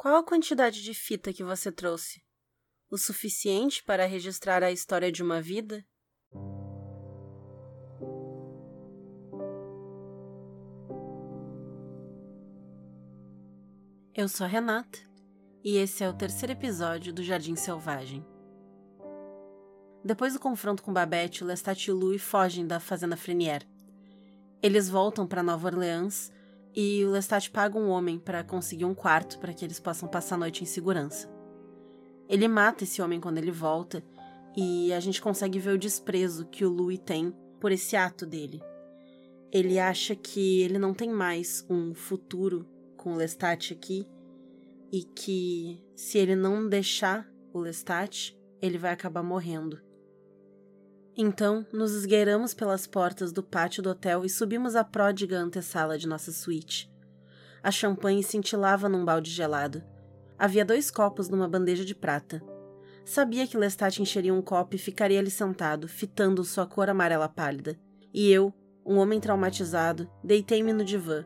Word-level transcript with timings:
Qual 0.00 0.16
a 0.16 0.24
quantidade 0.24 0.82
de 0.82 0.94
fita 0.94 1.30
que 1.30 1.44
você 1.44 1.70
trouxe? 1.70 2.22
O 2.90 2.96
suficiente 2.96 3.84
para 3.84 4.06
registrar 4.06 4.62
a 4.62 4.72
história 4.72 5.12
de 5.12 5.22
uma 5.22 5.42
vida? 5.42 5.84
Eu 14.14 14.26
sou 14.26 14.46
a 14.46 14.48
Renata 14.48 14.98
e 15.62 15.76
esse 15.76 16.02
é 16.02 16.08
o 16.08 16.16
terceiro 16.16 16.54
episódio 16.54 17.12
do 17.12 17.22
Jardim 17.22 17.54
Selvagem. 17.54 18.24
Depois 20.02 20.32
do 20.32 20.40
confronto 20.40 20.82
com 20.82 20.94
Babette, 20.94 21.44
Lestat 21.44 21.90
e 21.90 21.92
Louis 21.92 22.22
fogem 22.22 22.66
da 22.66 22.80
fazenda 22.80 23.18
Frenier. 23.18 23.68
Eles 24.62 24.88
voltam 24.88 25.26
para 25.26 25.42
Nova 25.42 25.68
Orleans 25.68 26.32
e 26.74 27.04
o 27.04 27.10
Lestat 27.10 27.50
paga 27.50 27.78
um 27.78 27.88
homem 27.88 28.18
para 28.18 28.44
conseguir 28.44 28.84
um 28.84 28.94
quarto 28.94 29.38
para 29.38 29.52
que 29.52 29.64
eles 29.64 29.80
possam 29.80 30.08
passar 30.08 30.36
a 30.36 30.38
noite 30.38 30.62
em 30.62 30.66
segurança. 30.66 31.28
Ele 32.28 32.46
mata 32.46 32.84
esse 32.84 33.02
homem 33.02 33.20
quando 33.20 33.38
ele 33.38 33.50
volta 33.50 34.04
e 34.56 34.92
a 34.92 35.00
gente 35.00 35.20
consegue 35.20 35.58
ver 35.58 35.74
o 35.74 35.78
desprezo 35.78 36.46
que 36.46 36.64
o 36.64 36.70
Louis 36.70 37.00
tem 37.04 37.34
por 37.60 37.72
esse 37.72 37.96
ato 37.96 38.24
dele. 38.24 38.62
Ele 39.52 39.78
acha 39.78 40.14
que 40.14 40.62
ele 40.62 40.78
não 40.78 40.94
tem 40.94 41.10
mais 41.10 41.64
um 41.68 41.92
futuro 41.92 42.66
com 42.96 43.14
o 43.14 43.16
Lestat 43.16 43.72
aqui 43.72 44.06
e 44.92 45.02
que 45.02 45.82
se 45.96 46.18
ele 46.18 46.36
não 46.36 46.68
deixar 46.68 47.28
o 47.52 47.58
Lestat, 47.58 48.36
ele 48.62 48.78
vai 48.78 48.92
acabar 48.92 49.22
morrendo. 49.22 49.80
Então, 51.16 51.66
nos 51.72 51.92
esgueiramos 51.92 52.54
pelas 52.54 52.86
portas 52.86 53.32
do 53.32 53.42
pátio 53.42 53.82
do 53.82 53.90
hotel 53.90 54.24
e 54.24 54.28
subimos 54.28 54.76
a 54.76 54.84
pródiga 54.84 55.38
antessala 55.38 55.98
de 55.98 56.06
nossa 56.06 56.30
suíte. 56.30 56.90
A 57.62 57.70
champanhe 57.70 58.22
cintilava 58.22 58.88
num 58.88 59.04
balde 59.04 59.30
gelado. 59.30 59.82
Havia 60.38 60.64
dois 60.64 60.90
copos 60.90 61.28
numa 61.28 61.48
bandeja 61.48 61.84
de 61.84 61.94
prata. 61.94 62.42
Sabia 63.04 63.46
que 63.46 63.58
Lestat 63.58 64.00
encheria 64.00 64.32
um 64.32 64.40
copo 64.40 64.76
e 64.76 64.78
ficaria 64.78 65.18
ali 65.18 65.30
sentado, 65.30 65.88
fitando 65.88 66.44
sua 66.44 66.66
cor 66.66 66.88
amarela 66.88 67.28
pálida. 67.28 67.78
E 68.14 68.30
eu, 68.30 68.54
um 68.86 68.96
homem 68.96 69.20
traumatizado, 69.20 70.08
deitei-me 70.22 70.72
no 70.72 70.84
divã, 70.84 71.24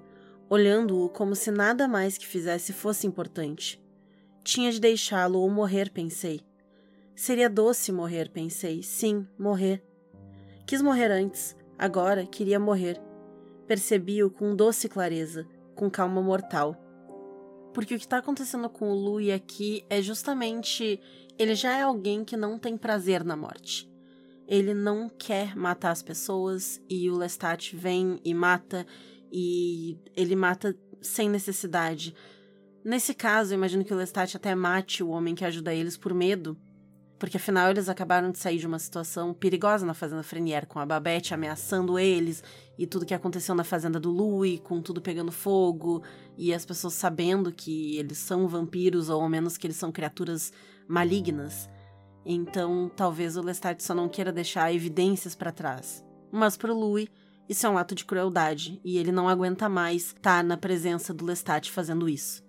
olhando-o 0.49 1.09
como 1.09 1.37
se 1.37 1.51
nada 1.51 1.87
mais 1.87 2.19
que 2.19 2.27
fizesse 2.27 2.73
fosse 2.73 3.07
importante. 3.07 3.81
Tinha 4.43 4.73
de 4.73 4.81
deixá-lo 4.81 5.39
ou 5.39 5.51
morrer, 5.51 5.91
pensei. 5.91 6.41
Seria 7.15 7.49
doce 7.49 7.93
morrer, 7.93 8.29
pensei. 8.31 8.83
Sim, 8.83 9.27
morrer. 9.39 9.83
Quis 10.67 10.83
morrer 10.83 11.11
antes, 11.11 11.57
agora 11.79 12.27
queria 12.27 12.59
morrer. 12.59 13.01
Percebi-o 13.67 14.31
com 14.31 14.57
doce 14.57 14.89
clareza, 14.89 15.47
com 15.75 15.89
calma 15.89 16.21
mortal. 16.21 16.77
Porque 17.73 17.95
o 17.95 17.99
que 17.99 18.05
está 18.05 18.19
acontecendo 18.19 18.69
com 18.69 18.91
o 18.91 18.95
Louis 18.95 19.33
aqui 19.33 19.85
é 19.89 20.03
justamente. 20.03 21.01
Ele 21.39 21.55
já 21.55 21.77
é 21.77 21.83
alguém 21.83 22.25
que 22.25 22.37
não 22.37 22.59
tem 22.59 22.77
prazer 22.77 23.25
na 23.25 23.37
morte. 23.37 23.91
Ele 24.47 24.75
não 24.75 25.09
quer 25.09 25.57
matar 25.57 25.91
as 25.91 26.03
pessoas 26.03 26.81
e 26.89 27.11
o 27.11 27.17
Lestat 27.17 27.75
vem 27.75 28.21
e 28.25 28.33
mata 28.33 28.87
e 29.33 29.99
ele 30.17 30.37
mata 30.37 30.77
sem 31.01 31.29
necessidade. 31.29 32.15
Nesse 32.85 33.15
caso, 33.15 33.53
eu 33.53 33.57
imagino 33.57 33.85
que 33.85 33.93
o 33.93 33.97
Lestat 33.97 34.37
até 34.37 34.55
mate 34.55 35.03
o 35.03 35.09
homem 35.09 35.35
que 35.35 35.45
ajuda 35.45 35.75
eles 35.75 35.97
por 35.97 36.15
medo, 36.15 36.57
porque 37.25 37.39
afinal 37.39 37.71
eles 37.71 37.89
acabaram 37.89 38.31
de 38.31 38.37
sair 38.37 38.59
de 38.59 38.67
uma 38.67 38.79
situação 38.79 39.33
perigosa 39.33 39.87
na 39.87 39.95
Fazenda 39.95 40.23
Frenier, 40.23 40.67
com 40.67 40.79
a 40.79 40.85
Babette 40.85 41.33
ameaçando 41.33 41.99
eles 41.99 42.45
e 42.77 42.87
tudo 42.87 43.07
que 43.07 43.15
aconteceu 43.15 43.55
na 43.55 43.65
Fazenda 43.65 43.99
do 43.99 44.11
Louis, 44.11 44.61
com 44.61 44.83
tudo 44.83 45.01
pegando 45.01 45.33
fogo 45.33 46.03
e 46.37 46.53
as 46.53 46.67
pessoas 46.67 46.93
sabendo 46.93 47.51
que 47.51 47.97
eles 47.97 48.19
são 48.19 48.47
vampiros 48.47 49.09
ou 49.09 49.23
ao 49.23 49.29
menos 49.31 49.57
que 49.57 49.67
eles 49.67 49.79
são 49.79 49.91
criaturas 49.91 50.53
malignas. 50.87 51.67
Então, 52.27 52.91
talvez 52.95 53.39
o 53.39 53.43
Lestat 53.43 53.83
só 53.83 53.95
não 53.95 54.07
queira 54.07 54.31
deixar 54.31 54.75
evidências 54.75 55.35
para 55.35 55.51
trás. 55.51 56.05
Mas 56.31 56.59
pro 56.59 56.77
Louis, 56.77 57.09
isso 57.49 57.67
é 57.67 57.71
um 57.71 57.79
ato 57.79 57.95
de 57.95 58.05
crueldade 58.05 58.79
e 58.85 58.99
ele 58.99 59.11
não 59.11 59.31
aguenta 59.31 59.67
mais 59.67 60.09
estar 60.09 60.21
tá 60.21 60.43
na 60.43 60.59
presença 60.59 61.15
do 61.15 61.25
Lestat 61.25 61.73
fazendo 61.73 62.07
isso. 62.07 62.45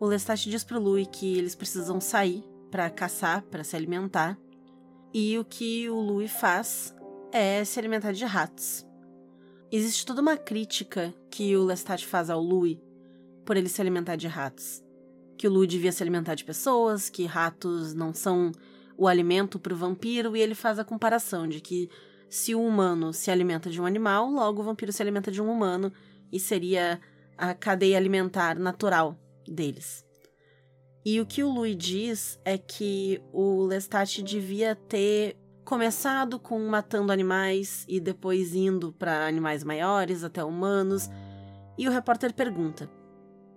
O 0.00 0.06
Lestat 0.06 0.48
diz 0.48 0.64
pro 0.64 0.80
Louis 0.80 1.06
que 1.12 1.36
eles 1.36 1.54
precisam 1.54 2.00
sair 2.00 2.42
para 2.70 2.90
caçar, 2.90 3.42
para 3.42 3.64
se 3.64 3.76
alimentar, 3.76 4.38
e 5.12 5.38
o 5.38 5.44
que 5.44 5.88
o 5.88 5.96
Louis 6.00 6.30
faz 6.30 6.94
é 7.32 7.64
se 7.64 7.78
alimentar 7.78 8.12
de 8.12 8.24
ratos. 8.24 8.86
Existe 9.70 10.06
toda 10.06 10.22
uma 10.22 10.36
crítica 10.36 11.14
que 11.30 11.56
o 11.56 11.64
Lestat 11.64 12.06
faz 12.06 12.30
ao 12.30 12.42
Louis 12.42 12.78
por 13.44 13.56
ele 13.56 13.68
se 13.68 13.80
alimentar 13.80 14.16
de 14.16 14.26
ratos. 14.26 14.82
Que 15.36 15.46
o 15.46 15.50
Louis 15.50 15.68
devia 15.68 15.92
se 15.92 16.02
alimentar 16.02 16.34
de 16.34 16.44
pessoas, 16.44 17.08
que 17.08 17.24
ratos 17.24 17.94
não 17.94 18.12
são 18.12 18.52
o 18.96 19.06
alimento 19.06 19.58
para 19.58 19.72
o 19.72 19.76
vampiro, 19.76 20.36
e 20.36 20.40
ele 20.40 20.54
faz 20.54 20.78
a 20.78 20.84
comparação 20.84 21.48
de 21.48 21.60
que 21.60 21.88
se 22.28 22.54
o 22.54 22.62
humano 22.62 23.12
se 23.12 23.30
alimenta 23.30 23.70
de 23.70 23.80
um 23.80 23.86
animal, 23.86 24.30
logo 24.30 24.60
o 24.60 24.64
vampiro 24.64 24.92
se 24.92 25.00
alimenta 25.00 25.30
de 25.30 25.40
um 25.40 25.50
humano 25.50 25.92
e 26.30 26.38
seria 26.38 27.00
a 27.36 27.54
cadeia 27.54 27.96
alimentar 27.96 28.58
natural 28.58 29.16
deles. 29.46 30.07
E 31.04 31.20
o 31.20 31.26
que 31.26 31.42
o 31.42 31.50
Louis 31.50 31.76
diz 31.76 32.38
é 32.44 32.58
que 32.58 33.20
o 33.32 33.64
Lestat 33.64 34.22
devia 34.22 34.74
ter 34.74 35.36
começado 35.64 36.38
com 36.38 36.58
matando 36.66 37.12
animais 37.12 37.84
e 37.88 38.00
depois 38.00 38.54
indo 38.54 38.92
para 38.92 39.26
animais 39.26 39.64
maiores 39.64 40.24
até 40.24 40.42
humanos. 40.42 41.08
E 41.76 41.88
o 41.88 41.90
repórter 41.90 42.32
pergunta: 42.34 42.90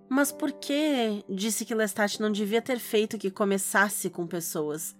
Mas 0.08 0.32
por 0.32 0.52
que 0.52 1.24
disse 1.28 1.64
que 1.64 1.74
Lestat 1.74 2.20
não 2.20 2.30
devia 2.30 2.62
ter 2.62 2.78
feito 2.78 3.18
que 3.18 3.30
começasse 3.30 4.08
com 4.08 4.26
pessoas? 4.26 4.96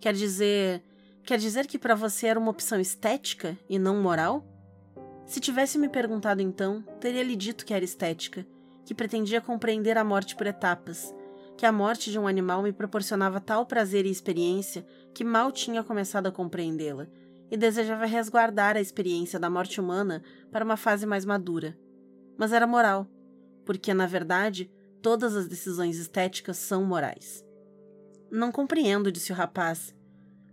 Quer 0.00 0.14
dizer, 0.14 0.82
Quer 1.24 1.38
dizer 1.38 1.66
que 1.66 1.78
para 1.78 1.94
você 1.94 2.26
era 2.26 2.38
uma 2.38 2.50
opção 2.50 2.80
estética 2.80 3.56
e 3.68 3.78
não 3.78 4.02
moral? 4.02 4.44
Se 5.24 5.38
tivesse 5.38 5.78
me 5.78 5.88
perguntado 5.88 6.42
então, 6.42 6.82
teria 7.00 7.22
lhe 7.22 7.36
dito 7.36 7.64
que 7.64 7.72
era 7.72 7.84
estética, 7.84 8.44
que 8.84 8.94
pretendia 8.94 9.40
compreender 9.40 9.96
a 9.96 10.02
morte 10.02 10.34
por 10.34 10.48
etapas, 10.48 11.14
que 11.56 11.66
a 11.66 11.72
morte 11.72 12.10
de 12.10 12.18
um 12.18 12.26
animal 12.26 12.62
me 12.62 12.72
proporcionava 12.72 13.40
tal 13.40 13.66
prazer 13.66 14.06
e 14.06 14.10
experiência 14.10 14.84
que 15.14 15.24
mal 15.24 15.52
tinha 15.52 15.82
começado 15.84 16.26
a 16.26 16.32
compreendê-la, 16.32 17.06
e 17.50 17.56
desejava 17.56 18.06
resguardar 18.06 18.76
a 18.76 18.80
experiência 18.80 19.38
da 19.38 19.50
morte 19.50 19.78
humana 19.78 20.22
para 20.50 20.64
uma 20.64 20.76
fase 20.76 21.04
mais 21.04 21.26
madura. 21.26 21.78
Mas 22.38 22.50
era 22.50 22.66
moral, 22.66 23.06
porque, 23.66 23.92
na 23.92 24.06
verdade, 24.06 24.70
todas 25.02 25.36
as 25.36 25.46
decisões 25.46 25.98
estéticas 25.98 26.56
são 26.56 26.82
morais. 26.82 27.44
Não 28.30 28.50
compreendo, 28.50 29.12
disse 29.12 29.32
o 29.32 29.34
rapaz, 29.34 29.94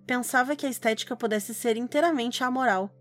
pensava 0.05 0.57
que 0.57 0.65
a 0.65 0.69
estética 0.69 1.15
pudesse 1.15 1.53
ser 1.53 1.77
inteiramente 1.77 2.43
amoral. 2.43 2.93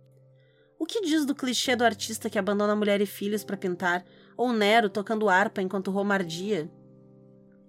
O 0.78 0.86
que 0.86 1.00
diz 1.00 1.25
do 1.25 1.34
clichê 1.34 1.75
do 1.75 1.84
artista 1.84 2.30
que 2.30 2.38
abandona 2.38 2.76
mulher 2.76 3.00
e 3.00 3.06
filhos 3.06 3.42
para 3.42 3.56
pintar, 3.56 4.04
ou 4.36 4.53
Nero 4.53 4.88
tocando 4.88 5.28
harpa 5.28 5.60
enquanto 5.60 5.91
romardia? 5.91 6.70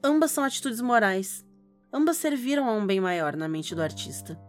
Ambas 0.03 0.31
são 0.31 0.43
atitudes 0.43 0.79
morais. 0.79 1.45
Ambas 1.91 2.17
serviram 2.17 2.69
a 2.69 2.73
um 2.73 2.85
bem 2.85 3.01
maior 3.01 3.35
na 3.35 3.47
mente 3.47 3.75
do 3.75 3.81
artista. 3.81 4.39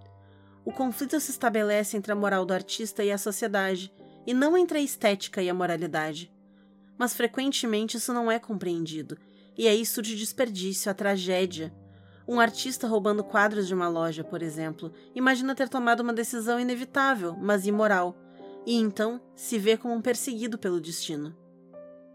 O 0.64 0.72
conflito 0.72 1.18
se 1.18 1.30
estabelece 1.30 1.96
entre 1.96 2.12
a 2.12 2.16
moral 2.16 2.46
do 2.46 2.54
artista 2.54 3.02
e 3.02 3.10
a 3.10 3.18
sociedade, 3.18 3.92
e 4.26 4.32
não 4.32 4.56
entre 4.56 4.78
a 4.78 4.82
estética 4.82 5.42
e 5.42 5.50
a 5.50 5.54
moralidade. 5.54 6.32
Mas 6.96 7.14
frequentemente 7.14 7.96
isso 7.96 8.12
não 8.12 8.30
é 8.30 8.38
compreendido, 8.38 9.18
e 9.58 9.66
aí 9.66 9.84
surge 9.84 10.14
o 10.14 10.18
desperdício, 10.18 10.90
a 10.90 10.94
tragédia, 10.94 11.74
um 12.28 12.38
artista 12.38 12.86
roubando 12.86 13.24
quadros 13.24 13.66
de 13.66 13.74
uma 13.74 13.88
loja, 13.88 14.22
por 14.22 14.40
exemplo, 14.40 14.92
imagina 15.16 15.52
ter 15.52 15.68
tomado 15.68 16.00
uma 16.00 16.12
decisão 16.12 16.60
inevitável, 16.60 17.36
mas 17.36 17.66
imoral, 17.66 18.16
e 18.64 18.76
então 18.76 19.20
se 19.34 19.58
vê 19.58 19.76
como 19.76 19.94
um 19.94 20.00
perseguido 20.00 20.56
pelo 20.56 20.80
destino. 20.80 21.34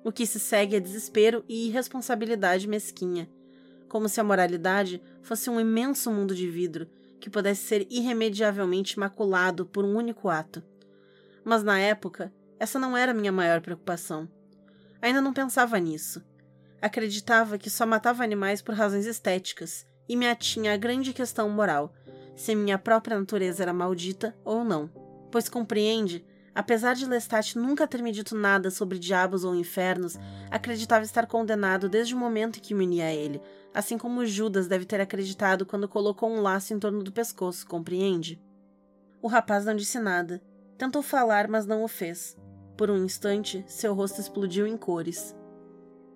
O 0.05 0.11
que 0.11 0.27
se 0.27 0.39
segue 0.39 0.75
é 0.75 0.79
desespero 0.79 1.43
e 1.49 1.65
irresponsabilidade 1.65 2.67
mesquinha, 2.67 3.27
como 3.89 4.07
se 4.07 4.21
a 4.21 4.23
moralidade 4.23 5.01
fosse 5.23 5.49
um 5.49 5.59
imenso 5.59 6.11
mundo 6.11 6.35
de 6.35 6.47
vidro 6.47 6.87
que 7.19 7.27
pudesse 7.27 7.63
ser 7.63 7.87
irremediavelmente 7.89 8.99
maculado 8.99 9.65
por 9.65 9.83
um 9.83 9.95
único 9.95 10.29
ato. 10.29 10.61
Mas 11.43 11.63
na 11.63 11.79
época, 11.79 12.31
essa 12.59 12.77
não 12.77 12.95
era 12.95 13.15
minha 13.15 13.31
maior 13.31 13.61
preocupação. 13.61 14.29
Ainda 15.01 15.21
não 15.21 15.33
pensava 15.33 15.79
nisso. 15.79 16.23
Acreditava 16.79 17.57
que 17.57 17.71
só 17.71 17.83
matava 17.83 18.23
animais 18.23 18.61
por 18.61 18.75
razões 18.75 19.07
estéticas 19.07 19.87
e 20.07 20.15
me 20.15 20.27
atinha 20.27 20.71
a 20.71 20.77
grande 20.77 21.13
questão 21.13 21.49
moral, 21.49 21.91
se 22.35 22.53
minha 22.53 22.77
própria 22.77 23.17
natureza 23.17 23.63
era 23.63 23.73
maldita 23.73 24.37
ou 24.45 24.63
não. 24.63 24.87
Pois 25.31 25.49
compreende, 25.49 26.23
apesar 26.55 26.95
de 26.95 27.05
Lestat 27.05 27.57
nunca 27.57 27.85
ter 27.85 28.01
me 28.01 28.11
dito 28.11 28.33
nada 28.35 28.71
sobre 28.71 28.97
diabos 28.97 29.43
ou 29.43 29.53
infernos, 29.53 30.17
acreditava 30.49 31.03
estar 31.03 31.27
condenado 31.27 31.89
desde 31.89 32.15
o 32.15 32.17
momento 32.17 32.57
em 32.57 32.61
que 32.61 32.73
me 32.73 32.85
unia 32.85 33.07
a 33.07 33.13
ele, 33.13 33.41
assim 33.73 33.97
como 33.97 34.25
Judas 34.25 34.65
deve 34.65 34.85
ter 34.85 35.01
acreditado 35.01 35.65
quando 35.65 35.87
colocou 35.87 36.29
um 36.31 36.41
laço 36.41 36.73
em 36.73 36.79
torno 36.79 37.03
do 37.03 37.11
pescoço, 37.11 37.67
compreende? 37.67 38.41
O 39.21 39.27
rapaz 39.27 39.65
não 39.65 39.75
disse 39.75 39.99
nada. 39.99 40.41
Tentou 40.77 41.01
falar, 41.01 41.47
mas 41.47 41.65
não 41.65 41.83
o 41.83 41.87
fez. 41.87 42.37
Por 42.77 42.89
um 42.89 43.03
instante, 43.03 43.63
seu 43.67 43.93
rosto 43.93 44.21
explodiu 44.21 44.65
em 44.65 44.77
cores. 44.77 45.35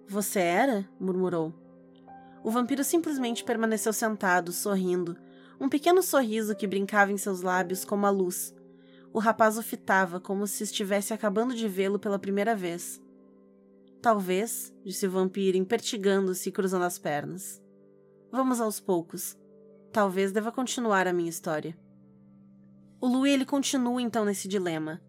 Você 0.07 0.39
era? 0.39 0.88
murmurou. 1.00 1.53
O 2.44 2.50
vampiro 2.50 2.83
simplesmente 2.83 3.44
permaneceu 3.44 3.91
sentado, 3.91 4.51
sorrindo, 4.51 5.18
um 5.59 5.68
pequeno 5.68 6.01
sorriso 6.01 6.56
que 6.56 6.68
brincava 6.68 7.12
em 7.12 7.18
seus 7.18 7.41
lábios 7.41 7.83
como 7.83 8.06
a 8.06 8.09
luz. 8.09 8.53
O 9.12 9.20
rapaz 9.20 9.58
o 9.58 9.64
fitava 9.64 10.20
como 10.20 10.46
se 10.46 10.64
estivesse 10.64 11.14
acabando 11.14 11.56
de 11.56 11.68
vê-lo 11.68 11.98
pela 11.98 12.20
primeira 12.20 12.56
vez. 12.56 13.02
Talvez, 14.02 14.74
disse 14.86 15.08
o 15.08 15.12
vampiro, 15.12 15.58
impertigando-se 15.58 16.50
e 16.50 16.52
cruzando 16.52 16.86
as 16.86 16.98
pernas. 16.98 17.62
Vamos 18.32 18.62
aos 18.62 18.80
poucos. 18.80 19.38
Talvez 19.92 20.32
deva 20.32 20.52
continuar 20.52 21.08
a 21.08 21.14
minha 21.14 21.30
história. 21.30 21.76
O 23.02 23.08
Louis 23.08 23.34
ele 23.34 23.46
continua 23.46 24.02
então 24.02 24.24
nesse 24.24 24.48
dilema. 24.48 25.02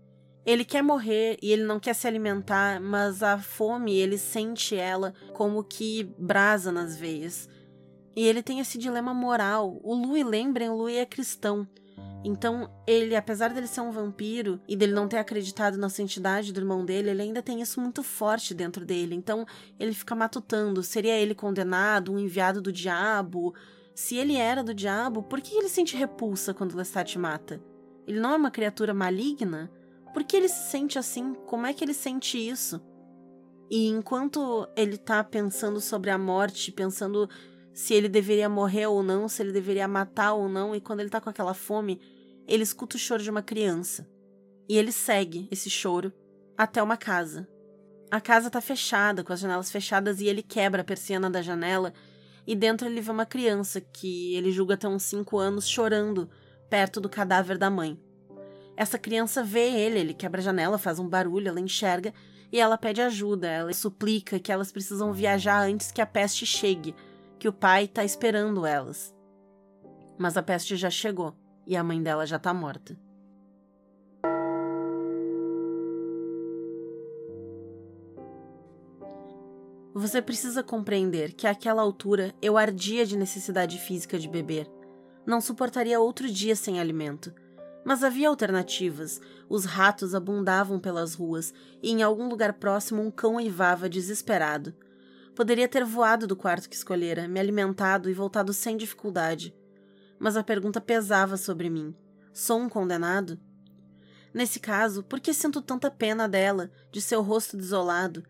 Ele 0.44 0.64
quer 0.64 0.82
morrer 0.82 1.36
e 1.42 1.52
ele 1.52 1.64
não 1.64 1.78
quer 1.78 1.94
se 1.94 2.06
alimentar, 2.06 2.80
mas 2.80 3.22
a 3.22 3.38
fome 3.38 3.94
ele 3.94 4.16
sente 4.16 4.74
ela 4.74 5.12
como 5.34 5.62
que 5.62 6.04
brasa 6.18 6.72
nas 6.72 6.96
veias. 6.96 7.48
E 8.16 8.26
ele 8.26 8.42
tem 8.42 8.58
esse 8.58 8.78
dilema 8.78 9.12
moral. 9.12 9.78
O 9.82 9.94
Louis, 9.94 10.24
lembrem, 10.24 10.68
o 10.68 10.76
Louis 10.76 10.96
é 10.96 11.06
cristão. 11.06 11.68
Então, 12.22 12.70
ele, 12.86 13.16
apesar 13.16 13.48
dele 13.48 13.66
ser 13.66 13.80
um 13.80 13.90
vampiro 13.90 14.60
e 14.68 14.76
dele 14.76 14.92
não 14.92 15.08
ter 15.08 15.16
acreditado 15.16 15.78
na 15.78 15.88
santidade 15.88 16.52
do 16.52 16.60
irmão 16.60 16.84
dele, 16.84 17.10
ele 17.10 17.22
ainda 17.22 17.42
tem 17.42 17.62
isso 17.62 17.80
muito 17.80 18.02
forte 18.02 18.52
dentro 18.52 18.84
dele. 18.84 19.14
Então, 19.14 19.46
ele 19.78 19.94
fica 19.94 20.14
matutando: 20.14 20.82
seria 20.82 21.16
ele 21.16 21.34
condenado, 21.34 22.12
um 22.12 22.18
enviado 22.18 22.60
do 22.60 22.72
diabo? 22.72 23.54
Se 23.94 24.16
ele 24.16 24.36
era 24.36 24.62
do 24.62 24.74
diabo, 24.74 25.22
por 25.22 25.40
que 25.40 25.54
ele 25.54 25.68
sente 25.68 25.96
repulsa 25.96 26.52
quando 26.52 26.76
Lestat 26.76 27.18
mata? 27.18 27.60
Ele 28.06 28.20
não 28.20 28.32
é 28.32 28.36
uma 28.36 28.50
criatura 28.50 28.92
maligna? 28.92 29.70
Por 30.12 30.24
que 30.24 30.36
ele 30.36 30.48
se 30.48 30.70
sente 30.70 30.98
assim? 30.98 31.34
Como 31.46 31.66
é 31.66 31.72
que 31.72 31.84
ele 31.84 31.94
sente 31.94 32.36
isso? 32.36 32.80
E 33.70 33.86
enquanto 33.86 34.68
ele 34.76 34.98
tá 34.98 35.22
pensando 35.22 35.80
sobre 35.80 36.10
a 36.10 36.18
morte, 36.18 36.72
pensando 36.72 37.28
se 37.80 37.94
ele 37.94 38.10
deveria 38.10 38.46
morrer 38.46 38.86
ou 38.88 39.02
não, 39.02 39.26
se 39.26 39.42
ele 39.42 39.52
deveria 39.52 39.88
matar 39.88 40.34
ou 40.34 40.50
não, 40.50 40.76
e 40.76 40.82
quando 40.82 41.00
ele 41.00 41.08
tá 41.08 41.18
com 41.18 41.30
aquela 41.30 41.54
fome, 41.54 41.98
ele 42.46 42.62
escuta 42.62 42.96
o 42.96 42.98
choro 42.98 43.22
de 43.22 43.30
uma 43.30 43.40
criança. 43.40 44.06
E 44.68 44.76
ele 44.76 44.92
segue 44.92 45.48
esse 45.50 45.70
choro 45.70 46.12
até 46.58 46.82
uma 46.82 46.98
casa. 46.98 47.48
A 48.10 48.20
casa 48.20 48.50
tá 48.50 48.60
fechada, 48.60 49.24
com 49.24 49.32
as 49.32 49.40
janelas 49.40 49.70
fechadas, 49.70 50.20
e 50.20 50.26
ele 50.26 50.42
quebra 50.42 50.82
a 50.82 50.84
persiana 50.84 51.30
da 51.30 51.40
janela, 51.40 51.94
e 52.46 52.54
dentro 52.54 52.86
ele 52.86 53.00
vê 53.00 53.10
uma 53.10 53.24
criança 53.24 53.80
que 53.80 54.34
ele 54.34 54.52
julga 54.52 54.76
ter 54.76 54.86
uns 54.86 55.04
5 55.04 55.38
anos 55.38 55.66
chorando 55.66 56.28
perto 56.68 57.00
do 57.00 57.08
cadáver 57.08 57.56
da 57.56 57.70
mãe. 57.70 57.98
Essa 58.76 58.98
criança 58.98 59.42
vê 59.42 59.70
ele, 59.70 59.98
ele 59.98 60.12
quebra 60.12 60.42
a 60.42 60.44
janela, 60.44 60.76
faz 60.76 60.98
um 60.98 61.08
barulho, 61.08 61.48
ela 61.48 61.58
enxerga 61.58 62.12
e 62.52 62.60
ela 62.60 62.76
pede 62.76 63.00
ajuda. 63.00 63.48
Ela 63.48 63.72
suplica 63.72 64.38
que 64.38 64.52
elas 64.52 64.70
precisam 64.70 65.14
viajar 65.14 65.62
antes 65.62 65.90
que 65.90 66.02
a 66.02 66.06
peste 66.06 66.44
chegue, 66.44 66.94
que 67.40 67.48
o 67.48 67.52
pai 67.52 67.84
está 67.84 68.04
esperando 68.04 68.66
elas. 68.66 69.14
Mas 70.18 70.36
a 70.36 70.42
peste 70.42 70.76
já 70.76 70.90
chegou 70.90 71.34
e 71.66 71.74
a 71.74 71.82
mãe 71.82 72.00
dela 72.02 72.26
já 72.26 72.36
está 72.36 72.52
morta. 72.52 72.96
Você 79.94 80.20
precisa 80.20 80.62
compreender 80.62 81.32
que 81.32 81.46
àquela 81.46 81.80
altura 81.80 82.34
eu 82.42 82.58
ardia 82.58 83.06
de 83.06 83.16
necessidade 83.16 83.78
física 83.78 84.18
de 84.18 84.28
beber. 84.28 84.70
Não 85.26 85.40
suportaria 85.40 85.98
outro 85.98 86.30
dia 86.30 86.54
sem 86.54 86.78
alimento. 86.78 87.32
Mas 87.84 88.04
havia 88.04 88.28
alternativas. 88.28 89.18
Os 89.48 89.64
ratos 89.64 90.14
abundavam 90.14 90.78
pelas 90.78 91.14
ruas 91.14 91.54
e 91.82 91.90
em 91.90 92.02
algum 92.02 92.28
lugar 92.28 92.52
próximo 92.52 93.02
um 93.02 93.10
cão 93.10 93.36
uivava 93.36 93.88
desesperado. 93.88 94.74
Poderia 95.40 95.66
ter 95.66 95.86
voado 95.86 96.26
do 96.26 96.36
quarto 96.36 96.68
que 96.68 96.76
escolhera, 96.76 97.26
me 97.26 97.40
alimentado 97.40 98.10
e 98.10 98.12
voltado 98.12 98.52
sem 98.52 98.76
dificuldade. 98.76 99.54
Mas 100.18 100.36
a 100.36 100.44
pergunta 100.44 100.82
pesava 100.82 101.38
sobre 101.38 101.70
mim: 101.70 101.96
sou 102.30 102.60
um 102.60 102.68
condenado? 102.68 103.40
Nesse 104.34 104.60
caso, 104.60 105.02
por 105.02 105.18
que 105.18 105.32
sinto 105.32 105.62
tanta 105.62 105.90
pena 105.90 106.28
dela, 106.28 106.70
de 106.92 107.00
seu 107.00 107.22
rosto 107.22 107.56
desolado? 107.56 108.22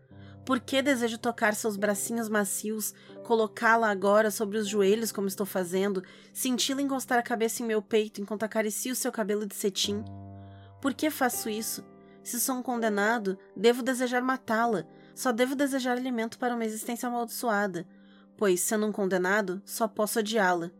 Por 0.45 0.61
que 0.61 0.81
desejo 0.81 1.17
tocar 1.17 1.53
seus 1.53 1.75
bracinhos 1.75 2.29
macios, 2.29 2.93
colocá-la 3.25 3.89
agora 3.91 4.31
sobre 4.31 4.57
os 4.57 4.65
joelhos 4.65 5.11
como 5.11 5.27
estou 5.27 5.45
fazendo, 5.45 6.01
senti-la 6.31 6.81
encostar 6.81 7.19
a 7.19 7.23
cabeça 7.23 7.61
em 7.61 7.65
meu 7.65 7.81
peito 7.81 8.21
enquanto 8.21 8.43
acaricio 8.43 8.95
seu 8.95 9.11
cabelo 9.11 9.45
de 9.45 9.53
cetim? 9.53 10.01
Por 10.81 10.93
que 10.93 11.09
faço 11.09 11.49
isso? 11.49 11.83
Se 12.23 12.39
sou 12.39 12.55
um 12.55 12.63
condenado, 12.63 13.37
devo 13.53 13.83
desejar 13.83 14.21
matá-la, 14.21 14.87
só 15.21 15.31
devo 15.31 15.55
desejar 15.55 15.97
alimento 15.97 16.39
para 16.39 16.55
uma 16.55 16.65
existência 16.65 17.07
amaldiçoada, 17.07 17.85
pois, 18.35 18.59
sendo 18.59 18.87
um 18.87 18.91
condenado, 18.91 19.61
só 19.63 19.87
posso 19.87 20.17
odiá-la. 20.17 20.71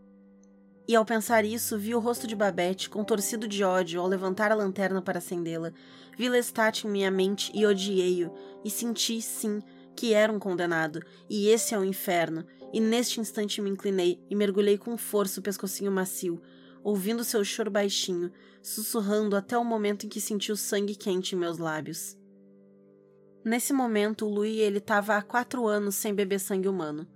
E 0.88 0.96
ao 0.96 1.06
pensar 1.06 1.46
isso, 1.46 1.78
vi 1.78 1.94
o 1.94 2.00
rosto 2.00 2.26
de 2.26 2.36
Babette 2.36 2.90
contorcido 2.90 3.48
de 3.48 3.64
ódio 3.64 4.02
ao 4.02 4.08
levantar 4.08 4.52
a 4.52 4.56
lanterna 4.56 5.00
para 5.00 5.20
acendê-la. 5.20 5.72
Vi 6.18 6.28
Lestat 6.28 6.88
em 6.88 6.90
minha 6.90 7.12
mente 7.12 7.52
e 7.54 7.68
odiei-o, 7.68 8.34
e 8.66 8.70
senti, 8.72 9.22
sim, 9.22 9.62
que 9.96 10.12
era 10.12 10.34
um 10.34 10.40
condenado, 10.40 11.04
e 11.30 11.48
esse 11.50 11.76
é 11.76 11.78
o 11.78 11.86
inferno. 11.86 12.44
E 12.74 12.82
neste 12.82 13.20
instante 13.20 13.62
me 13.62 13.70
inclinei 13.70 14.20
e 14.28 14.36
mergulhei 14.36 14.76
com 14.76 14.98
força 14.98 15.40
o 15.40 15.44
pescocinho 15.44 15.92
macio, 15.92 16.42
ouvindo 16.84 17.24
seu 17.24 17.46
choro 17.46 17.70
baixinho, 17.70 18.32
sussurrando 18.60 19.36
até 19.36 19.56
o 19.56 19.64
momento 19.64 20.08
em 20.08 20.10
que 20.10 20.20
senti 20.20 20.52
o 20.52 20.58
sangue 20.58 20.96
quente 20.96 21.36
em 21.36 21.38
meus 21.38 21.60
lábios. 21.60 22.20
Nesse 23.44 23.74
momento, 23.74 24.26
o 24.26 24.30
Louis 24.30 24.58
ele 24.60 24.78
estava 24.78 25.16
há 25.16 25.22
quatro 25.22 25.68
anos 25.68 25.96
sem 25.96 26.14
beber 26.14 26.40
sangue 26.40 26.68
humano. 26.68 27.08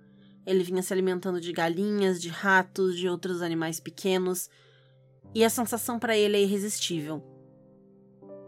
Ele 0.44 0.62
vinha 0.62 0.82
se 0.82 0.92
alimentando 0.92 1.40
de 1.40 1.52
galinhas, 1.52 2.20
de 2.20 2.28
ratos, 2.28 2.96
de 2.96 3.08
outros 3.08 3.42
animais 3.42 3.80
pequenos, 3.80 4.48
e 5.34 5.44
a 5.44 5.50
sensação 5.50 5.98
para 5.98 6.16
ele 6.16 6.36
é 6.36 6.42
irresistível. 6.42 7.22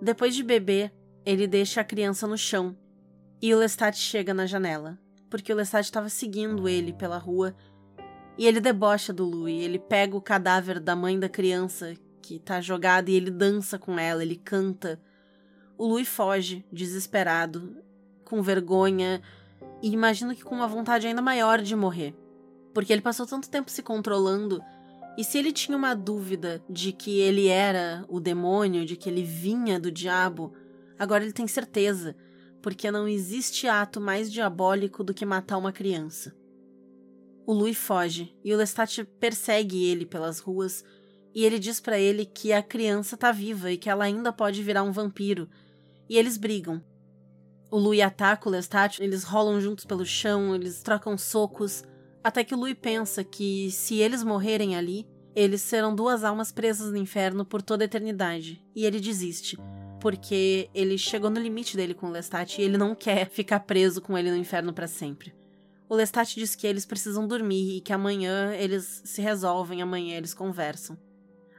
Depois 0.00 0.34
de 0.34 0.42
beber, 0.42 0.92
ele 1.24 1.46
deixa 1.46 1.80
a 1.80 1.84
criança 1.84 2.26
no 2.26 2.38
chão 2.38 2.76
e 3.40 3.54
o 3.54 3.58
Lestat 3.58 3.96
chega 3.96 4.34
na 4.34 4.46
janela, 4.46 4.98
porque 5.30 5.52
o 5.52 5.56
Lestat 5.56 5.84
estava 5.84 6.08
seguindo 6.08 6.68
ele 6.68 6.92
pela 6.92 7.18
rua 7.18 7.54
e 8.36 8.46
ele 8.46 8.60
debocha 8.60 9.12
do 9.12 9.24
Louis. 9.24 9.62
Ele 9.62 9.78
pega 9.78 10.16
o 10.16 10.22
cadáver 10.22 10.80
da 10.80 10.96
mãe 10.96 11.18
da 11.18 11.28
criança 11.28 11.94
que 12.22 12.36
está 12.36 12.60
jogada 12.60 13.10
e 13.10 13.14
ele 13.14 13.30
dança 13.30 13.78
com 13.78 13.98
ela, 13.98 14.22
ele 14.22 14.36
canta. 14.36 15.00
O 15.78 15.86
Louis 15.86 16.08
foge, 16.08 16.66
desesperado, 16.72 17.76
com 18.24 18.42
vergonha, 18.42 19.22
e 19.80 19.88
imagino 19.90 20.34
que 20.34 20.42
com 20.42 20.56
uma 20.56 20.66
vontade 20.66 21.06
ainda 21.06 21.22
maior 21.22 21.62
de 21.62 21.76
morrer. 21.76 22.16
Porque 22.74 22.92
ele 22.92 23.00
passou 23.00 23.24
tanto 23.24 23.48
tempo 23.48 23.70
se 23.70 23.80
controlando, 23.80 24.60
e 25.16 25.22
se 25.22 25.38
ele 25.38 25.52
tinha 25.52 25.78
uma 25.78 25.94
dúvida 25.94 26.60
de 26.68 26.92
que 26.92 27.20
ele 27.20 27.46
era 27.46 28.04
o 28.08 28.18
demônio, 28.18 28.84
de 28.84 28.96
que 28.96 29.08
ele 29.08 29.22
vinha 29.22 29.78
do 29.78 29.92
diabo, 29.92 30.52
agora 30.98 31.22
ele 31.22 31.32
tem 31.32 31.46
certeza, 31.46 32.16
porque 32.60 32.90
não 32.90 33.06
existe 33.06 33.68
ato 33.68 34.00
mais 34.00 34.32
diabólico 34.32 35.04
do 35.04 35.14
que 35.14 35.24
matar 35.24 35.58
uma 35.58 35.72
criança. 35.72 36.34
O 37.46 37.52
Louis 37.52 37.78
foge 37.78 38.36
e 38.44 38.52
o 38.52 38.56
Lestat 38.56 39.04
persegue 39.20 39.84
ele 39.84 40.04
pelas 40.04 40.40
ruas 40.40 40.84
e 41.32 41.44
ele 41.44 41.58
diz 41.58 41.78
para 41.80 41.98
ele 41.98 42.26
que 42.26 42.52
a 42.52 42.62
criança 42.62 43.16
tá 43.16 43.30
viva 43.30 43.70
e 43.70 43.78
que 43.78 43.88
ela 43.88 44.04
ainda 44.04 44.32
pode 44.32 44.60
virar 44.62 44.82
um 44.82 44.92
vampiro 44.92 45.48
e 46.08 46.16
eles 46.16 46.36
brigam. 46.36 46.82
O 47.70 47.78
Louis 47.78 48.00
ataca 48.00 48.48
o 48.48 48.52
Lestat, 48.52 49.02
eles 49.02 49.24
rolam 49.24 49.60
juntos 49.60 49.84
pelo 49.84 50.06
chão, 50.06 50.54
eles 50.54 50.82
trocam 50.82 51.18
socos, 51.18 51.84
até 52.24 52.42
que 52.42 52.54
o 52.54 52.58
Louis 52.58 52.76
pensa 52.80 53.22
que 53.22 53.70
se 53.70 53.96
eles 53.96 54.22
morrerem 54.22 54.74
ali, 54.74 55.06
eles 55.34 55.60
serão 55.60 55.94
duas 55.94 56.24
almas 56.24 56.50
presas 56.50 56.90
no 56.90 56.96
inferno 56.96 57.44
por 57.44 57.62
toda 57.62 57.84
a 57.84 57.86
eternidade, 57.86 58.64
e 58.74 58.84
ele 58.84 58.98
desiste, 58.98 59.58
porque 60.00 60.70
ele 60.74 60.96
chegou 60.96 61.28
no 61.28 61.40
limite 61.40 61.76
dele 61.76 61.94
com 61.94 62.06
o 62.06 62.10
Lestat 62.10 62.58
e 62.58 62.64
ele 62.64 62.78
não 62.78 62.94
quer 62.94 63.28
ficar 63.28 63.60
preso 63.60 64.00
com 64.00 64.16
ele 64.16 64.30
no 64.30 64.36
inferno 64.36 64.72
para 64.72 64.86
sempre. 64.86 65.34
O 65.88 65.94
Lestat 65.94 66.34
diz 66.34 66.54
que 66.54 66.66
eles 66.66 66.84
precisam 66.84 67.26
dormir 67.26 67.76
e 67.76 67.80
que 67.80 67.92
amanhã 67.92 68.52
eles 68.54 69.02
se 69.04 69.22
resolvem, 69.22 69.80
amanhã 69.80 70.16
eles 70.16 70.34
conversam. 70.34 70.98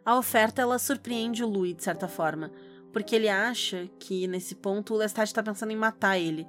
A 0.05 0.17
oferta 0.17 0.61
ela 0.61 0.77
surpreende 0.77 1.43
o 1.43 1.47
Louis 1.47 1.75
de 1.75 1.83
certa 1.83 2.07
forma, 2.07 2.51
porque 2.91 3.15
ele 3.15 3.29
acha 3.29 3.89
que 3.99 4.27
nesse 4.27 4.55
ponto 4.55 4.93
o 4.93 4.97
Lestat 4.97 5.27
está 5.27 5.43
pensando 5.43 5.71
em 5.71 5.75
matar 5.75 6.17
ele, 6.17 6.47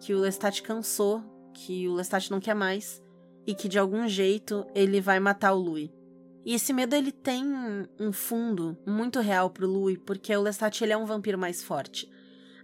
que 0.00 0.14
o 0.14 0.20
Lestat 0.20 0.62
cansou, 0.62 1.22
que 1.54 1.88
o 1.88 1.94
Lestat 1.94 2.30
não 2.30 2.40
quer 2.40 2.54
mais 2.54 3.02
e 3.46 3.54
que 3.54 3.68
de 3.68 3.78
algum 3.78 4.06
jeito 4.06 4.66
ele 4.74 5.00
vai 5.00 5.18
matar 5.18 5.54
o 5.54 5.58
Louis. 5.58 5.90
E 6.44 6.54
esse 6.54 6.72
medo 6.72 6.94
ele 6.94 7.12
tem 7.12 7.44
um 7.98 8.12
fundo 8.12 8.76
muito 8.86 9.20
real 9.20 9.50
pro 9.50 9.66
Louis, 9.66 9.98
porque 10.04 10.34
o 10.34 10.42
Lestat 10.42 10.82
ele 10.82 10.92
é 10.92 10.96
um 10.96 11.06
vampiro 11.06 11.38
mais 11.38 11.62
forte. 11.62 12.10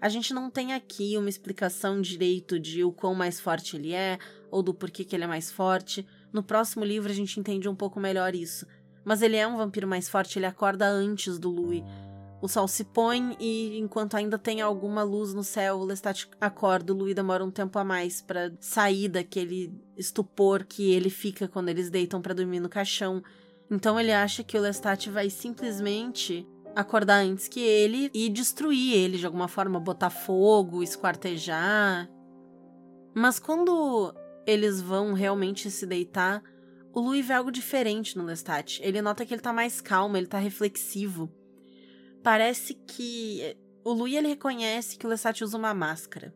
A 0.01 0.09
gente 0.09 0.35
não 0.35 0.51
tem 0.51 0.75
aqui 0.75 1.17
uma 1.17 1.29
explicação 1.29 2.01
direito 2.01 2.61
de 2.61 2.85
o 2.85 2.93
quão 2.93 3.15
mais 3.15 3.41
forte 3.41 3.77
ele 3.77 3.93
é, 3.93 4.19
ou 4.51 4.63
do 4.63 4.75
porquê 4.75 5.05
que 5.05 5.17
ele 5.17 5.25
é 5.25 5.27
mais 5.27 5.51
forte. 5.51 6.07
No 6.33 6.43
próximo 6.43 6.85
livro 6.85 7.11
a 7.11 7.15
gente 7.15 7.41
entende 7.41 7.69
um 7.69 7.75
pouco 7.75 7.99
melhor 7.99 8.35
isso. 8.35 8.67
Mas 9.05 9.23
ele 9.23 9.37
é 9.37 9.47
um 9.47 9.57
vampiro 9.57 9.89
mais 9.89 10.09
forte, 10.09 10.39
ele 10.39 10.47
acorda 10.47 10.87
antes 10.87 11.39
do 11.39 11.51
Louis. 11.51 11.83
O 12.45 12.49
sol 12.49 12.69
se 12.69 12.85
põe 12.85 13.35
e, 13.41 13.79
enquanto 13.79 14.19
ainda 14.19 14.39
tem 14.39 14.61
alguma 14.61 15.03
luz 15.03 15.33
no 15.33 15.43
céu, 15.43 15.83
Lestat 15.83 16.29
acorda. 16.39 16.93
O 16.93 16.97
Louis 16.97 17.15
demora 17.15 17.43
um 17.43 17.51
tempo 17.51 17.79
a 17.79 17.85
mais 17.85 18.21
para 18.21 18.53
sair 18.61 19.09
daquele 19.09 19.73
estupor 19.97 20.63
que 20.63 20.93
ele 20.93 21.09
fica 21.09 21.49
quando 21.49 21.71
eles 21.71 21.89
deitam 21.89 22.21
para 22.21 22.35
dormir 22.35 22.61
no 22.61 22.69
caixão. 22.69 23.23
Então 23.71 23.99
ele 23.99 24.13
acha 24.13 24.45
que 24.45 24.59
o 24.59 24.61
Lestat 24.61 25.09
vai 25.09 25.31
simplesmente 25.31 26.47
acordar 26.77 27.25
antes 27.25 27.49
que 27.49 27.61
ele 27.61 28.11
e 28.13 28.29
destruir 28.29 28.93
ele 28.93 29.17
de 29.17 29.25
alguma 29.25 29.49
forma, 29.49 29.81
botar 29.81 30.11
fogo, 30.11 30.83
esquartejar. 30.83 32.11
Mas 33.15 33.39
quando 33.39 34.15
eles 34.47 34.83
vão 34.83 35.15
realmente 35.15 35.71
se 35.71 35.87
deitar, 35.87 36.43
o 36.93 37.01
Louis 37.01 37.27
vê 37.27 37.33
algo 37.33 37.51
diferente 37.51 38.19
no 38.19 38.25
Lestat. 38.25 38.83
Ele 38.83 39.01
nota 39.01 39.25
que 39.25 39.33
ele 39.33 39.41
tá 39.41 39.51
mais 39.51 39.81
calmo, 39.81 40.19
ele 40.19 40.27
tá 40.27 40.37
reflexivo 40.37 41.33
parece 42.25 42.73
que 42.73 43.55
o 43.85 43.93
Louis 43.93 44.15
ele 44.15 44.29
reconhece 44.29 44.97
que 44.97 45.07
o 45.07 45.11
Lestat 45.11 45.45
usa 45.45 45.59
uma 45.59 45.75
máscara, 45.75 46.35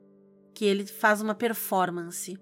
que 0.54 0.66
ele 0.66 0.86
faz 0.86 1.22
uma 1.22 1.34
performance, 1.34 2.38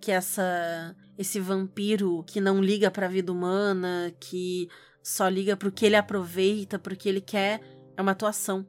que 0.00 0.12
essa 0.12 0.94
esse 1.16 1.40
vampiro 1.40 2.22
que 2.26 2.40
não 2.40 2.62
liga 2.62 2.90
para 2.90 3.06
a 3.06 3.08
vida 3.08 3.32
humana, 3.32 4.14
que 4.20 4.68
só 5.02 5.28
liga 5.28 5.56
pro 5.56 5.72
que 5.72 5.84
ele 5.84 5.96
aproveita, 5.96 6.78
porque 6.78 7.08
ele 7.08 7.20
quer, 7.20 7.60
é 7.96 8.02
uma 8.02 8.12
atuação. 8.12 8.66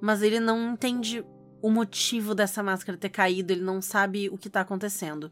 Mas 0.00 0.22
ele 0.22 0.40
não 0.40 0.72
entende 0.72 1.24
o 1.62 1.70
motivo 1.70 2.34
dessa 2.34 2.62
máscara 2.62 2.98
ter 2.98 3.08
caído, 3.08 3.52
ele 3.52 3.62
não 3.62 3.80
sabe 3.80 4.28
o 4.28 4.38
que 4.38 4.50
tá 4.50 4.60
acontecendo. 4.60 5.30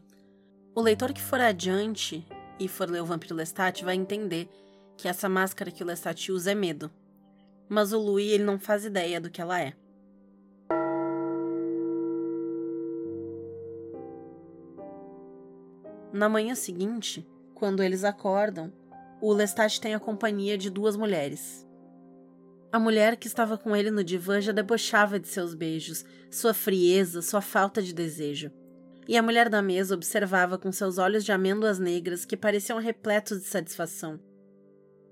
O 0.73 0.81
leitor 0.81 1.13
que 1.13 1.21
for 1.21 1.39
adiante 1.39 2.25
e 2.57 2.67
for 2.67 2.89
ler 2.89 3.01
o 3.01 3.05
Vampiro 3.05 3.35
Lestat 3.35 3.83
vai 3.83 3.95
entender 3.95 4.49
que 4.97 5.07
essa 5.07 5.27
máscara 5.27 5.71
que 5.71 5.83
o 5.83 5.85
Lestat 5.85 6.31
usa 6.31 6.51
é 6.51 6.55
medo 6.55 6.89
mas 7.67 7.93
o 7.93 7.99
Louis 7.99 8.31
ele 8.31 8.43
não 8.43 8.59
faz 8.59 8.85
ideia 8.85 9.19
do 9.19 9.29
que 9.29 9.41
ela 9.41 9.61
é. 9.61 9.73
Na 16.13 16.29
manhã 16.29 16.55
seguinte, 16.55 17.27
quando 17.53 17.83
eles 17.83 18.03
acordam, 18.03 18.71
o 19.21 19.33
Lestat 19.33 19.81
tem 19.81 19.93
a 19.93 19.99
companhia 19.99 20.57
de 20.57 20.69
duas 20.69 20.95
mulheres. 20.95 21.67
A 22.71 22.79
mulher 22.79 23.15
que 23.15 23.27
estava 23.27 23.57
com 23.57 23.75
ele 23.75 23.89
no 23.91 24.03
divã 24.03 24.39
já 24.39 24.51
debochava 24.51 25.19
de 25.19 25.27
seus 25.27 25.53
beijos, 25.53 26.05
sua 26.29 26.53
frieza, 26.53 27.21
sua 27.21 27.41
falta 27.41 27.81
de 27.81 27.93
desejo. 27.93 28.51
E 29.07 29.17
a 29.17 29.21
mulher 29.21 29.49
da 29.49 29.61
mesa 29.61 29.93
observava 29.93 30.57
com 30.57 30.71
seus 30.71 30.97
olhos 30.97 31.23
de 31.23 31.31
amêndoas 31.31 31.79
negras 31.79 32.25
que 32.25 32.35
pareciam 32.35 32.79
repletos 32.79 33.39
de 33.39 33.45
satisfação. 33.45 34.19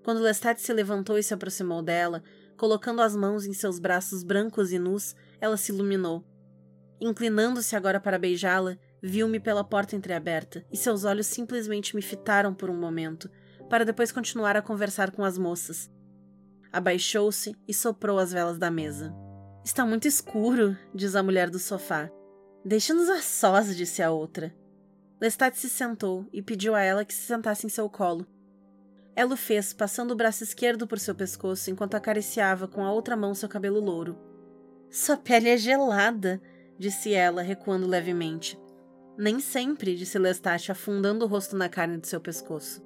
Quando 0.03 0.21
Lestat 0.21 0.59
se 0.59 0.73
levantou 0.73 1.17
e 1.17 1.23
se 1.23 1.33
aproximou 1.33 1.81
dela, 1.81 2.23
Colocando 2.63 3.01
as 3.01 3.13
mãos 3.13 3.45
em 3.45 3.51
seus 3.51 3.77
braços 3.77 4.23
brancos 4.23 4.71
e 4.71 4.79
nus, 4.79 5.13
ela 5.41 5.57
se 5.57 5.73
iluminou. 5.73 6.23
Inclinando-se 7.01 7.75
agora 7.75 7.99
para 7.99 8.17
beijá-la, 8.17 8.77
viu-me 9.01 9.37
pela 9.37 9.65
porta 9.65 9.97
entreaberta 9.97 10.65
e 10.71 10.77
seus 10.77 11.03
olhos 11.03 11.27
simplesmente 11.27 11.93
me 11.93 12.01
fitaram 12.01 12.53
por 12.53 12.69
um 12.69 12.79
momento, 12.79 13.29
para 13.69 13.83
depois 13.83 14.13
continuar 14.13 14.55
a 14.55 14.61
conversar 14.61 15.11
com 15.11 15.25
as 15.25 15.37
moças. 15.37 15.91
Abaixou-se 16.71 17.53
e 17.67 17.73
soprou 17.73 18.17
as 18.17 18.31
velas 18.31 18.57
da 18.57 18.71
mesa. 18.71 19.13
Está 19.65 19.85
muito 19.85 20.07
escuro, 20.07 20.77
diz 20.95 21.17
a 21.17 21.21
mulher 21.21 21.49
do 21.49 21.59
sofá. 21.59 22.09
Deixa-nos 22.63 23.09
a 23.09 23.21
sós, 23.21 23.75
disse 23.75 24.01
a 24.01 24.09
outra. 24.09 24.55
Lestat 25.19 25.57
se 25.57 25.67
sentou 25.67 26.25
e 26.31 26.41
pediu 26.41 26.75
a 26.75 26.81
ela 26.81 27.03
que 27.03 27.13
se 27.13 27.27
sentasse 27.27 27.65
em 27.65 27.69
seu 27.69 27.89
colo. 27.89 28.25
Ela 29.15 29.33
o 29.33 29.37
fez, 29.37 29.73
passando 29.73 30.11
o 30.11 30.15
braço 30.15 30.43
esquerdo 30.43 30.87
por 30.87 30.99
seu 30.99 31.13
pescoço 31.13 31.69
enquanto 31.69 31.95
acariciava 31.95 32.67
com 32.67 32.83
a 32.83 32.91
outra 32.91 33.15
mão 33.15 33.35
seu 33.35 33.47
cabelo 33.47 33.79
louro. 33.79 34.17
Sua 34.89 35.17
pele 35.17 35.49
é 35.49 35.57
gelada, 35.57 36.41
disse 36.77 37.13
ela, 37.13 37.41
recuando 37.41 37.87
levemente. 37.87 38.59
Nem 39.17 39.39
sempre, 39.39 39.95
disse 39.95 40.17
Lestat, 40.17 40.71
afundando 40.71 41.25
o 41.25 41.27
rosto 41.27 41.55
na 41.55 41.69
carne 41.69 41.99
de 41.99 42.07
seu 42.07 42.19
pescoço. 42.19 42.83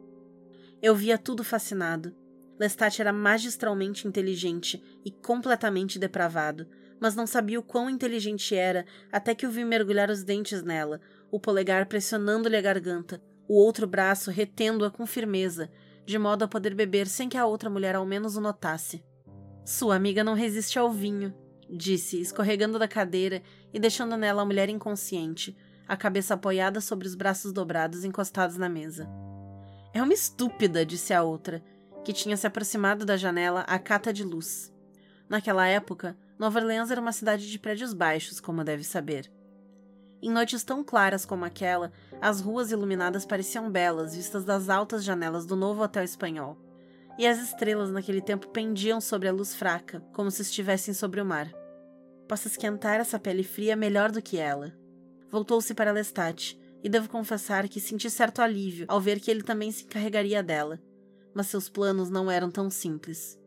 Eu 0.82 0.94
via 0.94 1.18
tudo 1.18 1.44
fascinado. 1.44 2.14
Lestat 2.60 3.00
era 3.00 3.14
magistralmente 3.14 4.08
inteligente 4.08 4.84
e 5.06 5.12
completamente 5.12 5.98
depravado, 5.98 6.68
mas 7.00 7.16
não 7.16 7.28
sabia 7.28 7.60
o 7.60 7.64
quão 7.64 7.90
inteligente 7.90 8.56
era 8.56 8.86
até 9.12 9.34
que 9.34 9.46
o 9.46 9.52
vi 9.52 9.64
mergulhar 9.64 10.10
os 10.10 10.24
dentes 10.24 10.64
nela, 10.64 11.00
o 11.32 11.40
polegar 11.40 11.86
pressionando-lhe 11.86 12.58
a 12.58 12.62
garganta, 12.62 13.22
o 13.48 13.56
outro 13.56 13.88
braço 13.88 14.32
retendo-a 14.32 14.90
com 14.90 15.06
firmeza, 15.06 15.70
de 16.08 16.18
modo 16.18 16.46
a 16.46 16.48
poder 16.48 16.74
beber 16.74 17.06
sem 17.06 17.28
que 17.28 17.38
a 17.38 17.46
outra 17.46 17.70
mulher 17.70 17.94
ao 17.94 18.06
menos 18.06 18.38
o 18.38 18.42
notasse. 18.42 19.04
Sua 19.66 19.94
amiga 19.94 20.24
não 20.24 20.36
resiste 20.36 20.80
ao 20.80 20.90
vinho, 20.90 21.36
disse, 21.70 22.22
escorregando 22.22 22.80
da 22.80 22.88
cadeira 22.88 23.44
e 23.74 23.80
deixando 23.80 24.16
nela 24.16 24.42
a 24.42 24.46
mulher 24.46 24.70
inconsciente, 24.70 25.54
a 25.86 25.98
cabeça 25.98 26.36
apoiada 26.36 26.80
sobre 26.80 27.06
os 27.06 27.14
braços 27.14 27.52
dobrados 27.52 28.06
encostados 28.06 28.56
na 28.56 28.70
mesa. 28.70 29.06
É 29.94 30.02
uma 30.02 30.14
estúpida, 30.14 30.86
disse 30.86 31.14
a 31.14 31.22
outra, 31.22 31.62
que 32.06 32.14
tinha 32.14 32.38
se 32.38 32.48
aproximado 32.48 33.06
da 33.06 33.18
janela 33.18 33.62
à 33.68 33.78
cata 33.78 34.14
de 34.14 34.24
luz. 34.24 34.74
Naquela 35.28 35.68
época, 35.68 36.18
Nova 36.40 36.58
Orleans 36.58 36.90
era 36.90 37.02
uma 37.02 37.12
cidade 37.12 37.52
de 37.52 37.60
prédios 37.60 37.94
baixos, 37.94 38.40
como 38.40 38.64
deve 38.64 38.86
saber. 38.86 39.30
Em 40.22 40.32
noites 40.32 40.64
tão 40.64 40.86
claras 40.86 41.26
como 41.26 41.44
aquela, 41.44 41.92
as 42.22 42.42
ruas 42.42 42.72
iluminadas 42.72 43.26
pareciam 43.26 43.70
belas, 43.72 44.16
vistas 44.16 44.44
das 44.44 44.70
altas 44.70 45.04
janelas 45.04 45.46
do 45.46 45.56
novo 45.56 45.84
hotel 45.84 46.04
espanhol. 46.04 46.58
E 47.18 47.26
as 47.26 47.40
estrelas 47.40 47.90
naquele 47.90 48.22
tempo 48.22 48.50
pendiam 48.50 49.02
sobre 49.02 49.28
a 49.28 49.32
luz 49.32 49.56
fraca, 49.56 50.02
como 50.14 50.30
se 50.30 50.42
estivessem 50.42 50.94
sobre 50.94 51.20
o 51.20 51.26
mar. 51.26 51.52
Posso 52.28 52.48
esquentar 52.48 53.00
essa 53.00 53.18
pele 53.18 53.44
fria 53.44 53.76
melhor 53.76 54.12
do 54.12 54.22
que 54.22 54.38
ela. 54.38 54.74
Voltou-se 55.32 55.74
para 55.74 55.92
Lestat, 55.92 56.58
e 56.84 56.90
devo 56.90 57.10
confessar 57.10 57.68
que 57.68 57.80
senti 57.80 58.10
certo 58.10 58.42
alívio 58.42 58.86
ao 58.88 59.02
ver 59.02 59.20
que 59.20 59.32
ele 59.32 59.42
também 59.42 59.72
se 59.72 59.84
encarregaria 59.84 60.44
dela. 60.44 60.80
Mas 61.34 61.48
seus 61.48 61.70
planos 61.70 62.10
não 62.10 62.30
eram 62.30 62.50
tão 62.50 62.70
simples. 62.70 63.40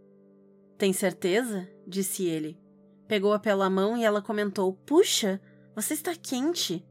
Tem 0.76 0.92
certeza? 0.92 1.68
disse 1.86 2.24
ele. 2.24 2.58
Pegou-a 3.06 3.38
pela 3.38 3.68
mão 3.68 3.96
e 3.96 4.04
ela 4.04 4.22
comentou: 4.22 4.72
Puxa, 4.72 5.40
você 5.74 5.94
está 5.94 6.14
quente. 6.14 6.84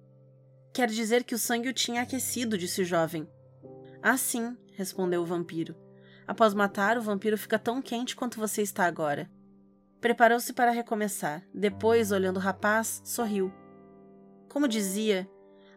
Quer 0.79 0.87
dizer 0.87 1.25
que 1.25 1.35
o 1.35 1.37
sangue 1.37 1.67
o 1.67 1.73
tinha 1.73 2.03
aquecido, 2.03 2.57
disse 2.57 2.83
o 2.83 2.85
jovem. 2.85 3.27
Ah, 4.01 4.15
sim, 4.15 4.55
respondeu 4.71 5.21
o 5.21 5.25
vampiro. 5.25 5.75
Após 6.25 6.53
matar, 6.53 6.97
o 6.97 7.01
vampiro 7.01 7.37
fica 7.37 7.59
tão 7.59 7.81
quente 7.81 8.15
quanto 8.15 8.39
você 8.39 8.61
está 8.61 8.85
agora. 8.85 9.29
Preparou-se 9.99 10.53
para 10.53 10.71
recomeçar. 10.71 11.43
Depois, 11.53 12.13
olhando 12.13 12.37
o 12.37 12.39
rapaz, 12.39 13.01
sorriu. 13.03 13.51
Como 14.47 14.69
dizia, 14.69 15.29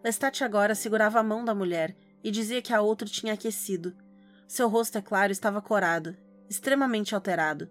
Lestat 0.04 0.44
agora 0.44 0.72
segurava 0.72 1.18
a 1.18 1.24
mão 1.24 1.44
da 1.44 1.52
mulher 1.52 1.96
e 2.22 2.30
dizia 2.30 2.62
que 2.62 2.72
a 2.72 2.80
outra 2.80 3.08
tinha 3.08 3.34
aquecido. 3.34 3.96
Seu 4.46 4.68
rosto, 4.68 4.98
é 4.98 5.02
claro, 5.02 5.32
estava 5.32 5.60
corado, 5.60 6.16
extremamente 6.48 7.12
alterado. 7.12 7.68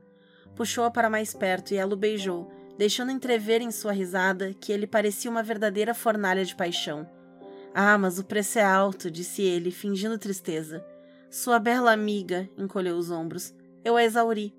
Puxou-a 0.54 0.92
para 0.92 1.10
mais 1.10 1.34
perto 1.34 1.74
e 1.74 1.78
ela 1.78 1.94
o 1.94 1.98
beijou, 1.98 2.52
deixando 2.78 3.10
entrever 3.10 3.62
em 3.62 3.72
sua 3.72 3.94
risada 3.94 4.54
que 4.54 4.74
ele 4.74 4.86
parecia 4.86 5.32
uma 5.32 5.42
verdadeira 5.42 5.94
fornalha 5.94 6.44
de 6.44 6.58
paixão. 6.58 7.21
Ah, 7.74 7.98
mas 7.98 8.20
o 8.20 8.24
preço 8.24 8.60
é 8.60 8.63
alto, 8.63 9.10
disse 9.10 9.42
ele, 9.42 9.72
fingindo 9.72 10.18
tristeza. 10.18 10.86
Sua 11.30 11.58
bela 11.58 11.94
amiga, 11.94 12.50
encolheu 12.58 12.98
os 12.98 13.10
ombros. 13.10 13.54
Eu 13.84 13.96
a 13.96 14.04
exauri. 14.04 14.54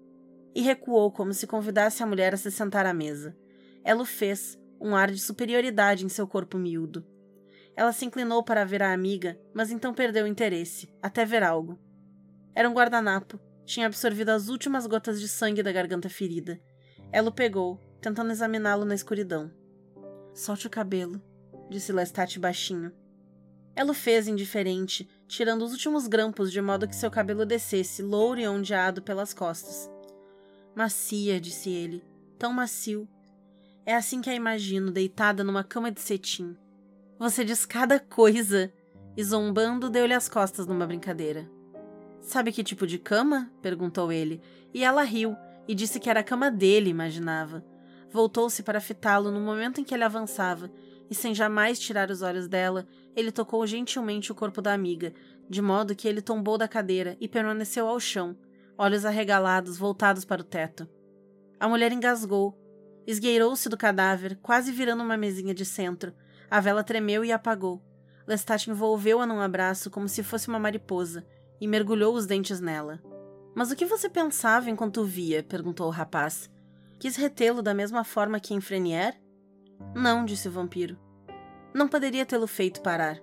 E 0.54 0.62
recuou 0.62 1.10
como 1.12 1.34
se 1.34 1.46
convidasse 1.46 2.02
a 2.02 2.06
mulher 2.06 2.32
a 2.32 2.36
se 2.38 2.50
sentar 2.50 2.86
à 2.86 2.94
mesa. 2.94 3.36
Ela 3.84 4.02
o 4.02 4.06
fez, 4.06 4.58
um 4.80 4.96
ar 4.96 5.10
de 5.10 5.20
superioridade 5.20 6.04
em 6.04 6.08
seu 6.08 6.26
corpo 6.26 6.56
miúdo. 6.56 7.04
Ela 7.76 7.92
se 7.92 8.04
inclinou 8.04 8.42
para 8.42 8.64
ver 8.64 8.82
a 8.82 8.92
amiga, 8.92 9.38
mas 9.52 9.70
então 9.70 9.92
perdeu 9.92 10.24
o 10.24 10.28
interesse, 10.28 10.92
até 11.02 11.24
ver 11.24 11.42
algo. 11.42 11.78
Era 12.54 12.68
um 12.68 12.74
guardanapo. 12.74 13.38
Tinha 13.64 13.86
absorvido 13.86 14.30
as 14.30 14.48
últimas 14.48 14.86
gotas 14.86 15.20
de 15.20 15.28
sangue 15.28 15.62
da 15.62 15.72
garganta 15.72 16.08
ferida. 16.08 16.60
Ela 17.10 17.28
o 17.28 17.32
pegou, 17.32 17.78
tentando 18.00 18.32
examiná-lo 18.32 18.84
na 18.84 18.94
escuridão. 18.94 19.50
Solte 20.34 20.66
o 20.66 20.70
cabelo, 20.70 21.22
disse 21.70 21.92
Lestat 21.92 22.38
baixinho. 22.38 22.92
Ela 23.74 23.92
o 23.92 23.94
fez 23.94 24.28
indiferente, 24.28 25.08
tirando 25.26 25.62
os 25.62 25.72
últimos 25.72 26.06
grampos 26.06 26.52
de 26.52 26.60
modo 26.60 26.86
que 26.86 26.94
seu 26.94 27.10
cabelo 27.10 27.46
descesse, 27.46 28.02
louro 28.02 28.40
e 28.40 28.46
ondeado 28.46 29.00
pelas 29.02 29.32
costas. 29.32 29.90
Macia, 30.74 31.40
disse 31.40 31.70
ele, 31.70 32.04
tão 32.38 32.52
macio. 32.52 33.08
É 33.84 33.94
assim 33.94 34.20
que 34.20 34.30
a 34.30 34.34
imagino, 34.34 34.90
deitada 34.90 35.42
numa 35.42 35.64
cama 35.64 35.90
de 35.90 36.00
cetim. 36.00 36.56
Você 37.18 37.44
diz 37.44 37.64
cada 37.64 37.98
coisa! 37.98 38.72
E 39.16 39.22
zombando, 39.22 39.90
deu-lhe 39.90 40.14
as 40.14 40.28
costas 40.28 40.66
numa 40.66 40.86
brincadeira. 40.86 41.50
Sabe 42.20 42.52
que 42.52 42.64
tipo 42.64 42.86
de 42.86 42.98
cama? 42.98 43.50
perguntou 43.60 44.10
ele, 44.10 44.40
e 44.72 44.84
ela 44.84 45.02
riu 45.02 45.36
e 45.66 45.74
disse 45.74 46.00
que 46.00 46.08
era 46.08 46.20
a 46.20 46.24
cama 46.24 46.50
dele, 46.50 46.90
imaginava. 46.90 47.64
Voltou-se 48.10 48.62
para 48.62 48.80
fitá-lo 48.80 49.30
no 49.30 49.40
momento 49.40 49.80
em 49.80 49.84
que 49.84 49.94
ele 49.94 50.04
avançava, 50.04 50.70
e 51.10 51.14
sem 51.14 51.34
jamais 51.34 51.78
tirar 51.78 52.10
os 52.10 52.22
olhos 52.22 52.48
dela, 52.48 52.86
ele 53.14 53.30
tocou 53.30 53.66
gentilmente 53.66 54.32
o 54.32 54.34
corpo 54.34 54.62
da 54.62 54.72
amiga, 54.72 55.12
de 55.48 55.60
modo 55.60 55.94
que 55.94 56.08
ele 56.08 56.22
tombou 56.22 56.56
da 56.56 56.66
cadeira 56.66 57.16
e 57.20 57.28
permaneceu 57.28 57.86
ao 57.86 58.00
chão, 58.00 58.36
olhos 58.76 59.04
arregalados 59.04 59.76
voltados 59.76 60.24
para 60.24 60.40
o 60.40 60.44
teto. 60.44 60.88
A 61.60 61.68
mulher 61.68 61.92
engasgou, 61.92 62.58
esgueirou-se 63.06 63.68
do 63.68 63.76
cadáver, 63.76 64.38
quase 64.42 64.72
virando 64.72 65.02
uma 65.02 65.16
mesinha 65.16 65.54
de 65.54 65.64
centro. 65.64 66.12
A 66.50 66.60
vela 66.60 66.82
tremeu 66.82 67.24
e 67.24 67.32
apagou. 67.32 67.82
Lestat 68.26 68.68
envolveu-a 68.68 69.26
num 69.26 69.40
abraço 69.40 69.90
como 69.90 70.08
se 70.08 70.22
fosse 70.22 70.48
uma 70.48 70.58
mariposa 70.58 71.26
e 71.60 71.66
mergulhou 71.66 72.14
os 72.14 72.26
dentes 72.26 72.60
nela. 72.60 73.00
Mas 73.54 73.70
o 73.70 73.76
que 73.76 73.84
você 73.84 74.08
pensava 74.08 74.70
enquanto 74.70 75.04
via? 75.04 75.42
perguntou 75.42 75.86
o 75.86 75.90
rapaz. 75.90 76.50
Quis 76.98 77.16
retê-lo 77.16 77.62
da 77.62 77.74
mesma 77.74 78.04
forma 78.04 78.40
que 78.40 78.54
em 78.54 78.60
Frenier? 78.60 79.20
Não, 79.94 80.24
disse 80.24 80.48
o 80.48 80.52
vampiro. 80.52 80.98
Não 81.74 81.88
poderia 81.88 82.26
tê-lo 82.26 82.46
feito 82.46 82.82
parar. 82.82 83.18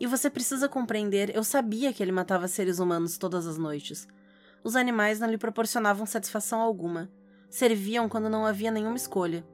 E 0.00 0.06
você 0.06 0.28
precisa 0.28 0.68
compreender, 0.68 1.34
eu 1.34 1.44
sabia 1.44 1.92
que 1.92 2.02
ele 2.02 2.10
matava 2.10 2.48
seres 2.48 2.78
humanos 2.78 3.18
todas 3.18 3.46
as 3.46 3.58
noites. 3.58 4.08
Os 4.64 4.74
animais 4.74 5.20
não 5.20 5.30
lhe 5.30 5.38
proporcionavam 5.38 6.04
satisfação 6.04 6.60
alguma. 6.60 7.10
Serviam 7.48 8.08
quando 8.08 8.28
não 8.28 8.44
havia 8.44 8.70
nenhuma 8.70 8.96
escolha. 8.96 9.46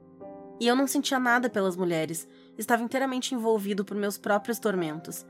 E 0.59 0.67
eu 0.67 0.75
não 0.75 0.87
sentia 0.87 1.19
nada 1.19 1.49
pelas 1.49 1.75
mulheres, 1.75 2.27
estava 2.57 2.81
inteiramente 2.81 3.35
envolvido 3.35 3.85
por 3.85 3.95
meus 3.95 4.17
próprios 4.17 4.57
tormentos. 4.57 5.25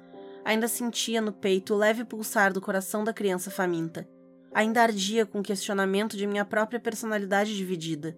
Ainda 0.45 0.67
sentia 0.67 1.19
no 1.19 1.33
peito 1.33 1.73
o 1.73 1.77
leve 1.77 2.05
pulsar 2.05 2.53
do 2.53 2.61
coração 2.61 3.03
da 3.03 3.11
criança 3.11 3.51
faminta. 3.51 4.07
Ainda 4.53 4.81
ardia 4.81 5.25
com 5.25 5.39
o 5.39 5.43
questionamento 5.43 6.15
de 6.15 6.25
minha 6.25 6.45
própria 6.45 6.79
personalidade 6.79 7.55
dividida. 7.55 8.17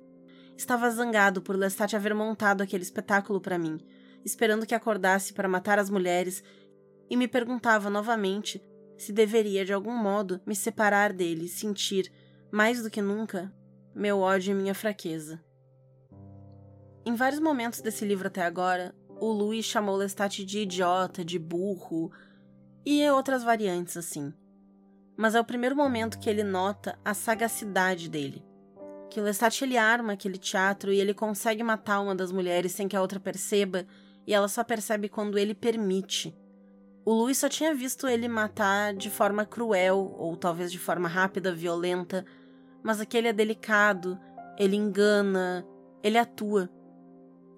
Estava 0.56 0.92
zangado 0.92 1.42
por 1.42 1.56
Lestat 1.56 1.96
haver 1.96 2.14
montado 2.14 2.62
aquele 2.62 2.84
espetáculo 2.84 3.42
para 3.42 3.58
mim, 3.58 3.80
esperando 4.24 4.66
que 4.66 4.76
acordasse 4.76 5.34
para 5.34 5.48
matar 5.48 5.80
as 5.80 5.90
mulheres, 5.90 6.44
e 7.10 7.18
me 7.18 7.28
perguntava 7.28 7.90
novamente 7.90 8.62
se 8.98 9.14
deveria 9.14 9.64
de 9.64 9.74
algum 9.74 9.96
modo 9.96 10.42
me 10.46 10.56
separar 10.56 11.14
dele 11.14 11.46
e 11.46 11.50
sentir, 11.50 12.12
mais 12.52 12.84
do 12.84 12.90
que 12.90 13.02
nunca, 13.02 13.52
meu 13.96 14.20
ódio 14.20 14.52
e 14.52 14.54
minha 14.54 14.76
fraqueza. 14.76 15.42
Em 17.06 17.16
vários 17.16 17.40
momentos 17.40 17.82
desse 17.82 18.06
livro 18.06 18.28
até 18.28 18.44
agora, 18.44 18.94
o 19.20 19.32
Louis 19.32 19.66
chamou 19.66 19.96
Lestat 19.96 20.46
de 20.46 20.60
idiota, 20.60 21.24
de 21.24 21.40
burro 21.40 22.12
e 22.86 23.10
outras 23.10 23.44
variantes 23.44 23.98
assim. 23.98 24.34
Mas 25.18 25.36
é 25.36 25.40
o 25.40 25.46
primeiro 25.46 25.76
momento 25.76 26.20
que 26.20 26.30
ele 26.30 26.44
nota 26.44 26.98
a 27.04 27.14
sagacidade 27.14 28.10
dele. 28.10 28.44
Que 29.10 29.20
Lestat 29.20 29.62
ele 29.64 29.78
arma 29.78 30.14
aquele 30.14 30.38
teatro 30.38 30.92
e 30.92 31.00
ele 31.00 31.14
consegue 31.14 31.64
matar 31.64 32.00
uma 32.00 32.16
das 32.16 32.32
mulheres 32.32 32.74
sem 32.74 32.88
que 32.88 32.96
a 32.96 33.02
outra 33.02 33.20
perceba, 33.20 33.86
e 34.26 34.34
ela 34.34 34.48
só 34.48 34.64
percebe 34.64 35.10
quando 35.10 35.38
ele 35.38 35.54
permite. 35.54 36.36
O 37.06 37.14
Louis 37.14 37.38
só 37.38 37.50
tinha 37.50 37.74
visto 37.74 38.08
ele 38.08 38.28
matar 38.28 38.94
de 38.94 39.10
forma 39.10 39.46
cruel, 39.46 40.16
ou 40.18 40.36
talvez 40.36 40.72
de 40.72 40.78
forma 40.78 41.08
rápida, 41.08 41.54
violenta, 41.54 42.26
mas 42.84 43.02
aquele 43.02 43.28
é 43.28 43.34
delicado, 43.34 44.20
ele 44.58 44.76
engana, 44.76 45.66
ele 46.04 46.18
atua. 46.18 46.70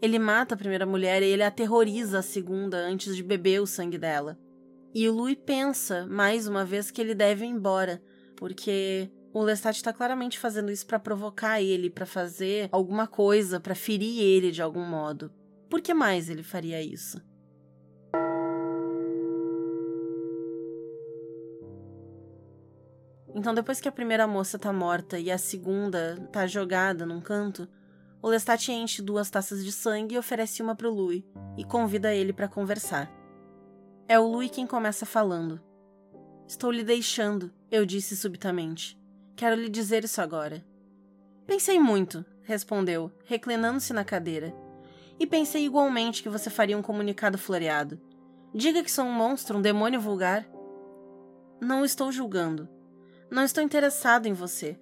Ele 0.02 0.18
mata 0.18 0.56
a 0.56 0.58
primeira 0.58 0.86
mulher 0.86 1.22
e 1.22 1.28
ele 1.28 1.44
aterroriza 1.44 2.20
a 2.20 2.24
segunda 2.24 2.78
antes 2.78 3.16
de 3.16 3.22
beber 3.22 3.62
o 3.62 3.68
sangue 3.68 3.98
dela. 3.98 4.40
E 4.94 5.08
o 5.08 5.14
Louis 5.14 5.38
pensa, 5.46 6.06
mais 6.08 6.48
uma 6.48 6.66
vez, 6.66 6.90
que 6.90 7.02
ele 7.02 7.14
deve 7.14 7.46
ir 7.46 7.50
embora, 7.50 8.02
porque 8.36 9.12
o 9.34 9.42
Lestat 9.42 9.78
está 9.78 9.94
claramente 9.94 10.38
fazendo 10.38 10.72
isso 10.72 10.86
para 10.86 11.00
provocar 11.00 11.62
ele, 11.62 11.90
para 11.90 12.06
fazer 12.06 12.68
alguma 12.72 13.08
coisa, 13.08 13.60
para 13.60 13.76
ferir 13.76 14.20
ele 14.20 14.52
de 14.52 14.62
algum 14.62 14.84
modo. 14.84 15.32
Por 15.72 15.80
que 15.80 15.94
mais 15.94 16.30
ele 16.30 16.44
faria 16.44 16.84
isso? 16.84 17.22
Então, 23.34 23.54
depois 23.54 23.80
que 23.80 23.88
a 23.88 23.92
primeira 23.92 24.28
moça 24.28 24.60
tá 24.60 24.74
morta 24.74 25.18
e 25.18 25.32
a 25.32 25.38
segunda 25.38 26.18
tá 26.30 26.46
jogada 26.46 27.06
num 27.06 27.22
canto, 27.22 27.70
o 28.22 28.28
Lestat 28.28 28.70
enche 28.70 29.02
duas 29.02 29.30
taças 29.30 29.64
de 29.64 29.72
sangue 29.72 30.16
e 30.16 30.18
oferece 30.18 30.62
uma 30.62 30.76
pro 30.76 30.92
Louis 30.92 31.24
e 31.58 31.64
convida 31.64 32.14
ele 32.14 32.34
para 32.34 32.50
conversar. 32.50 33.10
É 34.10 34.20
o 34.20 34.28
Louis 34.28 34.52
quem 34.52 34.68
começa 34.68 35.06
falando. 35.06 35.62
Estou 36.46 36.70
lhe 36.70 36.84
deixando, 36.84 37.50
eu 37.72 37.86
disse 37.86 38.18
subitamente. 38.18 39.02
Quero 39.38 39.56
lhe 39.56 39.70
dizer 39.70 40.04
isso 40.04 40.22
agora. 40.22 40.66
Pensei 41.48 41.80
muito, 41.80 42.26
respondeu, 42.44 43.10
reclinando-se 43.24 43.94
na 43.94 44.04
cadeira. 44.04 44.54
E 45.22 45.28
pensei 45.28 45.64
igualmente 45.64 46.24
que 46.24 46.30
você 46.30 46.50
faria 46.50 46.76
um 46.76 46.82
comunicado 46.82 47.38
floreado. 47.38 48.02
Diga 48.56 48.82
que 48.82 48.90
sou 48.90 49.06
um 49.06 49.14
monstro, 49.14 49.60
um 49.60 49.62
demônio 49.62 50.02
vulgar. 50.02 50.50
Não 51.62 51.86
estou 51.86 52.12
julgando. 52.12 52.68
Não 53.30 53.44
estou 53.44 53.64
interessado 53.64 54.26
em 54.26 54.34
você. 54.34 54.80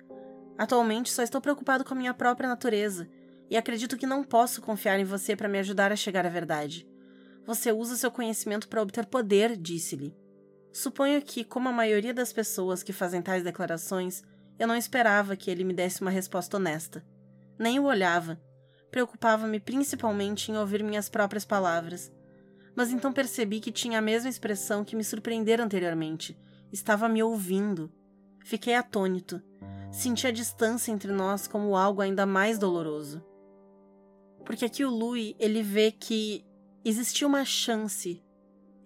Atualmente 0.58 1.12
só 1.12 1.24
estou 1.24 1.42
preocupado 1.42 1.84
com 1.84 1.94
a 1.94 1.98
minha 1.98 2.14
própria 2.14 2.48
natureza 2.48 3.10
e 3.50 3.58
acredito 3.58 3.98
que 3.98 4.08
não 4.08 4.24
posso 4.24 4.62
confiar 4.62 4.98
em 4.98 5.04
você 5.04 5.36
para 5.36 5.50
me 5.50 5.60
ajudar 5.60 5.92
a 5.92 5.98
chegar 5.98 6.26
à 6.26 6.30
verdade. 6.30 6.88
Você 7.46 7.74
usa 7.74 7.98
seu 7.98 8.10
conhecimento 8.10 8.70
para 8.70 8.82
obter 8.82 9.08
poder, 9.08 9.58
disse-lhe. 9.58 10.16
Suponho 10.72 11.22
que, 11.22 11.44
como 11.44 11.68
a 11.68 11.74
maioria 11.74 12.14
das 12.14 12.32
pessoas 12.32 12.82
que 12.82 12.94
fazem 12.94 13.22
tais 13.22 13.44
declarações, 13.44 14.24
eu 14.58 14.70
não 14.70 14.78
esperava 14.78 15.36
que 15.36 15.52
ele 15.52 15.66
me 15.66 15.74
desse 15.74 16.00
uma 16.00 16.10
resposta 16.10 16.56
honesta. 16.56 17.06
Nem 17.60 17.78
o 17.78 17.84
olhava. 17.84 18.40
Preocupava-me 18.92 19.60
principalmente 19.60 20.52
em 20.52 20.58
ouvir 20.58 20.84
minhas 20.84 21.10
próprias 21.10 21.46
palavras. 21.46 22.12
Mas 22.76 22.92
então 22.92 23.12
percebi 23.12 23.60
que 23.60 23.72
tinha 23.72 24.00
a 24.00 24.02
mesma 24.02 24.30
expressão 24.30 24.84
que 24.84 24.96
me 24.96 25.04
surpreendera 25.04 25.64
anteriormente. 25.64 26.38
Estava 26.72 27.10
me 27.10 27.22
ouvindo. 27.22 27.92
Fiquei 28.44 28.74
atônito. 28.74 29.42
Senti 29.92 30.28
a 30.28 30.32
distância 30.32 30.92
entre 30.92 31.12
nós 31.12 31.48
como 31.48 31.76
algo 31.76 32.02
ainda 32.02 32.26
mais 32.26 32.58
doloroso. 32.58 33.24
Porque 34.46 34.66
aqui 34.66 34.84
o 34.84 34.90
Louis, 34.90 35.36
ele 35.40 35.62
vê 35.62 35.92
que 35.92 36.46
existia 36.84 37.28
uma 37.28 37.46
chance 37.46 38.24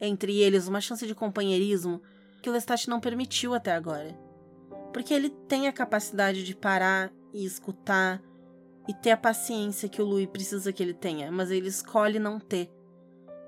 entre 0.02 0.38
eles, 0.40 0.68
uma 0.68 0.82
chance 0.82 1.08
de 1.08 1.16
companheirismo 1.16 2.02
que 2.42 2.50
o 2.50 2.54
Lestat 2.54 2.90
não 2.90 3.00
permitiu 3.00 3.54
até 3.54 3.72
agora. 3.72 4.18
Porque 4.92 5.14
ele 5.14 5.30
tem 5.30 5.68
a 5.68 5.74
capacidade 5.74 6.44
de 6.44 6.54
parar 6.54 7.12
e 7.34 7.46
escutar 7.46 8.22
e 8.88 8.94
ter 8.94 9.12
a 9.12 9.18
paciência 9.18 9.88
que 9.88 10.02
o 10.02 10.06
Louis 10.06 10.28
precisa 10.28 10.74
que 10.74 10.84
ele 10.84 10.94
tenha, 10.94 11.32
mas 11.32 11.52
ele 11.52 11.68
escolhe 11.68 12.20
não 12.20 12.40
ter. 12.40 12.70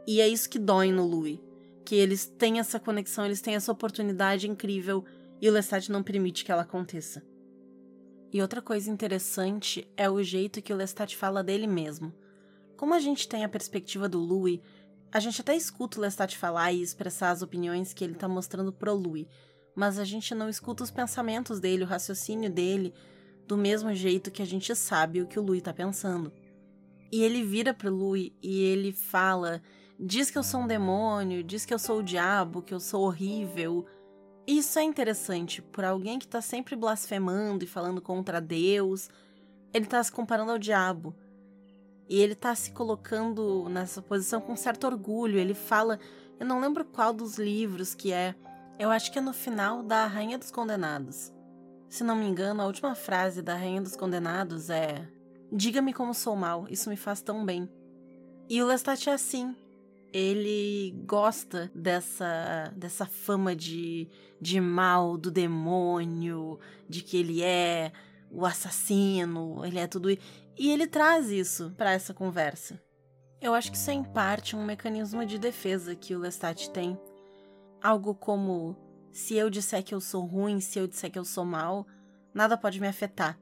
E 0.07 0.21
é 0.21 0.27
isso 0.27 0.49
que 0.49 0.59
dói 0.59 0.91
no 0.91 1.05
Louis, 1.05 1.39
que 1.83 1.95
eles 1.95 2.25
têm 2.25 2.59
essa 2.59 2.79
conexão, 2.79 3.25
eles 3.25 3.41
têm 3.41 3.55
essa 3.55 3.71
oportunidade 3.71 4.49
incrível 4.49 5.03
e 5.41 5.49
o 5.49 5.51
Lestat 5.51 5.91
não 5.91 6.03
permite 6.03 6.45
que 6.45 6.51
ela 6.51 6.61
aconteça. 6.61 7.23
E 8.31 8.41
outra 8.41 8.61
coisa 8.61 8.89
interessante 8.89 9.87
é 9.95 10.09
o 10.09 10.21
jeito 10.21 10.61
que 10.61 10.73
o 10.73 10.75
Lestat 10.75 11.15
fala 11.15 11.43
dele 11.43 11.67
mesmo. 11.67 12.13
Como 12.75 12.93
a 12.93 12.99
gente 12.99 13.27
tem 13.27 13.43
a 13.43 13.49
perspectiva 13.49 14.09
do 14.09 14.19
Louis, 14.19 14.59
a 15.11 15.19
gente 15.19 15.39
até 15.39 15.55
escuta 15.55 15.97
o 15.97 16.01
Lestat 16.01 16.37
falar 16.37 16.73
e 16.73 16.81
expressar 16.81 17.31
as 17.31 17.41
opiniões 17.41 17.93
que 17.93 18.03
ele 18.03 18.13
está 18.13 18.27
mostrando 18.27 18.73
pro 18.73 18.93
Louis, 18.93 19.27
mas 19.73 19.97
a 19.97 20.03
gente 20.03 20.35
não 20.35 20.49
escuta 20.49 20.83
os 20.83 20.91
pensamentos 20.91 21.59
dele, 21.59 21.83
o 21.83 21.87
raciocínio 21.87 22.49
dele, 22.49 22.93
do 23.47 23.57
mesmo 23.57 23.93
jeito 23.93 24.31
que 24.31 24.41
a 24.41 24.45
gente 24.45 24.75
sabe 24.75 25.21
o 25.21 25.27
que 25.27 25.39
o 25.39 25.43
Louis 25.43 25.59
está 25.59 25.73
pensando. 25.73 26.31
E 27.11 27.23
ele 27.23 27.43
vira 27.43 27.73
pro 27.73 27.93
Louis 27.93 28.31
e 28.41 28.61
ele 28.61 28.91
fala: 28.91 29.61
diz 29.99 30.29
que 30.31 30.37
eu 30.37 30.43
sou 30.43 30.61
um 30.61 30.67
demônio, 30.67 31.43
diz 31.43 31.65
que 31.65 31.73
eu 31.73 31.79
sou 31.79 31.99
o 31.99 32.03
diabo, 32.03 32.61
que 32.61 32.73
eu 32.73 32.79
sou 32.79 33.03
horrível, 33.03 33.85
isso 34.47 34.77
é 34.77 34.83
interessante, 34.83 35.59
por 35.59 35.83
alguém 35.83 36.19
que 36.19 36.25
está 36.25 36.39
sempre 36.39 36.75
blasfemando 36.75 37.63
e 37.63 37.67
falando 37.67 37.99
contra 37.99 38.39
Deus, 38.39 39.09
ele 39.73 39.85
está 39.85 40.03
se 40.03 40.11
comparando 40.11 40.51
ao 40.51 40.59
diabo. 40.59 41.15
E 42.07 42.21
ele 42.21 42.33
está 42.33 42.53
se 42.53 42.71
colocando 42.71 43.67
nessa 43.69 44.03
posição 44.03 44.39
com 44.39 44.55
certo 44.55 44.85
orgulho. 44.85 45.39
Ele 45.39 45.55
fala, 45.55 45.99
eu 46.39 46.45
não 46.45 46.59
lembro 46.59 46.85
qual 46.85 47.11
dos 47.11 47.39
livros 47.39 47.95
que 47.95 48.13
é, 48.13 48.35
eu 48.77 48.91
acho 48.91 49.11
que 49.11 49.17
é 49.17 49.21
no 49.21 49.33
final 49.33 49.81
da 49.81 50.05
Rainha 50.05 50.37
dos 50.37 50.51
Condenados. 50.51 51.33
Se 51.89 52.03
não 52.03 52.15
me 52.15 52.25
engano, 52.25 52.61
a 52.61 52.65
última 52.65 52.95
frase 52.95 53.41
da 53.41 53.55
Rainha 53.55 53.81
dos 53.81 53.95
Condenados 53.95 54.69
é: 54.69 55.07
Diga-me 55.51 55.93
como 55.93 56.13
sou 56.13 56.35
mal, 56.35 56.67
isso 56.69 56.89
me 56.89 56.97
faz 56.97 57.21
tão 57.21 57.45
bem. 57.45 57.69
E 58.49 58.61
o 58.61 58.67
Lestat 58.67 59.09
é 59.09 59.13
assim 59.13 59.55
ele 60.17 60.95
gosta 61.05 61.69
dessa, 61.75 62.71
dessa 62.73 63.05
fama 63.05 63.53
de, 63.53 64.07
de 64.39 64.61
mal, 64.61 65.17
do 65.17 65.29
demônio, 65.29 66.57
de 66.87 67.01
que 67.01 67.17
ele 67.17 67.43
é 67.43 67.91
o 68.31 68.45
assassino, 68.45 69.65
ele 69.65 69.77
é 69.77 69.87
tudo. 69.87 70.09
E 70.09 70.71
ele 70.71 70.87
traz 70.87 71.29
isso 71.29 71.73
para 71.75 71.91
essa 71.91 72.13
conversa. 72.13 72.81
Eu 73.41 73.53
acho 73.53 73.69
que 73.69 73.75
isso 73.75 73.91
é 73.91 73.93
em 73.93 74.05
parte 74.05 74.55
um 74.55 74.63
mecanismo 74.63 75.25
de 75.25 75.37
defesa 75.37 75.93
que 75.93 76.15
o 76.15 76.19
Lestat 76.19 76.69
tem. 76.69 76.97
Algo 77.83 78.15
como: 78.15 78.77
se 79.15 79.33
eu 79.33 79.49
disser 79.49 79.81
que 79.81 79.95
eu 79.95 80.01
sou 80.01 80.25
ruim, 80.25 80.59
se 80.59 80.77
eu 80.77 80.85
disser 80.85 81.09
que 81.09 81.17
eu 81.17 81.23
sou 81.23 81.45
mal, 81.45 81.87
nada 82.33 82.57
pode 82.57 82.81
me 82.81 82.87
afetar. 82.87 83.39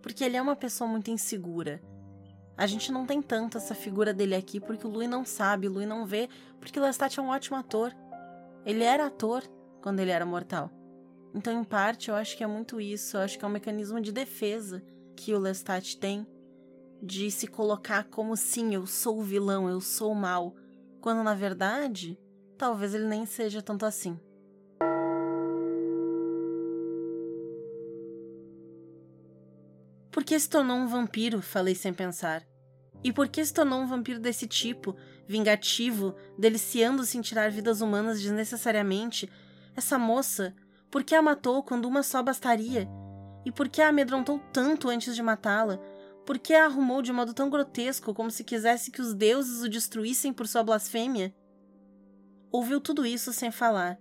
Porque 0.00 0.22
ele 0.22 0.36
é 0.36 0.40
uma 0.40 0.54
pessoa 0.54 0.88
muito 0.88 1.10
insegura. 1.10 1.82
A 2.56 2.64
gente 2.64 2.92
não 2.92 3.04
tem 3.04 3.20
tanto 3.20 3.58
essa 3.58 3.74
figura 3.74 4.14
dele 4.14 4.36
aqui 4.36 4.60
porque 4.60 4.86
o 4.86 4.90
Louis 4.90 5.10
não 5.10 5.24
sabe, 5.24 5.66
o 5.66 5.72
Louis 5.72 5.88
não 5.88 6.06
vê, 6.06 6.28
porque 6.60 6.78
Lestat 6.78 7.18
é 7.18 7.22
um 7.22 7.30
ótimo 7.30 7.56
ator. 7.56 7.92
Ele 8.64 8.84
era 8.84 9.06
ator 9.06 9.42
quando 9.82 9.98
ele 9.98 10.12
era 10.12 10.24
mortal. 10.24 10.70
Então, 11.34 11.60
em 11.60 11.64
parte, 11.64 12.08
eu 12.08 12.14
acho 12.14 12.36
que 12.36 12.44
é 12.44 12.46
muito 12.46 12.80
isso. 12.80 13.16
Eu 13.16 13.22
acho 13.22 13.36
que 13.36 13.44
é 13.44 13.48
um 13.48 13.50
mecanismo 13.50 14.00
de 14.00 14.12
defesa 14.12 14.80
que 15.16 15.34
o 15.34 15.40
Lestat 15.40 15.98
tem 15.98 16.24
de 17.02 17.32
se 17.32 17.48
colocar 17.48 18.04
como 18.04 18.36
sim, 18.36 18.74
eu 18.76 18.86
sou 18.86 19.18
o 19.18 19.24
vilão, 19.24 19.68
eu 19.68 19.80
sou 19.80 20.12
o 20.12 20.14
mal, 20.16 20.54
quando 21.00 21.24
na 21.24 21.34
verdade, 21.34 22.16
talvez 22.56 22.94
ele 22.94 23.08
nem 23.08 23.26
seja 23.26 23.60
tanto 23.60 23.84
assim. 23.84 24.16
Por 30.10 30.24
que 30.24 30.38
se 30.38 30.48
tornou 30.48 30.76
um 30.76 30.88
vampiro? 30.88 31.40
Falei 31.40 31.74
sem 31.74 31.92
pensar. 31.92 32.44
E 33.02 33.12
por 33.12 33.28
que 33.28 33.44
se 33.44 33.54
tornou 33.54 33.80
um 33.80 33.86
vampiro 33.86 34.18
desse 34.18 34.46
tipo, 34.46 34.96
vingativo, 35.26 36.14
deliciando-se 36.38 37.16
em 37.16 37.20
tirar 37.20 37.50
vidas 37.50 37.80
humanas 37.80 38.20
desnecessariamente? 38.20 39.30
Essa 39.74 39.98
moça, 39.98 40.54
por 40.90 41.04
que 41.04 41.14
a 41.14 41.22
matou 41.22 41.62
quando 41.62 41.86
uma 41.86 42.02
só 42.02 42.22
bastaria? 42.22 42.88
E 43.44 43.52
por 43.52 43.68
que 43.68 43.80
a 43.80 43.88
amedrontou 43.88 44.38
tanto 44.52 44.88
antes 44.88 45.14
de 45.14 45.22
matá-la? 45.22 45.78
Por 46.26 46.38
que 46.38 46.52
a 46.52 46.66
arrumou 46.66 47.00
de 47.00 47.12
modo 47.12 47.32
tão 47.32 47.48
grotesco, 47.48 48.12
como 48.12 48.30
se 48.30 48.44
quisesse 48.44 48.90
que 48.90 49.00
os 49.00 49.14
deuses 49.14 49.62
o 49.62 49.68
destruíssem 49.68 50.32
por 50.32 50.46
sua 50.46 50.62
blasfêmia? 50.62 51.34
Ouviu 52.52 52.80
tudo 52.80 53.06
isso 53.06 53.32
sem 53.32 53.50
falar, 53.50 53.98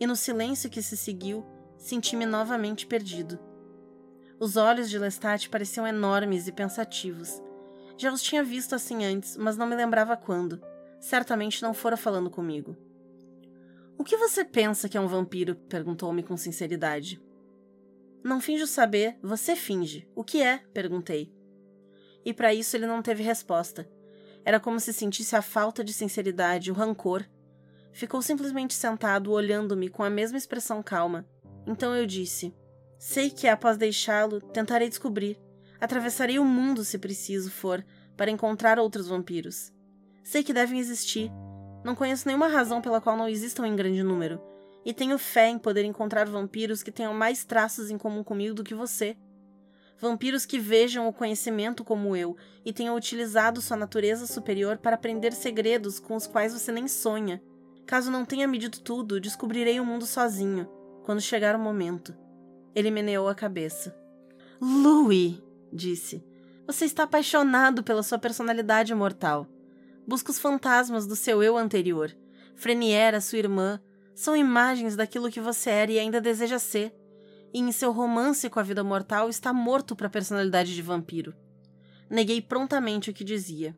e 0.00 0.06
no 0.06 0.16
silêncio 0.16 0.70
que 0.70 0.82
se 0.82 0.96
seguiu, 0.96 1.46
senti-me 1.76 2.26
novamente 2.26 2.86
perdido. 2.86 3.51
Os 4.42 4.56
olhos 4.56 4.90
de 4.90 4.98
Lestat 4.98 5.48
pareciam 5.48 5.86
enormes 5.86 6.48
e 6.48 6.52
pensativos. 6.52 7.40
Já 7.96 8.12
os 8.12 8.20
tinha 8.20 8.42
visto 8.42 8.74
assim 8.74 9.04
antes, 9.04 9.36
mas 9.36 9.56
não 9.56 9.68
me 9.68 9.76
lembrava 9.76 10.16
quando. 10.16 10.60
Certamente 10.98 11.62
não 11.62 11.72
fora 11.72 11.96
falando 11.96 12.28
comigo. 12.28 12.76
O 13.96 14.02
que 14.02 14.16
você 14.16 14.44
pensa 14.44 14.88
que 14.88 14.98
é 14.98 15.00
um 15.00 15.06
vampiro? 15.06 15.54
perguntou-me 15.54 16.24
com 16.24 16.36
sinceridade. 16.36 17.22
Não 18.24 18.40
finjo 18.40 18.66
saber, 18.66 19.16
você 19.22 19.54
finge. 19.54 20.08
O 20.12 20.24
que 20.24 20.42
é? 20.42 20.58
perguntei. 20.74 21.32
E 22.24 22.34
para 22.34 22.52
isso 22.52 22.76
ele 22.76 22.88
não 22.88 23.00
teve 23.00 23.22
resposta. 23.22 23.88
Era 24.44 24.58
como 24.58 24.80
se 24.80 24.92
sentisse 24.92 25.36
a 25.36 25.40
falta 25.40 25.84
de 25.84 25.92
sinceridade, 25.92 26.72
o 26.72 26.74
rancor. 26.74 27.24
Ficou 27.92 28.20
simplesmente 28.20 28.74
sentado, 28.74 29.30
olhando-me 29.30 29.88
com 29.88 30.02
a 30.02 30.10
mesma 30.10 30.36
expressão 30.36 30.82
calma. 30.82 31.24
Então 31.64 31.94
eu 31.94 32.04
disse: 32.04 32.52
Sei 33.04 33.30
que 33.30 33.48
após 33.48 33.76
deixá-lo, 33.76 34.40
tentarei 34.40 34.88
descobrir. 34.88 35.36
Atravessarei 35.80 36.38
o 36.38 36.44
mundo 36.44 36.84
se 36.84 36.96
preciso 36.96 37.50
for 37.50 37.84
para 38.16 38.30
encontrar 38.30 38.78
outros 38.78 39.08
vampiros. 39.08 39.72
Sei 40.22 40.44
que 40.44 40.52
devem 40.52 40.78
existir. 40.78 41.28
Não 41.82 41.96
conheço 41.96 42.28
nenhuma 42.28 42.46
razão 42.46 42.80
pela 42.80 43.00
qual 43.00 43.16
não 43.16 43.28
existam 43.28 43.66
em 43.66 43.74
grande 43.74 44.04
número. 44.04 44.40
E 44.84 44.94
tenho 44.94 45.18
fé 45.18 45.48
em 45.48 45.58
poder 45.58 45.84
encontrar 45.84 46.28
vampiros 46.28 46.80
que 46.80 46.92
tenham 46.92 47.12
mais 47.12 47.44
traços 47.44 47.90
em 47.90 47.98
comum 47.98 48.22
comigo 48.22 48.54
do 48.54 48.62
que 48.62 48.72
você. 48.72 49.16
Vampiros 49.98 50.46
que 50.46 50.60
vejam 50.60 51.08
o 51.08 51.12
conhecimento 51.12 51.82
como 51.82 52.14
eu 52.14 52.36
e 52.64 52.72
tenham 52.72 52.94
utilizado 52.94 53.60
sua 53.60 53.76
natureza 53.76 54.28
superior 54.28 54.78
para 54.78 54.94
aprender 54.94 55.32
segredos 55.32 55.98
com 55.98 56.14
os 56.14 56.28
quais 56.28 56.52
você 56.52 56.70
nem 56.70 56.86
sonha. 56.86 57.42
Caso 57.84 58.12
não 58.12 58.24
tenha 58.24 58.46
medido 58.46 58.78
tudo, 58.78 59.20
descobrirei 59.20 59.80
o 59.80 59.84
mundo 59.84 60.06
sozinho, 60.06 60.68
quando 61.04 61.20
chegar 61.20 61.56
o 61.56 61.58
momento. 61.58 62.21
Ele 62.74 62.90
meneou 62.90 63.28
a 63.28 63.34
cabeça. 63.34 63.94
Louis, 64.60 65.42
disse, 65.72 66.24
você 66.66 66.84
está 66.84 67.02
apaixonado 67.02 67.82
pela 67.82 68.02
sua 68.02 68.18
personalidade 68.18 68.94
mortal. 68.94 69.46
Busca 70.06 70.30
os 70.30 70.38
fantasmas 70.38 71.06
do 71.06 71.16
seu 71.16 71.42
eu 71.42 71.56
anterior. 71.56 72.14
Freniera, 72.54 73.20
sua 73.20 73.38
irmã, 73.38 73.80
são 74.14 74.36
imagens 74.36 74.96
daquilo 74.96 75.30
que 75.30 75.40
você 75.40 75.70
era 75.70 75.92
e 75.92 75.98
ainda 75.98 76.20
deseja 76.20 76.58
ser. 76.58 76.94
E 77.52 77.60
em 77.60 77.72
seu 77.72 77.92
romance 77.92 78.48
com 78.48 78.60
a 78.60 78.62
vida 78.62 78.82
mortal 78.82 79.28
está 79.28 79.52
morto 79.52 79.94
para 79.94 80.06
a 80.06 80.10
personalidade 80.10 80.74
de 80.74 80.82
vampiro. 80.82 81.34
Neguei 82.08 82.40
prontamente 82.40 83.10
o 83.10 83.12
que 83.12 83.24
dizia. 83.24 83.76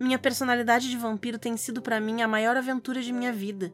Minha 0.00 0.18
personalidade 0.18 0.90
de 0.90 0.96
vampiro 0.96 1.38
tem 1.38 1.56
sido 1.56 1.82
para 1.82 2.00
mim 2.00 2.22
a 2.22 2.28
maior 2.28 2.56
aventura 2.56 3.00
de 3.00 3.12
minha 3.12 3.32
vida. 3.32 3.72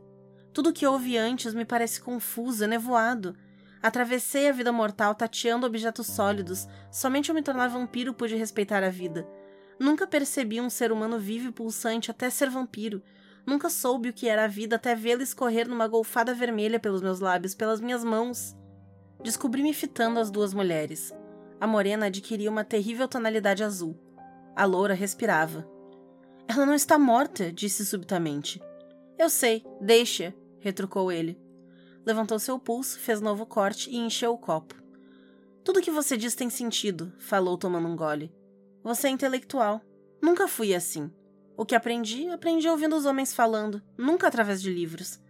Tudo 0.53 0.71
o 0.71 0.73
que 0.73 0.87
houve 0.87 1.17
antes 1.17 1.53
me 1.53 1.65
parece 1.65 2.01
confuso, 2.01 2.67
nevoado, 2.67 3.37
Atravessei 3.85 4.49
a 4.49 4.53
vida 4.53 4.73
mortal 4.73 5.15
tateando 5.15 5.67
objetos 5.67 6.07
sólidos. 6.07 6.67
Somente 6.91 7.31
ao 7.31 7.35
me 7.35 7.43
tornar 7.43 7.69
vampiro 7.69 8.15
pude 8.15 8.35
respeitar 8.35 8.83
a 8.83 8.89
vida. 8.89 9.29
Nunca 9.79 10.07
percebi 10.07 10.59
um 10.59 10.71
ser 10.71 10.91
humano 10.91 11.19
vivo 11.19 11.51
e 11.51 11.53
pulsante 11.53 12.11
até 12.11 12.31
ser 12.31 12.49
vampiro. 12.49 13.03
Nunca 13.45 13.69
soube 13.69 14.09
o 14.09 14.13
que 14.15 14.27
era 14.27 14.45
a 14.45 14.49
vida 14.49 14.77
até 14.77 14.95
vê-la 14.95 15.23
escorrer 15.23 15.69
numa 15.69 15.87
golfada 15.87 16.33
vermelha 16.33 16.81
pelos 16.81 17.03
meus 17.03 17.21
lábios, 17.21 17.55
pelas 17.55 17.79
minhas 17.79 18.03
mãos. 18.03 18.57
Descobri-me 19.23 19.75
fitando 19.75 20.19
as 20.19 20.31
duas 20.31 20.55
mulheres. 20.55 21.13
A 21.61 21.67
morena 21.67 22.07
adquiria 22.07 22.51
uma 22.51 22.65
terrível 22.65 23.07
tonalidade 23.07 23.63
azul. 23.63 24.01
A 24.57 24.65
loura 24.65 24.95
respirava. 24.95 25.69
Ela 26.49 26.65
não 26.65 26.75
está 26.75 26.99
morta, 26.99 27.53
disse 27.53 27.85
subitamente. 27.85 28.63
Eu 29.19 29.29
sei, 29.29 29.63
deixa, 29.79 30.35
retrucou 30.59 31.13
ele 31.13 31.44
levantou 32.05 32.39
seu 32.39 32.59
pulso, 32.59 32.99
fez 32.99 33.21
novo 33.21 33.47
corte 33.47 33.91
e 33.91 33.97
encheu 33.97 34.33
o 34.33 34.39
copo. 34.39 34.75
Tudo 35.65 35.81
que 35.81 35.91
você 35.91 36.17
diz 36.17 36.35
tem 36.35 36.51
sentido, 36.51 37.13
falou 37.19 37.57
tomando 37.57 37.89
um 37.89 37.97
gole. 37.97 38.35
Você 38.83 39.09
é 39.09 39.11
intelectual. 39.11 39.81
Nunca 40.21 40.47
fui 40.47 40.75
assim. 40.75 41.11
O 41.57 41.65
que 41.65 41.75
aprendi, 41.75 42.29
aprendi 42.29 42.69
ouvindo 42.69 42.97
os 42.97 43.07
homens 43.07 43.33
falando, 43.33 43.83
nunca 43.97 44.27
através 44.27 44.61
de 44.61 44.73
livros. 44.73 45.21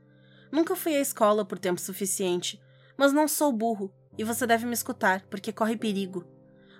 Nunca 0.51 0.75
fui 0.75 0.97
à 0.97 1.01
escola 1.01 1.45
por 1.45 1.59
tempo 1.59 1.81
suficiente, 1.81 2.61
mas 2.97 3.13
não 3.13 3.29
sou 3.29 3.53
burro, 3.53 3.93
e 4.17 4.25
você 4.25 4.47
deve 4.47 4.67
me 4.67 4.73
escutar, 4.73 5.23
porque 5.27 5.53
corre 5.53 5.77
perigo. 5.77 6.25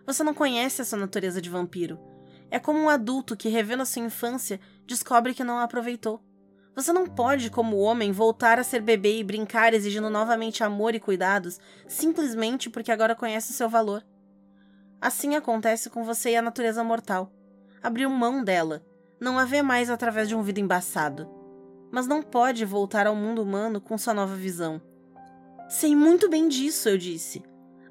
Você 0.07 0.23
não 0.23 0.35
conhece 0.35 0.83
a 0.83 0.85
sua 0.85 0.99
natureza 0.99 1.41
de 1.41 1.51
vampiro. 1.51 1.99
É 2.51 2.59
como 2.59 2.79
um 2.79 2.89
adulto 2.89 3.37
que, 3.37 3.49
revendo 3.49 3.83
a 3.83 3.87
sua 3.87 4.03
infância, 4.03 4.61
descobre 4.87 5.35
que 5.35 5.45
não 5.45 5.59
a 5.59 5.65
aproveitou. 5.65 6.23
Você 6.75 6.93
não 6.93 7.07
pode, 7.07 7.51
como 7.51 7.79
homem, 7.79 8.11
voltar 8.11 8.59
a 8.59 8.65
ser 8.65 8.81
bebê 8.81 9.19
e 9.19 9.25
brincar 9.25 9.73
exigindo 9.75 10.11
novamente 10.11 10.65
amor 10.65 10.95
e 10.95 11.01
cuidados, 11.01 11.61
simplesmente 11.87 12.69
porque 12.69 12.91
agora 12.91 13.15
conhece 13.15 13.53
o 13.53 13.55
seu 13.55 13.69
valor. 13.69 14.05
Assim 15.01 15.37
acontece 15.37 15.89
com 15.89 16.03
você 16.03 16.31
e 16.31 16.37
a 16.37 16.43
natureza 16.43 16.83
mortal. 16.83 17.31
Abriu 17.83 18.11
mão 18.11 18.43
dela, 18.43 18.83
não 19.21 19.39
a 19.39 19.45
vê 19.45 19.63
mais 19.63 19.89
através 19.89 20.29
de 20.29 20.35
um 20.35 20.43
vidro 20.43 20.63
embaçado. 20.63 21.29
Mas 21.93 22.07
não 22.09 22.23
pode 22.23 22.65
voltar 22.65 23.07
ao 23.07 23.15
mundo 23.15 23.41
humano 23.43 23.81
com 23.81 23.97
sua 23.97 24.15
nova 24.15 24.35
visão. 24.35 24.83
Sei 25.69 25.95
muito 25.95 26.29
bem 26.29 26.49
disso, 26.49 26.89
eu 26.89 26.99
disse. 26.99 27.43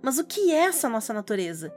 Mas 0.01 0.17
o 0.17 0.25
que 0.25 0.51
é 0.51 0.65
essa 0.65 0.89
nossa 0.89 1.13
natureza? 1.13 1.73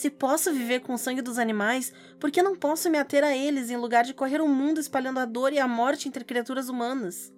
Se 0.00 0.08
posso 0.08 0.50
viver 0.50 0.80
com 0.80 0.94
o 0.94 0.98
sangue 0.98 1.20
dos 1.20 1.38
animais, 1.38 1.92
por 2.18 2.30
que 2.30 2.42
não 2.42 2.56
posso 2.56 2.88
me 2.88 2.96
ater 2.96 3.22
a 3.22 3.36
eles 3.36 3.68
em 3.68 3.76
lugar 3.76 4.02
de 4.02 4.14
correr 4.14 4.40
o 4.40 4.48
mundo 4.48 4.80
espalhando 4.80 5.20
a 5.20 5.26
dor 5.26 5.52
e 5.52 5.58
a 5.58 5.68
morte 5.68 6.08
entre 6.08 6.24
criaturas 6.24 6.70
humanas? 6.70 7.30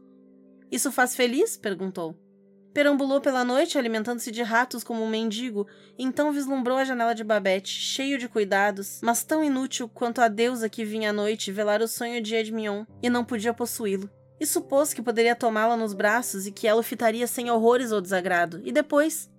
Isso 0.70 0.92
faz 0.92 1.16
feliz? 1.16 1.56
perguntou. 1.56 2.16
Perambulou 2.72 3.20
pela 3.20 3.42
noite 3.44 3.76
alimentando-se 3.76 4.30
de 4.30 4.44
ratos 4.44 4.84
como 4.84 5.02
um 5.02 5.10
mendigo, 5.10 5.66
e 5.98 6.04
então 6.04 6.30
vislumbrou 6.30 6.78
a 6.78 6.84
janela 6.84 7.16
de 7.16 7.24
Babette, 7.24 7.68
cheio 7.68 8.16
de 8.16 8.28
cuidados, 8.28 9.00
mas 9.02 9.24
tão 9.24 9.42
inútil 9.42 9.88
quanto 9.88 10.20
a 10.20 10.28
deusa 10.28 10.68
que 10.68 10.84
vinha 10.84 11.10
à 11.10 11.12
noite 11.12 11.50
velar 11.50 11.82
o 11.82 11.88
sonho 11.88 12.22
de 12.22 12.36
Edmion 12.36 12.84
e 13.02 13.10
não 13.10 13.24
podia 13.24 13.52
possuí-lo. 13.52 14.08
E 14.38 14.46
supôs 14.46 14.94
que 14.94 15.02
poderia 15.02 15.34
tomá-la 15.34 15.76
nos 15.76 15.94
braços 15.94 16.46
e 16.46 16.52
que 16.52 16.68
ela 16.68 16.78
o 16.78 16.84
fitaria 16.84 17.26
sem 17.26 17.50
horrores 17.50 17.90
ou 17.90 18.00
desagrado. 18.00 18.62
E 18.64 18.70
depois? 18.70 19.31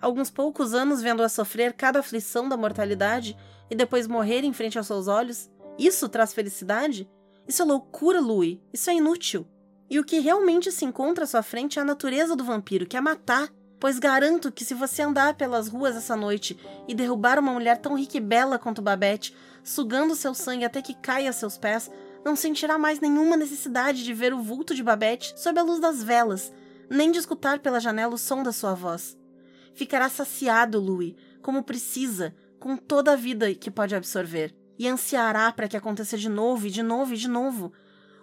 Alguns 0.00 0.30
poucos 0.30 0.74
anos 0.74 1.02
vendo-a 1.02 1.28
sofrer 1.28 1.72
cada 1.72 2.00
aflição 2.00 2.48
da 2.48 2.56
mortalidade 2.56 3.36
e 3.70 3.74
depois 3.74 4.06
morrer 4.06 4.44
em 4.44 4.52
frente 4.52 4.78
aos 4.78 4.86
seus 4.86 5.08
olhos? 5.08 5.50
Isso 5.78 6.08
traz 6.08 6.32
felicidade? 6.32 7.08
Isso 7.46 7.62
é 7.62 7.64
loucura, 7.64 8.20
Louis. 8.20 8.58
Isso 8.72 8.90
é 8.90 8.94
inútil. 8.94 9.46
E 9.90 9.98
o 9.98 10.04
que 10.04 10.18
realmente 10.18 10.70
se 10.70 10.84
encontra 10.84 11.24
à 11.24 11.26
sua 11.26 11.42
frente 11.42 11.78
é 11.78 11.82
a 11.82 11.84
natureza 11.84 12.36
do 12.36 12.44
vampiro, 12.44 12.86
que 12.86 12.96
é 12.96 13.00
matar. 13.00 13.48
Pois 13.80 13.98
garanto 13.98 14.50
que 14.50 14.64
se 14.64 14.74
você 14.74 15.02
andar 15.02 15.34
pelas 15.34 15.68
ruas 15.68 15.96
essa 15.96 16.16
noite 16.16 16.58
e 16.88 16.94
derrubar 16.94 17.38
uma 17.38 17.52
mulher 17.52 17.78
tão 17.78 17.96
rica 17.96 18.16
e 18.16 18.20
bela 18.20 18.58
quanto 18.58 18.82
Babette, 18.82 19.34
sugando 19.62 20.16
seu 20.16 20.34
sangue 20.34 20.64
até 20.64 20.82
que 20.82 20.94
caia 20.94 21.30
a 21.30 21.32
seus 21.32 21.56
pés, 21.56 21.90
não 22.24 22.34
sentirá 22.34 22.76
mais 22.76 23.00
nenhuma 23.00 23.36
necessidade 23.36 24.04
de 24.04 24.12
ver 24.12 24.34
o 24.34 24.42
vulto 24.42 24.74
de 24.74 24.82
Babette 24.82 25.32
sob 25.36 25.58
a 25.58 25.62
luz 25.62 25.80
das 25.80 26.02
velas, 26.02 26.52
nem 26.90 27.12
de 27.12 27.18
escutar 27.18 27.60
pela 27.60 27.78
janela 27.78 28.14
o 28.14 28.18
som 28.18 28.42
da 28.42 28.52
sua 28.52 28.74
voz. 28.74 29.16
Ficará 29.78 30.08
saciado, 30.08 30.80
Louis, 30.80 31.14
como 31.40 31.62
precisa, 31.62 32.34
com 32.58 32.76
toda 32.76 33.12
a 33.12 33.16
vida 33.16 33.54
que 33.54 33.70
pode 33.70 33.94
absorver, 33.94 34.52
e 34.76 34.88
ansiará 34.88 35.52
para 35.52 35.68
que 35.68 35.76
aconteça 35.76 36.18
de 36.18 36.28
novo 36.28 36.66
e 36.66 36.70
de 36.70 36.82
novo 36.82 37.14
e 37.14 37.16
de 37.16 37.28
novo. 37.28 37.72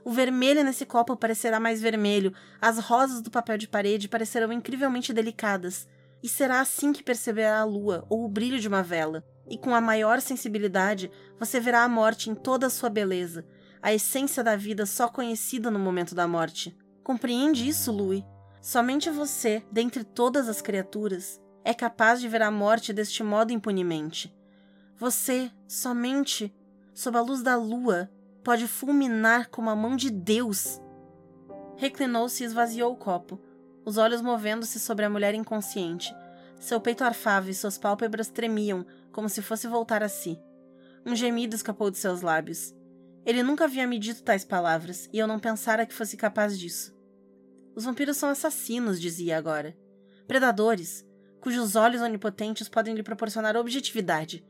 O 0.03 0.11
vermelho 0.11 0.65
nesse 0.65 0.85
copo 0.85 1.15
parecerá 1.15 1.57
mais 1.57 1.81
vermelho, 1.81 2.33
as 2.59 2.77
rosas 2.77 3.21
do 3.21 3.31
papel 3.31 3.57
de 3.57 3.69
parede 3.69 4.09
parecerão 4.09 4.51
incrivelmente 4.51 5.13
delicadas, 5.13 5.87
e 6.21 6.27
será 6.27 6.59
assim 6.59 6.91
que 6.91 7.01
perceberá 7.01 7.61
a 7.61 7.63
lua 7.63 8.05
ou 8.09 8.25
o 8.25 8.29
brilho 8.29 8.59
de 8.59 8.67
uma 8.67 8.83
vela. 8.83 9.23
E 9.49 9.57
com 9.57 9.73
a 9.73 9.79
maior 9.79 10.19
sensibilidade, 10.19 11.09
você 11.39 11.57
verá 11.57 11.85
a 11.85 11.89
morte 11.89 12.29
em 12.29 12.35
toda 12.35 12.67
a 12.67 12.69
sua 12.69 12.89
beleza, 12.89 13.45
a 13.81 13.93
essência 13.93 14.43
da 14.43 14.57
vida 14.57 14.85
só 14.85 15.07
conhecida 15.07 15.71
no 15.71 15.79
momento 15.79 16.13
da 16.13 16.27
morte. 16.27 16.77
Compreende 17.01 17.65
isso, 17.65 17.93
Louis? 17.93 18.25
Somente 18.61 19.09
você, 19.09 19.63
dentre 19.71 20.03
todas 20.03 20.49
as 20.49 20.59
criaturas, 20.59 21.39
é 21.65 21.73
capaz 21.73 22.21
de 22.21 22.29
ver 22.29 22.43
a 22.43 22.51
morte 22.51 22.93
deste 22.93 23.23
modo 23.23 23.51
impunemente. 23.51 24.31
Você, 24.97 25.51
somente, 25.67 26.55
sob 26.93 27.17
a 27.17 27.21
luz 27.21 27.41
da 27.41 27.57
lua, 27.57 28.09
pode 28.43 28.67
fulminar 28.67 29.49
como 29.49 29.71
a 29.71 29.75
mão 29.75 29.95
de 29.95 30.11
Deus. 30.11 30.79
Reclinou-se 31.75 32.43
e 32.43 32.45
esvaziou 32.45 32.93
o 32.93 32.95
copo, 32.95 33.41
os 33.83 33.97
olhos 33.97 34.21
movendo-se 34.21 34.79
sobre 34.79 35.05
a 35.05 35.09
mulher 35.09 35.33
inconsciente. 35.33 36.15
Seu 36.59 36.79
peito 36.79 37.03
arfava 37.03 37.49
e 37.49 37.53
suas 37.53 37.79
pálpebras 37.79 38.29
tremiam, 38.29 38.85
como 39.11 39.27
se 39.27 39.41
fosse 39.41 39.67
voltar 39.67 40.03
a 40.03 40.07
si. 40.07 40.39
Um 41.03 41.15
gemido 41.15 41.55
escapou 41.55 41.89
de 41.89 41.97
seus 41.97 42.21
lábios. 42.21 42.73
Ele 43.25 43.41
nunca 43.41 43.65
havia 43.65 43.87
me 43.87 43.97
dito 43.97 44.23
tais 44.23 44.45
palavras, 44.45 45.09
e 45.11 45.17
eu 45.17 45.27
não 45.27 45.39
pensara 45.39 45.85
que 45.85 45.93
fosse 45.93 46.15
capaz 46.15 46.57
disso. 46.57 46.95
Os 47.75 47.83
vampiros 47.85 48.17
são 48.17 48.29
assassinos, 48.29 49.01
dizia 49.01 49.37
agora. 49.37 49.75
Predadores, 50.27 51.04
cujos 51.45 51.75
olhos 51.75 52.01
onipotentes 52.01 52.67
podem 52.67 52.95
lhe 52.95 53.03
proporcionar 53.03 53.55
objetividade. 53.55 54.43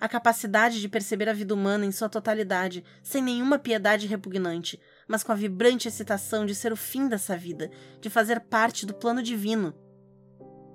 A 0.00 0.08
capacidade 0.08 0.80
de 0.80 0.88
perceber 0.88 1.28
a 1.28 1.32
vida 1.32 1.54
humana 1.54 1.86
em 1.86 1.92
sua 1.92 2.08
totalidade, 2.08 2.84
sem 3.00 3.22
nenhuma 3.22 3.60
piedade 3.60 4.08
repugnante, 4.08 4.80
mas 5.06 5.22
com 5.22 5.30
a 5.30 5.36
vibrante 5.36 5.86
excitação 5.86 6.44
de 6.44 6.52
ser 6.52 6.72
o 6.72 6.76
fim 6.76 7.06
dessa 7.06 7.36
vida, 7.36 7.70
de 8.00 8.10
fazer 8.10 8.40
parte 8.40 8.84
do 8.84 8.92
plano 8.92 9.22
divino. 9.22 9.72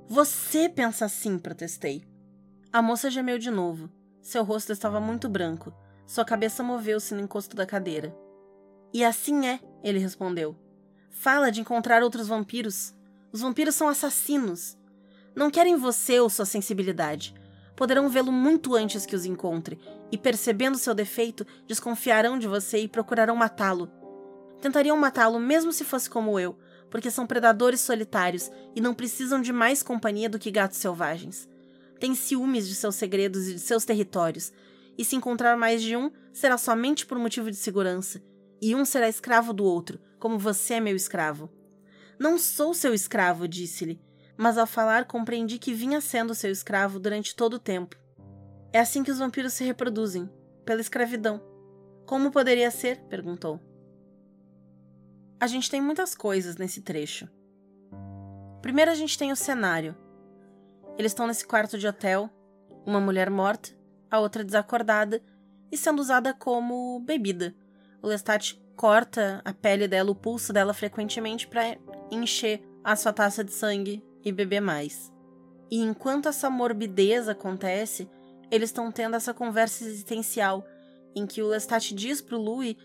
Você 0.08 0.70
pensa 0.70 1.04
assim, 1.04 1.38
protestei. 1.38 2.08
A 2.72 2.82
moça 2.82 3.12
gemeu 3.12 3.38
de 3.38 3.52
novo. 3.52 3.92
Seu 4.22 4.46
rosto 4.46 4.72
estava 4.72 5.02
muito 5.02 5.28
branco. 5.28 5.74
Sua 6.06 6.24
cabeça 6.24 6.64
moveu-se 6.64 7.14
no 7.14 7.20
encosto 7.20 7.58
da 7.58 7.66
cadeira. 7.66 8.16
E 8.94 9.04
assim 9.04 9.48
é, 9.48 9.60
ele 9.84 10.00
respondeu. 10.00 10.58
Fala 11.12 11.52
de 11.52 11.60
encontrar 11.60 12.04
outros 12.04 12.30
vampiros. 12.30 12.96
Os 13.34 13.42
vampiros 13.42 13.76
são 13.76 13.90
assassinos. 13.90 14.78
Não 15.38 15.52
querem 15.52 15.76
você 15.76 16.20
ou 16.20 16.32
sua 16.32 16.46
sensibilidade. 16.46 17.32
Poderão 17.76 18.10
vê-lo 18.10 18.32
muito 18.32 18.74
antes 18.74 19.06
que 19.06 19.16
os 19.16 19.24
encontre, 19.24 19.80
e 20.12 20.18
percebendo 20.18 20.80
seu 20.80 20.96
defeito, 20.96 21.46
desconfiarão 21.68 22.40
de 22.40 22.48
você 22.48 22.80
e 22.80 22.88
procurarão 22.88 23.36
matá-lo. 23.36 23.88
Tentariam 24.60 24.98
matá-lo 24.98 25.40
mesmo 25.40 25.72
se 25.72 25.84
fosse 25.84 26.10
como 26.10 26.40
eu, 26.40 26.58
porque 26.90 27.12
são 27.12 27.28
predadores 27.28 27.82
solitários 27.82 28.50
e 28.76 28.82
não 28.82 28.96
precisam 28.96 29.40
de 29.40 29.54
mais 29.54 29.84
companhia 29.84 30.28
do 30.28 30.40
que 30.40 30.50
gatos 30.50 30.80
selvagens. 30.80 31.48
Têm 32.00 32.16
ciúmes 32.16 32.68
de 32.68 32.74
seus 32.74 32.96
segredos 32.96 33.48
e 33.48 33.54
de 33.54 33.60
seus 33.60 33.86
territórios, 33.86 34.52
e 34.98 35.06
se 35.06 35.16
encontrar 35.16 35.56
mais 35.56 35.84
de 35.84 35.96
um, 35.96 36.10
será 36.34 36.58
somente 36.58 37.06
por 37.06 37.20
motivo 37.20 37.52
de 37.52 37.58
segurança, 37.58 38.24
e 38.60 38.74
um 38.74 38.84
será 38.84 39.08
escravo 39.08 39.54
do 39.54 39.64
outro, 39.64 40.00
como 40.18 40.40
você 40.40 40.74
é 40.74 40.80
meu 40.80 40.96
escravo. 40.96 41.48
Não 42.18 42.40
sou 42.40 42.74
seu 42.74 42.92
escravo, 42.92 43.48
disse-lhe, 43.48 44.02
mas 44.38 44.58
ao 44.58 44.68
falar 44.68 45.06
compreendi 45.06 45.58
que 45.58 45.74
vinha 45.74 46.00
sendo 46.00 46.36
seu 46.36 46.52
escravo 46.52 47.00
durante 47.00 47.36
todo 47.36 47.56
o 47.56 47.60
tempo. 47.60 47.98
É 48.72 48.80
assim 48.80 49.04
que 49.04 49.12
os 49.12 49.18
vampiros 49.18 49.54
se 49.54 49.64
reproduzem, 49.64 50.30
pela 50.64 50.82
escravidão. 50.82 51.42
Como 52.06 52.32
poderia 52.32 52.70
ser? 52.70 53.00
perguntou. 53.10 53.60
A 55.40 55.48
gente 55.48 55.70
tem 55.70 55.82
muitas 55.82 56.14
coisas 56.14 56.58
nesse 56.58 56.82
trecho. 56.82 57.28
Primeiro 58.62 58.92
a 58.92 58.96
gente 58.96 59.18
tem 59.18 59.32
o 59.32 59.36
cenário. 59.36 59.96
Eles 60.98 61.12
estão 61.12 61.28
nesse 61.28 61.46
quarto 61.46 61.78
de 61.78 61.88
hotel, 61.88 62.30
uma 62.86 63.00
mulher 63.00 63.30
morta, 63.30 63.70
a 64.10 64.20
outra 64.20 64.44
desacordada 64.44 65.22
e 65.72 65.78
sendo 65.78 66.00
usada 66.00 66.34
como 66.34 67.00
bebida. 67.02 67.56
O 68.02 68.08
Lestat 68.08 68.60
corta 68.76 69.42
a 69.44 69.54
pele 69.54 69.88
dela, 69.88 70.12
o 70.12 70.16
pulso 70.16 70.54
dela 70.54 70.74
frequentemente 70.74 71.48
para 71.48 71.78
encher 72.12 72.62
a 72.84 72.96
sua 72.96 73.12
taça 73.12 73.44
de 73.44 73.52
sangue 73.52 74.04
e 74.24 74.32
beber 74.32 74.62
mais. 74.62 75.12
E 75.70 75.80
enquanto 75.80 76.30
essa 76.30 76.50
morbidez 76.50 77.28
acontece, 77.28 78.10
eles 78.50 78.70
estão 78.70 78.92
tendo 78.92 79.16
essa 79.16 79.34
conversa 79.34 79.84
existencial 79.84 80.66
em 81.16 81.26
que 81.26 81.42
o 81.42 81.48
Lestat 81.48 81.94
diz 81.94 82.22
pro 82.22 82.38
Louis 82.38 82.76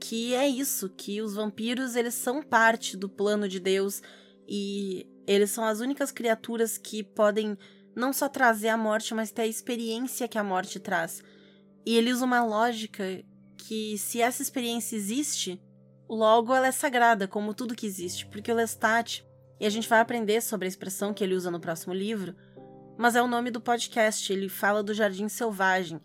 que 0.00 0.34
é 0.34 0.48
isso, 0.48 0.88
que 0.88 1.22
os 1.22 1.34
vampiros 1.34 1.94
eles 1.94 2.14
são 2.14 2.42
parte 2.42 2.96
do 2.96 3.08
plano 3.08 3.48
de 3.48 3.60
Deus 3.60 4.02
e 4.48 5.06
eles 5.28 5.50
são 5.50 5.64
as 5.64 5.78
únicas 5.78 6.10
criaturas 6.10 6.76
que 6.76 7.04
podem 7.04 7.56
não 7.94 8.12
só 8.12 8.28
trazer 8.28 8.68
a 8.68 8.76
morte, 8.76 9.14
mas 9.14 9.30
ter 9.30 9.42
a 9.42 9.46
experiência 9.46 10.26
que 10.26 10.38
a 10.38 10.42
morte 10.42 10.80
traz. 10.80 11.22
E 11.86 11.96
ele 11.96 12.12
usa 12.12 12.24
uma 12.24 12.44
lógica 12.44 13.04
que 13.56 13.96
se 13.96 14.20
essa 14.20 14.42
experiência 14.42 14.96
existe, 14.96 15.62
logo 16.08 16.52
ela 16.52 16.66
é 16.66 16.72
sagrada, 16.72 17.28
como 17.28 17.54
tudo 17.54 17.74
que 17.76 17.86
existe, 17.86 18.26
porque 18.26 18.50
o 18.50 18.56
Lestat, 18.56 19.24
e 19.62 19.66
a 19.66 19.70
gente 19.70 19.88
vai 19.88 20.00
aprender 20.00 20.40
sobre 20.40 20.66
a 20.66 20.68
expressão 20.68 21.14
que 21.14 21.22
ele 21.22 21.36
usa 21.36 21.48
no 21.48 21.60
próximo 21.60 21.94
livro, 21.94 22.34
mas 22.98 23.14
é 23.14 23.22
o 23.22 23.28
nome 23.28 23.48
do 23.48 23.60
podcast, 23.60 24.32
ele 24.32 24.48
fala 24.48 24.82
do 24.82 24.92
jardim 24.92 25.28
selvagem, 25.28 26.00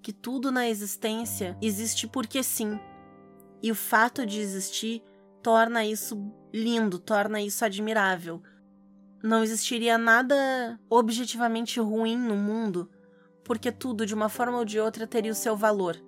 que 0.00 0.12
tudo 0.12 0.52
na 0.52 0.68
existência 0.68 1.58
existe 1.60 2.06
porque 2.06 2.40
sim, 2.40 2.78
e 3.60 3.72
o 3.72 3.74
fato 3.74 4.24
de 4.24 4.38
existir 4.38 5.02
torna 5.42 5.84
isso 5.84 6.32
lindo, 6.54 7.00
torna 7.00 7.42
isso 7.42 7.64
admirável. 7.64 8.40
Não 9.20 9.42
existiria 9.42 9.98
nada 9.98 10.78
objetivamente 10.88 11.80
ruim 11.80 12.16
no 12.16 12.36
mundo, 12.36 12.88
porque 13.42 13.72
tudo, 13.72 14.06
de 14.06 14.14
uma 14.14 14.28
forma 14.28 14.58
ou 14.58 14.64
de 14.64 14.78
outra, 14.78 15.04
teria 15.04 15.32
o 15.32 15.34
seu 15.34 15.56
valor. 15.56 16.00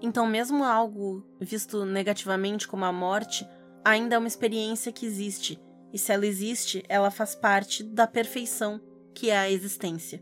Então, 0.00 0.24
mesmo 0.24 0.62
algo 0.62 1.26
visto 1.40 1.84
negativamente 1.84 2.68
como 2.68 2.84
a 2.84 2.92
morte, 2.92 3.44
ainda 3.84 4.14
é 4.14 4.18
uma 4.18 4.28
experiência 4.28 4.92
que 4.92 5.04
existe, 5.04 5.60
e 5.94 5.98
se 5.98 6.12
ela 6.12 6.26
existe, 6.26 6.84
ela 6.88 7.08
faz 7.08 7.36
parte 7.36 7.84
da 7.84 8.04
perfeição 8.04 8.80
que 9.14 9.30
é 9.30 9.38
a 9.38 9.48
existência. 9.48 10.20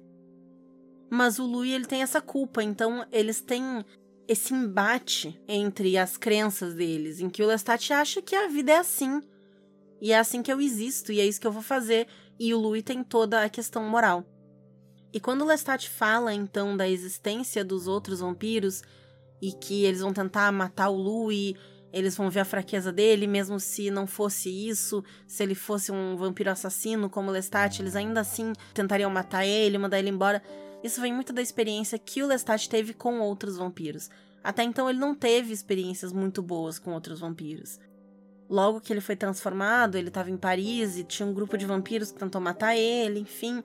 Mas 1.10 1.38
o 1.38 1.46
Louis 1.46 1.72
ele 1.72 1.86
tem 1.86 2.02
essa 2.02 2.20
culpa, 2.20 2.62
então 2.62 3.06
eles 3.10 3.40
têm 3.40 3.82
esse 4.28 4.52
embate 4.52 5.40
entre 5.48 5.96
as 5.96 6.18
crenças 6.18 6.74
deles, 6.74 7.20
em 7.20 7.30
que 7.30 7.42
o 7.42 7.46
Lestat 7.46 7.90
acha 7.90 8.20
que 8.20 8.36
a 8.36 8.48
vida 8.48 8.72
é 8.72 8.76
assim, 8.76 9.22
e 9.98 10.12
é 10.12 10.18
assim 10.18 10.42
que 10.42 10.52
eu 10.52 10.60
existo, 10.60 11.10
e 11.10 11.20
é 11.20 11.26
isso 11.26 11.40
que 11.40 11.46
eu 11.46 11.52
vou 11.52 11.62
fazer, 11.62 12.06
e 12.38 12.52
o 12.52 12.58
Louis 12.58 12.82
tem 12.82 13.02
toda 13.02 13.42
a 13.42 13.48
questão 13.48 13.82
moral. 13.82 14.26
E 15.10 15.18
quando 15.18 15.40
o 15.40 15.46
Lestat 15.46 15.88
fala, 15.88 16.34
então, 16.34 16.76
da 16.76 16.86
existência 16.86 17.64
dos 17.64 17.86
outros 17.86 18.20
vampiros, 18.20 18.82
e 19.40 19.52
que 19.52 19.84
eles 19.84 20.00
vão 20.00 20.12
tentar 20.12 20.52
matar 20.52 20.90
o 20.90 20.96
Louis, 20.96 21.54
eles 21.92 22.16
vão 22.16 22.30
ver 22.30 22.40
a 22.40 22.44
fraqueza 22.44 22.90
dele, 22.90 23.26
mesmo 23.26 23.60
se 23.60 23.90
não 23.90 24.06
fosse 24.06 24.48
isso, 24.48 25.04
se 25.26 25.42
ele 25.42 25.54
fosse 25.54 25.92
um 25.92 26.16
vampiro 26.16 26.50
assassino 26.50 27.10
como 27.10 27.30
Lestat, 27.30 27.80
eles 27.80 27.94
ainda 27.94 28.20
assim 28.20 28.52
tentariam 28.72 29.10
matar 29.10 29.44
ele, 29.44 29.78
mandar 29.78 29.98
ele 29.98 30.08
embora. 30.08 30.42
Isso 30.82 31.00
vem 31.00 31.12
muito 31.12 31.32
da 31.32 31.42
experiência 31.42 31.98
que 31.98 32.22
o 32.22 32.26
Lestat 32.26 32.68
teve 32.68 32.94
com 32.94 33.20
outros 33.20 33.56
vampiros. 33.56 34.10
Até 34.42 34.62
então 34.62 34.88
ele 34.88 34.98
não 34.98 35.14
teve 35.14 35.52
experiências 35.52 36.12
muito 36.12 36.42
boas 36.42 36.78
com 36.78 36.92
outros 36.92 37.20
vampiros. 37.20 37.78
Logo 38.48 38.80
que 38.80 38.92
ele 38.92 39.00
foi 39.00 39.14
transformado, 39.14 39.96
ele 39.96 40.08
estava 40.08 40.30
em 40.30 40.36
Paris 40.36 40.98
e 40.98 41.04
tinha 41.04 41.26
um 41.26 41.32
grupo 41.32 41.56
de 41.56 41.64
vampiros 41.64 42.10
que 42.10 42.18
tentou 42.18 42.40
matar 42.40 42.76
ele, 42.76 43.20
enfim. 43.20 43.62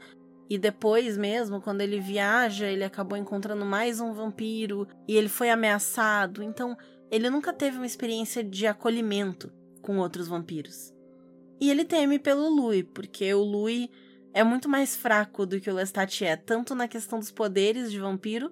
E 0.50 0.58
depois 0.58 1.18
mesmo, 1.18 1.60
quando 1.60 1.82
ele 1.82 2.00
viaja, 2.00 2.68
ele 2.68 2.84
acabou 2.84 3.18
encontrando 3.18 3.66
mais 3.66 4.00
um 4.00 4.14
vampiro 4.14 4.88
e 5.08 5.16
ele 5.18 5.28
foi 5.28 5.50
ameaçado. 5.50 6.42
Então, 6.42 6.78
ele 7.10 7.30
nunca 7.30 7.54
teve 7.54 7.78
uma 7.78 7.86
experiência 7.86 8.44
de 8.44 8.68
acolhimento 8.68 9.52
com 9.82 9.98
outros 9.98 10.28
vampiros. 10.28 10.94
E 11.60 11.70
ele 11.70 11.86
teme 11.86 12.20
pelo 12.20 12.50
Louis, 12.50 12.86
porque 12.94 13.34
o 13.34 13.44
Louis 13.44 13.90
é 14.34 14.44
muito 14.44 14.70
mais 14.70 14.96
fraco 14.96 15.46
do 15.46 15.60
que 15.60 15.70
o 15.70 15.74
Lestat 15.74 16.24
é, 16.24 16.36
tanto 16.36 16.76
na 16.76 16.88
questão 16.88 17.20
dos 17.20 17.32
poderes 17.32 17.92
de 17.92 18.00
vampiro, 18.00 18.52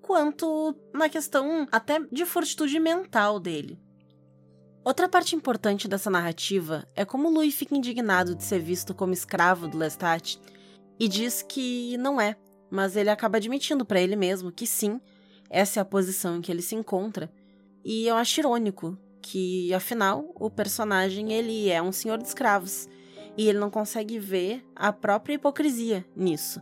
quanto 0.00 0.76
na 0.92 1.08
questão 1.08 1.66
até 1.72 1.98
de 2.12 2.24
fortitude 2.24 2.78
mental 2.78 3.40
dele. 3.40 3.80
Outra 4.84 5.08
parte 5.08 5.34
importante 5.34 5.88
dessa 5.88 6.10
narrativa 6.10 6.86
é 6.94 7.06
como 7.06 7.30
Louis 7.30 7.54
fica 7.54 7.74
indignado 7.74 8.34
de 8.34 8.44
ser 8.44 8.60
visto 8.60 8.94
como 8.94 9.14
escravo 9.14 9.66
do 9.66 9.78
Lestat 9.78 10.38
e 11.00 11.08
diz 11.08 11.42
que 11.42 11.96
não 11.96 12.20
é, 12.20 12.36
mas 12.70 12.94
ele 12.94 13.08
acaba 13.08 13.38
admitindo 13.38 13.84
para 13.84 14.00
ele 14.00 14.14
mesmo 14.14 14.52
que 14.52 14.66
sim, 14.66 15.00
essa 15.48 15.80
é 15.80 15.82
a 15.82 15.86
posição 15.86 16.36
em 16.36 16.42
que 16.42 16.52
ele 16.52 16.60
se 16.60 16.74
encontra. 16.74 17.32
E 17.84 18.06
eu 18.06 18.16
acho 18.16 18.40
irônico 18.40 18.96
que, 19.20 19.72
afinal, 19.74 20.32
o 20.34 20.48
personagem 20.50 21.32
ele 21.32 21.68
é 21.68 21.82
um 21.82 21.92
senhor 21.92 22.18
de 22.18 22.24
escravos 22.24 22.88
e 23.36 23.48
ele 23.48 23.58
não 23.58 23.70
consegue 23.70 24.18
ver 24.18 24.64
a 24.74 24.92
própria 24.92 25.34
hipocrisia 25.34 26.04
nisso. 26.16 26.60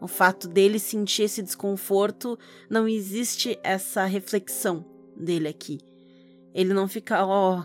O 0.00 0.08
fato 0.08 0.48
dele 0.48 0.78
sentir 0.78 1.22
esse 1.22 1.42
desconforto, 1.42 2.38
não 2.68 2.88
existe 2.88 3.58
essa 3.62 4.04
reflexão 4.04 4.84
dele 5.16 5.48
aqui. 5.48 5.78
Ele 6.54 6.74
não 6.74 6.88
fica, 6.88 7.24
ó, 7.24 7.60
oh, 7.60 7.64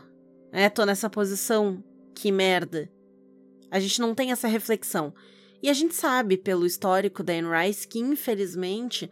é, 0.52 0.70
tô 0.70 0.86
nessa 0.86 1.10
posição, 1.10 1.84
que 2.16 2.32
merda. 2.32 2.90
A 3.70 3.80
gente 3.80 4.00
não 4.00 4.16
tem 4.16 4.32
essa 4.32 4.48
reflexão. 4.48 5.14
E 5.62 5.70
a 5.70 5.74
gente 5.74 5.96
sabe, 5.96 6.38
pelo 6.38 6.66
histórico 6.66 7.24
da 7.24 7.34
Anne 7.34 7.50
Rice, 7.50 7.88
que 7.88 8.00
infelizmente 8.00 9.10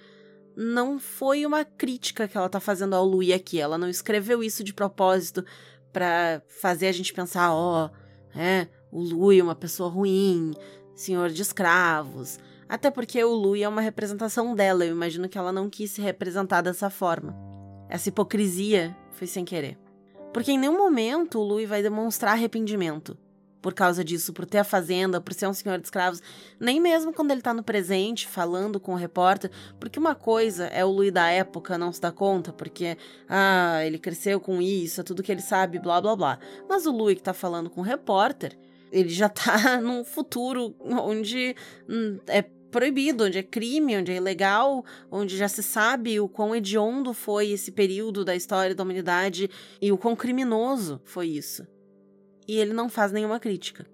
não 0.55 0.99
foi 0.99 1.45
uma 1.45 1.65
crítica 1.65 2.27
que 2.27 2.37
ela 2.37 2.49
tá 2.49 2.59
fazendo 2.59 2.95
ao 2.95 3.05
Louis 3.05 3.31
aqui. 3.31 3.59
Ela 3.59 3.77
não 3.77 3.89
escreveu 3.89 4.43
isso 4.43 4.63
de 4.63 4.73
propósito 4.73 5.43
para 5.91 6.41
fazer 6.47 6.87
a 6.87 6.91
gente 6.91 7.13
pensar, 7.13 7.53
ó, 7.53 7.85
oh, 7.85 8.37
é, 8.37 8.67
o 8.91 9.01
Louis 9.01 9.39
é 9.39 9.43
uma 9.43 9.55
pessoa 9.55 9.89
ruim, 9.89 10.53
senhor 10.95 11.29
de 11.29 11.41
escravos. 11.41 12.39
Até 12.67 12.89
porque 12.89 13.23
o 13.23 13.33
Louis 13.33 13.61
é 13.61 13.67
uma 13.67 13.81
representação 13.81 14.55
dela, 14.55 14.85
eu 14.85 14.91
imagino 14.91 15.29
que 15.29 15.37
ela 15.37 15.51
não 15.51 15.69
quis 15.69 15.91
se 15.91 16.01
representar 16.01 16.61
dessa 16.61 16.89
forma. 16.89 17.35
Essa 17.89 18.09
hipocrisia 18.09 18.95
foi 19.11 19.27
sem 19.27 19.45
querer. 19.45 19.77
Porque 20.33 20.51
em 20.51 20.57
nenhum 20.57 20.77
momento 20.77 21.39
o 21.39 21.43
Louis 21.43 21.69
vai 21.69 21.81
demonstrar 21.81 22.33
arrependimento 22.33 23.17
por 23.65 23.73
causa 23.73 24.03
disso, 24.03 24.31
por 24.31 24.45
ter 24.45 24.59
a 24.59 24.63
fazenda, 24.63 25.19
por 25.19 25.33
ser 25.33 25.47
um 25.47 25.53
senhor 25.53 25.79
de 25.79 25.87
escravos, 25.87 26.21
nem 26.59 26.79
mesmo 26.79 27.11
quando 27.11 27.31
ele 27.31 27.41
tá 27.41 27.51
no 27.51 27.63
presente, 27.63 28.27
falando 28.27 28.79
com 28.79 28.93
o 28.93 28.95
repórter, 28.95 29.49
porque 29.79 29.97
uma 29.97 30.13
coisa 30.13 30.67
é 30.67 30.85
o 30.85 30.91
Louis 30.91 31.11
da 31.11 31.31
época 31.31 31.75
não 31.75 31.91
se 31.91 31.99
dá 31.99 32.11
conta, 32.11 32.53
porque, 32.53 32.95
ah, 33.27 33.83
ele 33.83 33.97
cresceu 33.97 34.39
com 34.39 34.61
isso, 34.61 35.01
é 35.01 35.03
tudo 35.03 35.23
que 35.23 35.31
ele 35.31 35.41
sabe, 35.41 35.79
blá 35.79 35.99
blá 35.99 36.15
blá. 36.15 36.39
Mas 36.69 36.85
o 36.85 36.91
Louis 36.91 37.15
que 37.15 37.23
tá 37.23 37.33
falando 37.33 37.67
com 37.67 37.81
o 37.81 37.83
repórter, 37.83 38.55
ele 38.91 39.09
já 39.09 39.29
tá 39.29 39.81
num 39.81 40.05
futuro 40.05 40.75
onde 40.79 41.55
hum, 41.89 42.19
é 42.27 42.43
proibido, 42.69 43.23
onde 43.23 43.39
é 43.39 43.43
crime, 43.43 43.97
onde 43.97 44.11
é 44.11 44.17
ilegal, 44.17 44.85
onde 45.09 45.35
já 45.35 45.47
se 45.47 45.63
sabe 45.63 46.19
o 46.19 46.29
quão 46.29 46.55
hediondo 46.55 47.15
foi 47.15 47.49
esse 47.49 47.71
período 47.71 48.23
da 48.23 48.35
história 48.35 48.75
da 48.75 48.83
humanidade 48.83 49.49
e 49.81 49.91
o 49.91 49.97
quão 49.97 50.15
criminoso 50.15 51.01
foi 51.03 51.29
isso 51.29 51.65
e 52.47 52.57
ele 52.57 52.73
não 52.73 52.89
faz 52.89 53.11
nenhuma 53.11 53.39
crítica. 53.39 53.85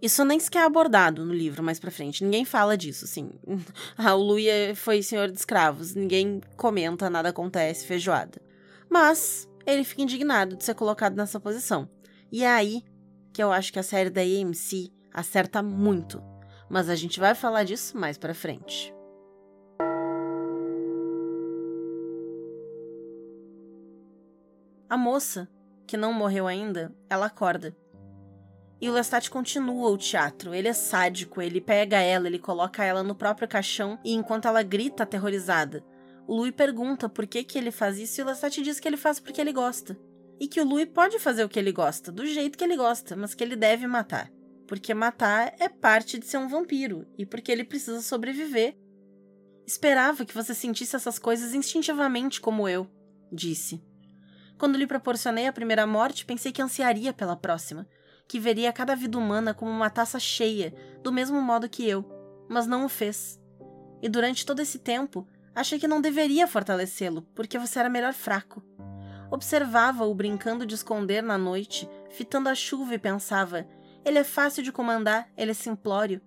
Isso 0.00 0.22
nem 0.22 0.38
sequer 0.38 0.58
é 0.58 0.64
abordado 0.64 1.24
no 1.24 1.32
livro 1.32 1.62
mais 1.62 1.80
pra 1.80 1.90
frente. 1.90 2.22
Ninguém 2.22 2.44
fala 2.44 2.76
disso, 2.76 3.06
assim. 3.06 3.30
ah, 3.96 4.14
o 4.14 4.22
Louis 4.22 4.46
é, 4.46 4.74
foi 4.74 5.02
senhor 5.02 5.30
de 5.30 5.38
escravos. 5.38 5.94
Ninguém 5.94 6.42
comenta, 6.56 7.08
nada 7.08 7.30
acontece, 7.30 7.86
feijoada. 7.86 8.38
Mas 8.90 9.48
ele 9.66 9.82
fica 9.82 10.02
indignado 10.02 10.56
de 10.56 10.64
ser 10.64 10.74
colocado 10.74 11.16
nessa 11.16 11.40
posição. 11.40 11.88
E 12.30 12.44
é 12.44 12.50
aí 12.50 12.82
que 13.32 13.42
eu 13.42 13.50
acho 13.50 13.72
que 13.72 13.78
a 13.78 13.82
série 13.82 14.10
da 14.10 14.20
AMC 14.20 14.92
acerta 15.12 15.62
muito. 15.62 16.22
Mas 16.68 16.90
a 16.90 16.94
gente 16.94 17.18
vai 17.18 17.34
falar 17.34 17.64
disso 17.64 17.96
mais 17.96 18.18
pra 18.18 18.34
frente. 18.34 18.92
A 24.88 24.96
moça 24.98 25.48
que 25.86 25.96
não 25.96 26.12
morreu 26.12 26.46
ainda, 26.46 26.94
ela 27.08 27.26
acorda. 27.26 27.76
E 28.80 28.90
o 28.90 28.92
Lestat 28.92 29.30
continua 29.30 29.88
o 29.90 29.96
teatro. 29.96 30.54
Ele 30.54 30.68
é 30.68 30.72
sádico, 30.72 31.40
ele 31.40 31.60
pega 31.60 32.00
ela, 32.00 32.26
ele 32.26 32.38
coloca 32.38 32.84
ela 32.84 33.02
no 33.02 33.14
próprio 33.14 33.48
caixão 33.48 33.98
e 34.04 34.12
enquanto 34.12 34.46
ela 34.46 34.62
grita 34.62 35.04
aterrorizada, 35.04 35.84
o 36.26 36.34
Louis 36.34 36.52
pergunta 36.52 37.08
por 37.08 37.26
que, 37.26 37.44
que 37.44 37.58
ele 37.58 37.70
faz 37.70 37.98
isso 37.98 38.20
e 38.20 38.22
o 38.22 38.26
Lestat 38.26 38.62
diz 38.62 38.80
que 38.80 38.88
ele 38.88 38.96
faz 38.96 39.20
porque 39.20 39.40
ele 39.40 39.52
gosta. 39.52 39.96
E 40.40 40.48
que 40.48 40.60
o 40.60 40.64
Louis 40.66 40.86
pode 40.86 41.18
fazer 41.18 41.44
o 41.44 41.48
que 41.48 41.58
ele 41.58 41.70
gosta, 41.70 42.10
do 42.10 42.26
jeito 42.26 42.58
que 42.58 42.64
ele 42.64 42.76
gosta, 42.76 43.14
mas 43.14 43.34
que 43.34 43.44
ele 43.44 43.56
deve 43.56 43.86
matar. 43.86 44.30
Porque 44.66 44.92
matar 44.94 45.54
é 45.58 45.68
parte 45.68 46.18
de 46.18 46.26
ser 46.26 46.38
um 46.38 46.48
vampiro 46.48 47.06
e 47.16 47.24
porque 47.24 47.52
ele 47.52 47.64
precisa 47.64 48.00
sobreviver. 48.00 48.76
Esperava 49.66 50.24
que 50.24 50.34
você 50.34 50.54
sentisse 50.54 50.96
essas 50.96 51.18
coisas 51.18 51.54
instintivamente 51.54 52.40
como 52.40 52.68
eu, 52.68 52.86
disse. 53.30 53.82
Quando 54.64 54.78
lhe 54.78 54.86
proporcionei 54.86 55.46
a 55.46 55.52
primeira 55.52 55.86
morte, 55.86 56.24
pensei 56.24 56.50
que 56.50 56.62
ansiaria 56.62 57.12
pela 57.12 57.36
próxima, 57.36 57.86
que 58.26 58.40
veria 58.40 58.72
cada 58.72 58.96
vida 58.96 59.18
humana 59.18 59.52
como 59.52 59.70
uma 59.70 59.90
taça 59.90 60.18
cheia, 60.18 60.74
do 61.02 61.12
mesmo 61.12 61.38
modo 61.42 61.68
que 61.68 61.86
eu, 61.86 62.02
mas 62.48 62.66
não 62.66 62.86
o 62.86 62.88
fez. 62.88 63.38
E 64.00 64.08
durante 64.08 64.46
todo 64.46 64.60
esse 64.60 64.78
tempo, 64.78 65.28
achei 65.54 65.78
que 65.78 65.86
não 65.86 66.00
deveria 66.00 66.46
fortalecê-lo, 66.46 67.28
porque 67.34 67.58
você 67.58 67.78
era 67.78 67.90
melhor 67.90 68.14
fraco. 68.14 68.64
Observava-o 69.30 70.14
brincando 70.14 70.64
de 70.64 70.76
esconder 70.76 71.22
na 71.22 71.36
noite, 71.36 71.86
fitando 72.08 72.48
a 72.48 72.54
chuva 72.54 72.94
e 72.94 72.98
pensava: 72.98 73.68
ele 74.02 74.18
é 74.18 74.24
fácil 74.24 74.62
de 74.62 74.72
comandar, 74.72 75.28
ele 75.36 75.50
é 75.50 75.54
simplório. 75.54 76.22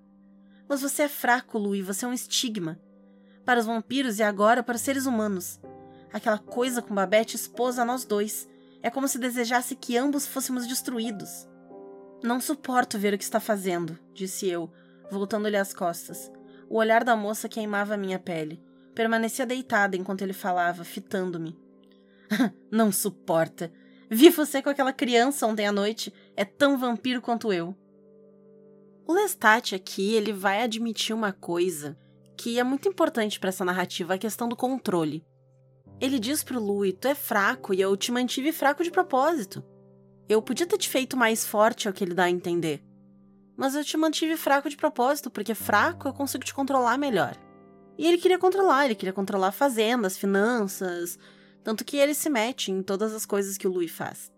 Mas 0.69 0.83
você 0.83 1.01
é 1.01 1.09
fraco, 1.09 1.57
Louis, 1.57 1.83
você 1.83 2.05
é 2.05 2.07
um 2.07 2.13
estigma. 2.13 2.79
Para 3.43 3.59
os 3.59 3.65
vampiros 3.65 4.19
e 4.19 4.23
agora 4.23 4.61
para 4.61 4.75
os 4.75 4.81
seres 4.81 5.07
humanos. 5.07 5.59
Aquela 6.11 6.37
coisa 6.37 6.81
com 6.81 6.95
Babette 6.95 7.35
expôs 7.35 7.77
a 7.77 7.85
nós 7.85 8.05
dois. 8.05 8.47
É 8.81 8.89
como 8.89 9.07
se 9.07 9.17
desejasse 9.17 9.75
que 9.75 9.97
ambos 9.97 10.25
fôssemos 10.25 10.65
destruídos. 10.67 11.47
Não 12.23 12.39
suporto 12.39 12.97
ver 12.97 13.13
o 13.13 13.17
que 13.17 13.23
está 13.23 13.39
fazendo, 13.39 13.97
disse 14.13 14.47
eu, 14.47 14.71
voltando-lhe 15.11 15.57
as 15.57 15.73
costas. 15.73 16.31
O 16.69 16.77
olhar 16.77 17.03
da 17.03 17.15
moça 17.15 17.47
queimava 17.47 17.97
minha 17.97 18.19
pele. 18.19 18.61
Permanecia 18.95 19.45
deitada 19.45 19.95
enquanto 19.95 20.23
ele 20.23 20.33
falava, 20.33 20.83
fitando-me. 20.83 21.57
Não 22.71 22.91
suporta. 22.91 23.71
Vi 24.09 24.29
você 24.29 24.61
com 24.61 24.69
aquela 24.69 24.91
criança 24.91 25.45
ontem 25.45 25.67
à 25.67 25.71
noite. 25.71 26.13
É 26.35 26.43
tão 26.43 26.77
vampiro 26.77 27.21
quanto 27.21 27.53
eu. 27.53 27.75
O 29.05 29.13
Lestat 29.13 29.75
aqui, 29.75 30.13
ele 30.15 30.33
vai 30.33 30.61
admitir 30.61 31.15
uma 31.15 31.31
coisa 31.31 31.97
que 32.35 32.59
é 32.59 32.63
muito 32.63 32.87
importante 32.87 33.39
para 33.39 33.49
essa 33.49 33.65
narrativa, 33.65 34.13
a 34.13 34.17
questão 34.17 34.49
do 34.49 34.55
controle. 34.55 35.25
Ele 35.99 36.19
diz 36.19 36.43
pro 36.43 36.59
Louis: 36.59 36.95
Tu 36.99 37.07
é 37.07 37.15
fraco 37.15 37.73
e 37.73 37.81
eu 37.81 37.95
te 37.97 38.11
mantive 38.11 38.51
fraco 38.51 38.83
de 38.83 38.91
propósito. 38.91 39.63
Eu 40.29 40.41
podia 40.41 40.67
ter 40.67 40.77
te 40.77 40.89
feito 40.89 41.17
mais 41.17 41.45
forte, 41.45 41.87
é 41.87 41.91
o 41.91 41.93
que 41.93 42.03
ele 42.03 42.13
dá 42.13 42.25
a 42.25 42.29
entender. 42.29 42.83
Mas 43.55 43.73
eu 43.73 43.83
te 43.83 43.97
mantive 43.97 44.37
fraco 44.37 44.69
de 44.69 44.77
propósito, 44.77 45.31
porque 45.31 45.55
fraco 45.55 46.07
eu 46.07 46.13
consigo 46.13 46.43
te 46.43 46.53
controlar 46.53 46.97
melhor. 46.97 47.35
E 47.97 48.05
ele 48.05 48.19
queria 48.19 48.37
controlar, 48.37 48.85
ele 48.85 48.95
queria 48.95 49.13
controlar 49.13 49.47
a 49.47 49.51
fazenda, 49.51 50.05
as 50.05 50.17
finanças, 50.17 51.17
tanto 51.63 51.83
que 51.83 51.97
ele 51.97 52.13
se 52.13 52.29
mete 52.29 52.71
em 52.71 52.83
todas 52.83 53.13
as 53.13 53.25
coisas 53.25 53.57
que 53.57 53.67
o 53.67 53.71
Louis 53.71 53.91
faz. 53.91 54.31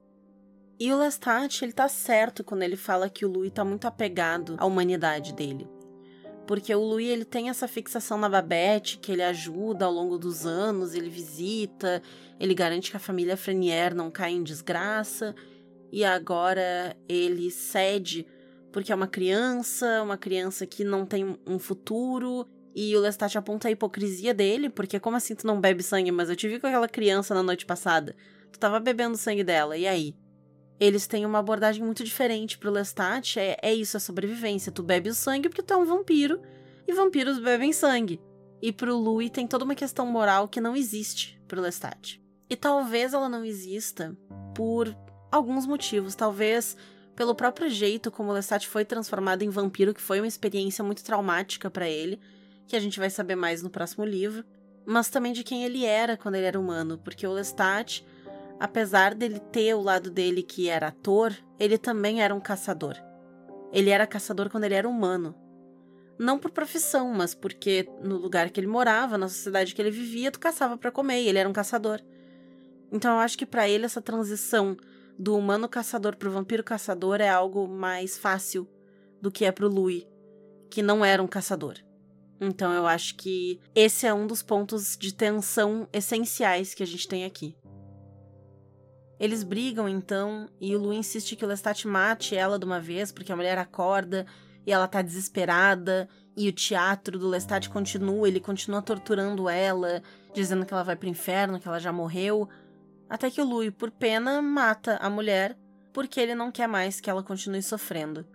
E 0.79 0.93
o 0.93 0.97
Lestat, 0.97 1.61
ele 1.61 1.73
tá 1.73 1.89
certo 1.89 2.41
quando 2.41 2.63
ele 2.63 2.77
fala 2.77 3.09
que 3.09 3.25
o 3.25 3.29
Louis 3.29 3.51
tá 3.51 3.65
muito 3.65 3.85
apegado 3.85 4.55
à 4.57 4.65
humanidade 4.65 5.33
dele 5.33 5.67
porque 6.49 6.73
o 6.73 6.81
Louis 6.81 7.07
ele 7.07 7.25
tem 7.25 7.47
essa 7.47 7.67
fixação 7.67 8.17
na 8.17 8.27
Babette, 8.27 8.97
que 8.97 9.11
ele 9.11 9.21
ajuda 9.21 9.85
ao 9.85 9.91
longo 9.91 10.17
dos 10.17 10.47
anos, 10.47 10.95
ele 10.95 11.07
visita, 11.07 12.01
ele 12.39 12.55
garante 12.55 12.89
que 12.89 12.97
a 12.97 12.99
família 12.99 13.37
Frenier 13.37 13.93
não 13.93 14.09
cai 14.09 14.31
em 14.31 14.41
desgraça, 14.41 15.35
e 15.91 16.03
agora 16.03 16.97
ele 17.07 17.51
cede 17.51 18.25
porque 18.71 18.91
é 18.91 18.95
uma 18.95 19.05
criança, 19.05 20.01
uma 20.01 20.17
criança 20.17 20.65
que 20.65 20.83
não 20.83 21.05
tem 21.05 21.37
um 21.45 21.59
futuro, 21.59 22.47
e 22.73 22.97
o 22.97 22.99
Lestat 22.99 23.37
aponta 23.37 23.67
a 23.67 23.71
hipocrisia 23.71 24.33
dele, 24.33 24.71
porque 24.71 24.99
como 24.99 25.17
assim 25.17 25.35
tu 25.35 25.45
não 25.45 25.61
bebe 25.61 25.83
sangue? 25.83 26.11
Mas 26.11 26.31
eu 26.31 26.35
te 26.35 26.47
vi 26.47 26.59
com 26.59 26.65
aquela 26.65 26.87
criança 26.87 27.35
na 27.35 27.43
noite 27.43 27.63
passada. 27.63 28.15
Tu 28.51 28.57
tava 28.57 28.79
bebendo 28.79 29.15
sangue 29.17 29.43
dela, 29.43 29.77
e 29.77 29.85
aí? 29.85 30.15
Eles 30.79 31.05
têm 31.07 31.25
uma 31.25 31.39
abordagem 31.39 31.83
muito 31.83 32.03
diferente 32.03 32.57
pro 32.57 32.71
Lestat. 32.71 33.37
É, 33.37 33.57
é 33.61 33.73
isso, 33.73 33.97
a 33.97 33.99
sobrevivência. 33.99 34.71
Tu 34.71 34.81
bebe 34.81 35.09
o 35.09 35.13
sangue 35.13 35.49
porque 35.49 35.61
tu 35.61 35.73
é 35.73 35.77
um 35.77 35.85
vampiro, 35.85 36.41
e 36.87 36.93
vampiros 36.93 37.39
bebem 37.39 37.73
sangue. 37.73 38.21
E 38.61 38.71
pro 38.71 38.97
Louis 38.97 39.29
tem 39.29 39.45
toda 39.45 39.63
uma 39.63 39.75
questão 39.75 40.05
moral 40.05 40.47
que 40.47 40.59
não 40.59 40.75
existe 40.75 41.39
pro 41.47 41.61
Lestat. 41.61 42.21
E 42.49 42.55
talvez 42.55 43.13
ela 43.13 43.29
não 43.29 43.45
exista 43.45 44.17
por 44.55 44.95
alguns 45.31 45.65
motivos. 45.65 46.15
Talvez 46.15 46.75
pelo 47.15 47.35
próprio 47.35 47.69
jeito 47.69 48.09
como 48.09 48.31
o 48.31 48.33
Lestat 48.33 48.67
foi 48.67 48.83
transformado 48.83 49.43
em 49.43 49.49
vampiro, 49.49 49.93
que 49.93 50.01
foi 50.01 50.19
uma 50.19 50.27
experiência 50.27 50.83
muito 50.83 51.03
traumática 51.03 51.69
para 51.69 51.87
ele, 51.87 52.19
que 52.67 52.75
a 52.75 52.79
gente 52.79 52.99
vai 52.99 53.09
saber 53.09 53.35
mais 53.35 53.61
no 53.61 53.69
próximo 53.69 54.03
livro. 54.03 54.43
Mas 54.85 55.09
também 55.09 55.31
de 55.31 55.43
quem 55.43 55.63
ele 55.63 55.85
era 55.85 56.17
quando 56.17 56.35
ele 56.35 56.47
era 56.47 56.59
humano, 56.59 56.97
porque 56.97 57.27
o 57.27 57.31
Lestat 57.31 58.03
apesar 58.59 59.15
dele 59.15 59.39
ter 59.39 59.73
o 59.73 59.81
lado 59.81 60.11
dele 60.11 60.43
que 60.43 60.67
era 60.67 60.87
ator, 60.87 61.35
ele 61.59 61.77
também 61.77 62.21
era 62.21 62.35
um 62.35 62.39
caçador. 62.39 62.95
Ele 63.71 63.89
era 63.89 64.05
caçador 64.07 64.49
quando 64.49 64.65
ele 64.65 64.75
era 64.75 64.89
humano. 64.89 65.35
Não 66.17 66.37
por 66.37 66.51
profissão, 66.51 67.13
mas 67.13 67.33
porque 67.33 67.87
no 68.03 68.17
lugar 68.17 68.49
que 68.49 68.59
ele 68.59 68.67
morava, 68.67 69.17
na 69.17 69.29
sociedade 69.29 69.73
que 69.73 69.81
ele 69.81 69.91
vivia, 69.91 70.31
tu 70.31 70.39
caçava 70.39 70.77
para 70.77 70.91
comer, 70.91 71.21
e 71.21 71.29
ele 71.29 71.37
era 71.37 71.47
um 71.47 71.53
caçador. 71.53 72.01
Então 72.91 73.13
eu 73.13 73.19
acho 73.19 73.37
que 73.37 73.45
para 73.45 73.69
ele 73.69 73.85
essa 73.85 74.01
transição 74.01 74.75
do 75.17 75.37
humano 75.37 75.69
caçador 75.69 76.17
pro 76.17 76.31
vampiro 76.31 76.63
caçador 76.63 77.21
é 77.21 77.29
algo 77.29 77.67
mais 77.67 78.17
fácil 78.17 78.67
do 79.21 79.31
que 79.31 79.45
é 79.45 79.51
pro 79.51 79.69
Louis, 79.69 80.05
que 80.69 80.81
não 80.81 81.05
era 81.05 81.21
um 81.21 81.27
caçador. 81.27 81.75
Então 82.41 82.73
eu 82.73 82.87
acho 82.87 83.15
que 83.15 83.59
esse 83.75 84.07
é 84.07 84.13
um 84.13 84.25
dos 84.25 84.41
pontos 84.41 84.97
de 84.97 85.13
tensão 85.13 85.87
essenciais 85.93 86.73
que 86.73 86.83
a 86.83 86.87
gente 86.87 87.07
tem 87.07 87.25
aqui. 87.25 87.55
Eles 89.19 89.43
brigam 89.43 89.89
então 89.89 90.47
e 90.61 90.73
o 90.75 90.79
Lu 90.79 90.93
insiste 90.93 91.35
que 91.35 91.43
o 91.43 91.47
Lestat 91.47 91.85
mate 91.85 92.35
ela 92.35 92.57
de 92.57 92.65
uma 92.65 92.79
vez 92.79 93.11
porque 93.11 93.31
a 93.31 93.35
mulher 93.35 93.57
acorda 93.57 94.25
e 94.65 94.71
ela 94.71 94.87
tá 94.87 95.01
desesperada 95.01 96.07
e 96.37 96.47
o 96.47 96.53
teatro 96.53 97.19
do 97.19 97.27
Lestat 97.27 97.67
continua, 97.69 98.27
ele 98.27 98.39
continua 98.39 98.81
torturando 98.81 99.49
ela, 99.49 100.01
dizendo 100.33 100.65
que 100.65 100.73
ela 100.73 100.83
vai 100.83 100.95
pro 100.95 101.09
inferno, 101.09 101.59
que 101.59 101.67
ela 101.67 101.79
já 101.79 101.91
morreu, 101.91 102.47
até 103.09 103.29
que 103.29 103.41
o 103.41 103.45
Louis, 103.45 103.71
por 103.71 103.91
pena, 103.91 104.41
mata 104.41 104.95
a 105.01 105.09
mulher 105.09 105.57
porque 105.91 106.19
ele 106.19 106.35
não 106.35 106.51
quer 106.51 106.67
mais 106.67 107.01
que 107.01 107.09
ela 107.09 107.23
continue 107.23 107.61
sofrendo. 107.61 108.25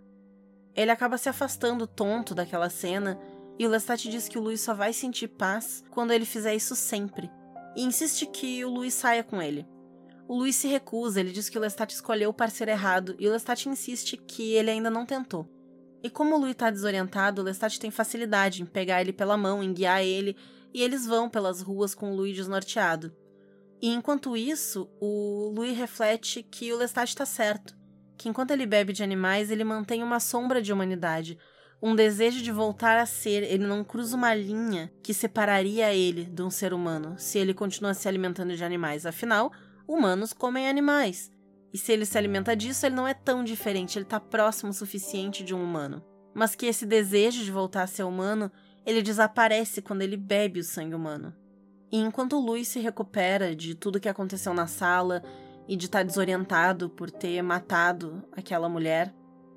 Ele 0.74 0.90
acaba 0.90 1.16
se 1.16 1.28
afastando 1.28 1.86
tonto 1.86 2.34
daquela 2.34 2.68
cena 2.68 3.18
e 3.58 3.66
o 3.66 3.70
Lestat 3.70 4.10
diz 4.10 4.28
que 4.28 4.36
o 4.36 4.42
Louis 4.42 4.60
só 4.60 4.74
vai 4.74 4.92
sentir 4.92 5.28
paz 5.28 5.82
quando 5.90 6.12
ele 6.12 6.26
fizer 6.26 6.54
isso 6.54 6.74
sempre. 6.74 7.30
E 7.74 7.82
insiste 7.82 8.26
que 8.26 8.64
o 8.64 8.68
Louis 8.68 8.92
saia 8.92 9.22
com 9.22 9.40
ele. 9.40 9.66
O 10.26 10.38
Luiz 10.38 10.56
se 10.56 10.66
recusa, 10.68 11.20
ele 11.20 11.32
diz 11.32 11.48
que 11.48 11.58
o 11.58 11.60
Lestat 11.60 11.92
escolheu 11.92 12.30
o 12.30 12.34
parceiro 12.34 12.70
errado 12.70 13.14
e 13.18 13.28
o 13.28 13.32
Lestat 13.32 13.68
insiste 13.68 14.16
que 14.16 14.52
ele 14.54 14.70
ainda 14.70 14.90
não 14.90 15.04
tentou. 15.04 15.48
E 16.02 16.08
como 16.08 16.34
o 16.34 16.38
Louis 16.38 16.54
tá 16.54 16.70
desorientado, 16.70 17.40
o 17.40 17.44
Lestat 17.44 17.78
tem 17.78 17.90
facilidade 17.90 18.62
em 18.62 18.66
pegar 18.66 19.00
ele 19.00 19.12
pela 19.12 19.36
mão, 19.36 19.62
em 19.62 19.72
guiar 19.72 20.02
ele, 20.02 20.36
e 20.72 20.82
eles 20.82 21.06
vão 21.06 21.28
pelas 21.28 21.60
ruas 21.60 21.94
com 21.94 22.12
o 22.12 22.16
Louis 22.16 22.34
desnorteado. 22.34 23.14
E 23.80 23.88
enquanto 23.88 24.36
isso, 24.36 24.88
o 25.00 25.52
Louis 25.54 25.76
reflete 25.76 26.42
que 26.42 26.72
o 26.72 26.76
Lestat 26.76 27.10
está 27.10 27.26
certo, 27.26 27.76
que 28.16 28.28
enquanto 28.28 28.50
ele 28.50 28.66
bebe 28.66 28.92
de 28.92 29.02
animais, 29.02 29.50
ele 29.50 29.64
mantém 29.64 30.02
uma 30.02 30.20
sombra 30.20 30.62
de 30.62 30.72
humanidade, 30.72 31.38
um 31.82 31.94
desejo 31.94 32.42
de 32.42 32.50
voltar 32.50 32.98
a 32.98 33.04
ser, 33.04 33.42
ele 33.42 33.66
não 33.66 33.84
cruza 33.84 34.16
uma 34.16 34.34
linha 34.34 34.90
que 35.02 35.12
separaria 35.12 35.92
ele 35.92 36.24
de 36.24 36.42
um 36.42 36.48
ser 36.48 36.72
humano, 36.72 37.14
se 37.18 37.38
ele 37.38 37.52
continua 37.52 37.92
se 37.92 38.08
alimentando 38.08 38.56
de 38.56 38.64
animais. 38.64 39.04
Afinal, 39.04 39.52
humanos 39.86 40.32
comem 40.32 40.68
animais. 40.68 41.30
E 41.72 41.78
se 41.78 41.92
ele 41.92 42.06
se 42.06 42.16
alimenta 42.16 42.54
disso, 42.54 42.86
ele 42.86 42.94
não 42.94 43.06
é 43.06 43.14
tão 43.14 43.42
diferente, 43.42 43.98
ele 43.98 44.04
está 44.04 44.20
próximo 44.20 44.70
o 44.70 44.74
suficiente 44.74 45.42
de 45.42 45.54
um 45.54 45.62
humano. 45.62 46.04
Mas 46.32 46.54
que 46.54 46.66
esse 46.66 46.86
desejo 46.86 47.44
de 47.44 47.50
voltar 47.50 47.82
a 47.82 47.86
ser 47.86 48.04
humano, 48.04 48.50
ele 48.86 49.02
desaparece 49.02 49.82
quando 49.82 50.02
ele 50.02 50.16
bebe 50.16 50.60
o 50.60 50.64
sangue 50.64 50.94
humano. 50.94 51.34
E 51.90 51.98
enquanto 51.98 52.38
Luiz 52.38 52.68
se 52.68 52.80
recupera 52.80 53.54
de 53.54 53.74
tudo 53.74 54.00
que 54.00 54.08
aconteceu 54.08 54.52
na 54.52 54.66
sala 54.66 55.22
e 55.66 55.76
de 55.76 55.86
estar 55.86 55.98
tá 55.98 56.04
desorientado 56.04 56.90
por 56.90 57.10
ter 57.10 57.40
matado 57.42 58.22
aquela 58.32 58.68
mulher, 58.68 59.14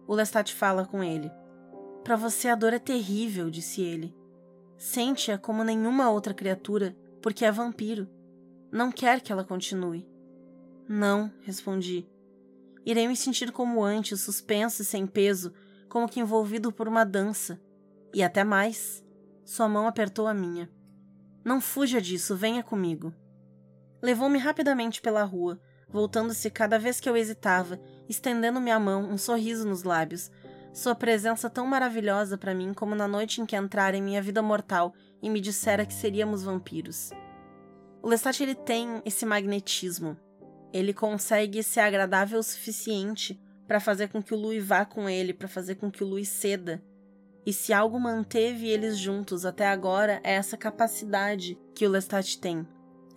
o 0.07 0.13
Lestat 0.13 0.53
fala 0.53 0.85
com 0.85 1.03
ele. 1.03 1.31
Para 2.03 2.15
você 2.15 2.47
a 2.47 2.55
dor 2.55 2.73
é 2.73 2.79
terrível, 2.79 3.49
disse 3.49 3.81
ele. 3.81 4.15
Sente-a 4.77 5.37
como 5.37 5.63
nenhuma 5.63 6.09
outra 6.09 6.33
criatura, 6.33 6.95
porque 7.21 7.43
é 7.43 7.51
vampiro. 7.51 8.07
Não 8.71 8.91
quer 8.91 9.21
que 9.21 9.31
ela 9.31 9.43
continue. 9.43 10.07
Não, 10.87 11.31
respondi. 11.41 12.07
Irei 12.85 13.07
me 13.07 13.15
sentir 13.15 13.51
como 13.51 13.83
antes, 13.83 14.21
suspenso 14.21 14.81
e 14.81 14.85
sem 14.85 15.05
peso, 15.05 15.53
como 15.89 16.07
que 16.07 16.19
envolvido 16.19 16.71
por 16.71 16.87
uma 16.87 17.03
dança. 17.03 17.59
E 18.13 18.23
até 18.23 18.43
mais. 18.43 19.03
Sua 19.43 19.67
mão 19.67 19.87
apertou 19.87 20.27
a 20.27 20.33
minha. 20.33 20.69
Não 21.43 21.61
fuja 21.61 22.01
disso, 22.01 22.35
venha 22.35 22.63
comigo. 22.63 23.13
Levou-me 24.01 24.37
rapidamente 24.37 25.01
pela 25.01 25.23
rua, 25.23 25.59
voltando-se 25.89 26.49
cada 26.49 26.77
vez 26.77 26.99
que 26.99 27.09
eu 27.09 27.17
hesitava, 27.17 27.79
estendendo 28.07 28.61
minha 28.61 28.79
mão, 28.79 29.09
um 29.09 29.17
sorriso 29.17 29.67
nos 29.67 29.83
lábios, 29.83 30.29
sua 30.73 30.93
presença 30.93 31.49
tão 31.49 31.65
maravilhosa 31.65 32.37
para 32.37 32.53
mim 32.53 32.73
como 32.73 32.93
na 32.93 33.07
noite 33.07 33.41
em 33.41 33.45
que 33.45 33.55
entrara 33.55 33.97
em 33.97 34.01
minha 34.01 34.21
vida 34.21 34.41
mortal 34.41 34.93
e 35.21 35.29
me 35.29 35.41
dissera 35.41 35.85
que 35.85 35.93
seríamos 35.93 36.43
vampiros. 36.43 37.11
O 38.01 38.07
Lestat 38.07 38.41
ele 38.41 38.53
tem 38.53 39.01
esse 39.03 39.25
magnetismo. 39.25 40.15
Ele 40.73 40.93
consegue 40.93 41.63
ser 41.63 41.81
agradável 41.81 42.39
o 42.39 42.43
suficiente 42.43 43.39
para 43.67 43.79
fazer 43.79 44.09
com 44.09 44.21
que 44.21 44.33
o 44.33 44.37
Louis 44.37 44.65
vá 44.65 44.85
com 44.85 45.09
ele, 45.09 45.33
para 45.33 45.47
fazer 45.47 45.75
com 45.75 45.91
que 45.91 46.03
o 46.03 46.07
Louis 46.07 46.27
ceda. 46.27 46.81
E 47.45 47.53
se 47.53 47.71
algo 47.71 47.99
manteve 47.99 48.67
eles 48.67 48.97
juntos 48.97 49.45
até 49.45 49.67
agora 49.67 50.19
é 50.23 50.33
essa 50.33 50.57
capacidade 50.57 51.57
que 51.73 51.85
o 51.85 51.89
Lestat 51.89 52.39
tem. 52.39 52.67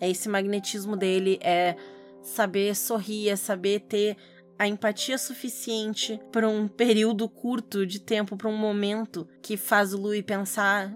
É 0.01 0.09
esse 0.09 0.29
magnetismo 0.29 0.97
dele, 0.97 1.39
é 1.43 1.77
saber 2.23 2.75
sorrir, 2.77 3.29
é 3.29 3.37
saber 3.37 3.81
ter 3.81 4.17
a 4.59 4.69
empatia 4.69 5.19
suficiente 5.19 6.21
para 6.31 6.49
um 6.49 6.69
período 6.69 7.29
curto 7.29 7.87
de 7.87 7.99
tempo, 7.99 8.37
para 8.37 8.49
um 8.49 8.57
momento 8.57 9.27
que 9.43 9.57
faz 9.57 9.95
o 9.95 9.99
Louis 9.99 10.23
pensar 10.23 10.95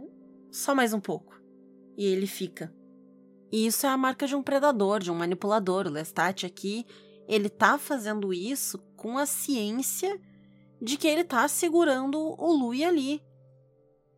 só 0.51 0.75
mais 0.75 0.93
um 0.93 1.01
pouco. 1.01 1.41
E 1.97 2.07
ele 2.07 2.27
fica. 2.27 2.73
E 3.55 3.67
isso 3.67 3.87
é 3.87 3.89
a 3.89 3.97
marca 3.97 4.27
de 4.27 4.35
um 4.35 4.43
predador, 4.43 4.99
de 4.99 5.13
um 5.13 5.15
manipulador. 5.15 5.87
O 5.87 5.91
Lestat 5.91 6.45
aqui, 6.45 6.85
ele 7.29 7.49
tá 7.49 7.79
fazendo 7.79 8.35
isso 8.35 8.81
com 8.97 9.17
a 9.17 9.27
ciência 9.27 10.21
de 10.83 10.97
que 10.97 11.07
ele 11.07 11.23
tá 11.23 11.47
segurando 11.47 12.19
o 12.19 12.53
Louis 12.53 12.83
ali. 12.83 13.23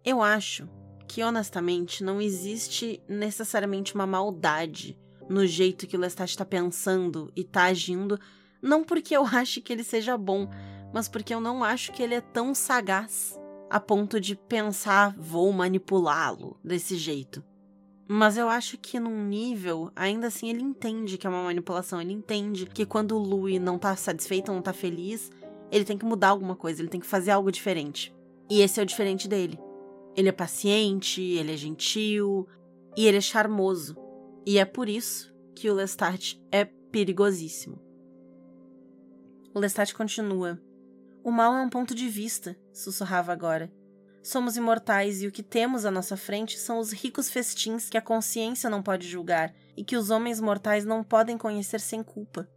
Eu 0.03 0.23
acho 0.23 0.67
que, 1.07 1.23
honestamente, 1.23 2.03
não 2.03 2.19
existe 2.19 3.03
necessariamente 3.07 3.95
uma 3.95 4.07
maldade 4.07 4.99
no 5.29 5.47
jeito 5.47 5.87
que 5.87 5.99
o 5.99 6.01
Lestat 6.01 6.31
está 6.31 6.47
pensando 6.47 7.31
e 7.37 7.45
tá 7.45 7.65
agindo 7.65 8.19
não 8.63 8.83
porque 8.83 9.15
eu 9.15 9.27
ache 9.31 9.61
que 9.61 9.71
ele 9.71 9.85
seja 9.85 10.17
bom, 10.17 10.49
mas 10.95 11.11
porque 11.11 11.35
eu 11.35 11.43
não 11.43 11.63
acho 11.63 11.93
que 11.93 12.03
ele 12.03 12.15
é 12.15 12.23
tão 12.23 12.55
sagaz 12.55 13.39
a 13.69 13.79
ponto 13.79 14.19
de 14.19 14.35
pensar 14.35 15.15
vou 15.19 15.53
manipulá-lo 15.53 16.59
desse 16.65 16.97
jeito. 16.97 17.45
Mas 18.09 18.37
eu 18.37 18.49
acho 18.49 18.79
que 18.79 19.01
num 19.01 19.27
nível, 19.27 19.91
ainda 19.97 20.29
assim 20.29 20.49
ele 20.49 20.63
entende 20.63 21.19
que 21.19 21.27
é 21.27 21.31
uma 21.31 21.43
manipulação, 21.43 22.01
ele 22.01 22.13
entende 22.13 22.67
que 22.67 22.87
quando 22.87 23.17
o 23.17 23.19
Louis 23.19 23.61
não 23.61 23.79
tá 23.79 23.97
satisfeito, 23.97 24.53
não 24.53 24.63
tá 24.63 24.73
feliz, 24.73 25.31
ele 25.73 25.85
tem 25.85 25.99
que 25.99 26.05
mudar 26.05 26.29
alguma 26.29 26.55
coisa, 26.55 26.81
ele 26.81 26.89
tem 26.89 27.01
que 27.01 27.07
fazer 27.07 27.33
algo 27.33 27.51
diferente. 27.51 28.15
E 28.49 28.61
esse 28.61 28.79
é 28.79 28.83
o 28.83 28.87
diferente 28.87 29.27
dele. 29.27 29.59
Ele 30.15 30.29
é 30.29 30.33
paciente, 30.33 31.21
ele 31.21 31.53
é 31.53 31.57
gentil 31.57 32.47
e 32.97 33.07
ele 33.07 33.17
é 33.17 33.21
charmoso. 33.21 33.97
E 34.47 34.59
é 34.59 34.65
por 34.65 34.89
isso 34.89 35.35
que 35.55 35.69
o 35.69 35.75
Lestat 35.75 36.41
é 36.53 36.65
perigosíssimo. 36.65 37.83
O 39.53 39.59
Lestat 39.59 39.93
continua. 39.93 40.61
O 41.25 41.33
mal 41.33 41.55
é 41.55 41.61
um 41.61 41.69
ponto 41.69 41.93
de 41.93 42.09
vista, 42.09 42.57
sussurrava 42.73 43.33
agora. 43.33 43.73
Somos 44.27 44.57
imortais 44.57 45.23
e 45.23 45.29
o 45.29 45.31
que 45.31 45.41
temos 45.41 45.87
à 45.87 45.91
nossa 45.93 46.17
frente 46.17 46.59
são 46.59 46.81
os 46.81 46.91
ricos 46.91 47.31
festins 47.31 47.89
que 47.89 47.97
a 47.97 48.03
consciência 48.03 48.69
não 48.69 48.83
pode 48.83 49.07
julgar 49.07 49.55
e 49.77 49.85
que 49.85 49.97
os 49.97 50.11
homens 50.11 50.41
mortais 50.41 50.85
não 50.85 51.05
podem 51.05 51.39
conhecer 51.39 51.79
sem 51.79 52.03
culpa. 52.03 52.49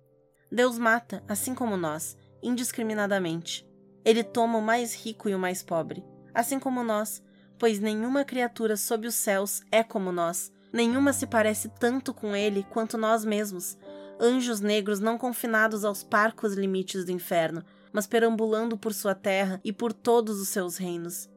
Deus 0.52 0.80
mata, 0.80 1.24
assim 1.28 1.54
como 1.54 1.78
nós, 1.78 2.18
indiscriminadamente. 2.42 3.70
Ele 4.04 4.24
toma 4.24 4.58
o 4.58 4.64
mais 4.64 4.96
rico 4.96 5.30
e 5.30 5.36
o 5.36 5.38
mais 5.38 5.62
pobre, 5.62 6.04
assim 6.34 6.58
como 6.58 6.84
nós, 6.84 7.22
pois 7.60 7.80
nenhuma 7.80 8.26
criatura 8.26 8.76
sob 8.76 9.06
os 9.06 9.14
céus 9.14 9.62
é 9.72 9.84
como 9.84 10.12
nós, 10.12 10.52
nenhuma 10.74 11.14
se 11.14 11.28
parece 11.28 11.70
tanto 11.80 12.16
com 12.16 12.36
ele 12.36 12.66
quanto 12.72 12.98
nós 12.98 13.24
mesmos, 13.24 13.78
anjos 14.20 14.60
negros 14.60 15.00
não 15.00 15.20
confinados 15.20 15.86
aos 15.86 16.04
parcos 16.04 16.56
limites 16.56 17.06
do 17.06 17.12
inferno, 17.12 17.64
mas 17.94 18.08
perambulando 18.08 18.76
por 18.76 18.92
sua 18.92 19.14
terra 19.14 19.62
e 19.64 19.72
por 19.72 19.94
todos 19.94 20.40
os 20.40 20.50
seus 20.50 20.76
reinos. 20.76 21.30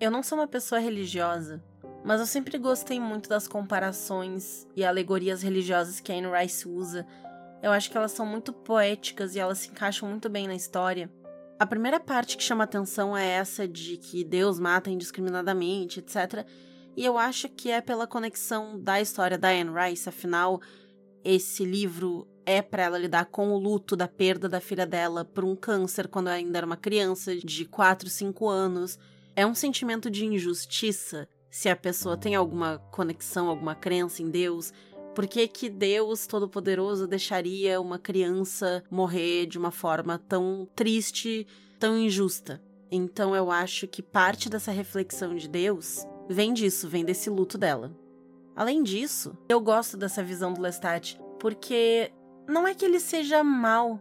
Eu 0.00 0.10
não 0.10 0.22
sou 0.22 0.38
uma 0.38 0.46
pessoa 0.46 0.80
religiosa, 0.80 1.62
mas 2.02 2.20
eu 2.20 2.26
sempre 2.26 2.56
gostei 2.56 2.98
muito 2.98 3.28
das 3.28 3.46
comparações 3.46 4.66
e 4.74 4.82
alegorias 4.82 5.42
religiosas 5.42 6.00
que 6.00 6.10
a 6.10 6.14
Anne 6.14 6.26
Rice 6.26 6.66
usa. 6.66 7.06
Eu 7.62 7.70
acho 7.70 7.90
que 7.90 7.98
elas 7.98 8.12
são 8.12 8.24
muito 8.24 8.50
poéticas 8.50 9.36
e 9.36 9.38
elas 9.38 9.58
se 9.58 9.68
encaixam 9.68 10.08
muito 10.08 10.30
bem 10.30 10.48
na 10.48 10.54
história. 10.54 11.12
A 11.58 11.66
primeira 11.66 12.00
parte 12.00 12.38
que 12.38 12.42
chama 12.42 12.64
atenção 12.64 13.14
é 13.14 13.26
essa 13.26 13.68
de 13.68 13.98
que 13.98 14.24
Deus 14.24 14.58
mata 14.58 14.88
indiscriminadamente, 14.88 15.98
etc. 15.98 16.46
E 16.96 17.04
eu 17.04 17.18
acho 17.18 17.50
que 17.50 17.70
é 17.70 17.82
pela 17.82 18.06
conexão 18.06 18.80
da 18.80 19.02
história 19.02 19.36
da 19.36 19.50
Anne 19.50 19.70
Rice, 19.70 20.08
afinal, 20.08 20.62
esse 21.22 21.62
livro 21.62 22.26
é 22.46 22.62
para 22.62 22.84
ela 22.84 22.96
lidar 22.96 23.26
com 23.26 23.50
o 23.50 23.58
luto 23.58 23.94
da 23.94 24.08
perda 24.08 24.48
da 24.48 24.62
filha 24.62 24.86
dela 24.86 25.26
por 25.26 25.44
um 25.44 25.54
câncer 25.54 26.08
quando 26.08 26.28
ainda 26.28 26.56
era 26.56 26.66
uma 26.66 26.78
criança 26.78 27.36
de 27.36 27.66
4, 27.66 28.08
5 28.08 28.48
anos. 28.48 28.98
É 29.40 29.46
um 29.46 29.54
sentimento 29.54 30.10
de 30.10 30.26
injustiça 30.26 31.26
se 31.50 31.70
a 31.70 31.74
pessoa 31.74 32.14
tem 32.14 32.34
alguma 32.34 32.76
conexão, 32.90 33.48
alguma 33.48 33.74
crença 33.74 34.22
em 34.22 34.28
Deus. 34.28 34.70
Por 35.14 35.26
que, 35.26 35.48
que 35.48 35.70
Deus 35.70 36.26
Todo-Poderoso 36.26 37.06
deixaria 37.06 37.80
uma 37.80 37.98
criança 37.98 38.84
morrer 38.90 39.46
de 39.46 39.56
uma 39.56 39.70
forma 39.70 40.18
tão 40.18 40.68
triste, 40.76 41.46
tão 41.78 41.96
injusta? 41.96 42.62
Então 42.90 43.34
eu 43.34 43.50
acho 43.50 43.88
que 43.88 44.02
parte 44.02 44.50
dessa 44.50 44.72
reflexão 44.72 45.34
de 45.34 45.48
Deus 45.48 46.06
vem 46.28 46.52
disso, 46.52 46.86
vem 46.86 47.02
desse 47.02 47.30
luto 47.30 47.56
dela. 47.56 47.96
Além 48.54 48.82
disso, 48.82 49.34
eu 49.48 49.58
gosto 49.58 49.96
dessa 49.96 50.22
visão 50.22 50.52
do 50.52 50.60
Lestat, 50.60 51.18
porque 51.38 52.12
não 52.46 52.68
é 52.68 52.74
que 52.74 52.84
ele 52.84 53.00
seja 53.00 53.42
mal. 53.42 53.98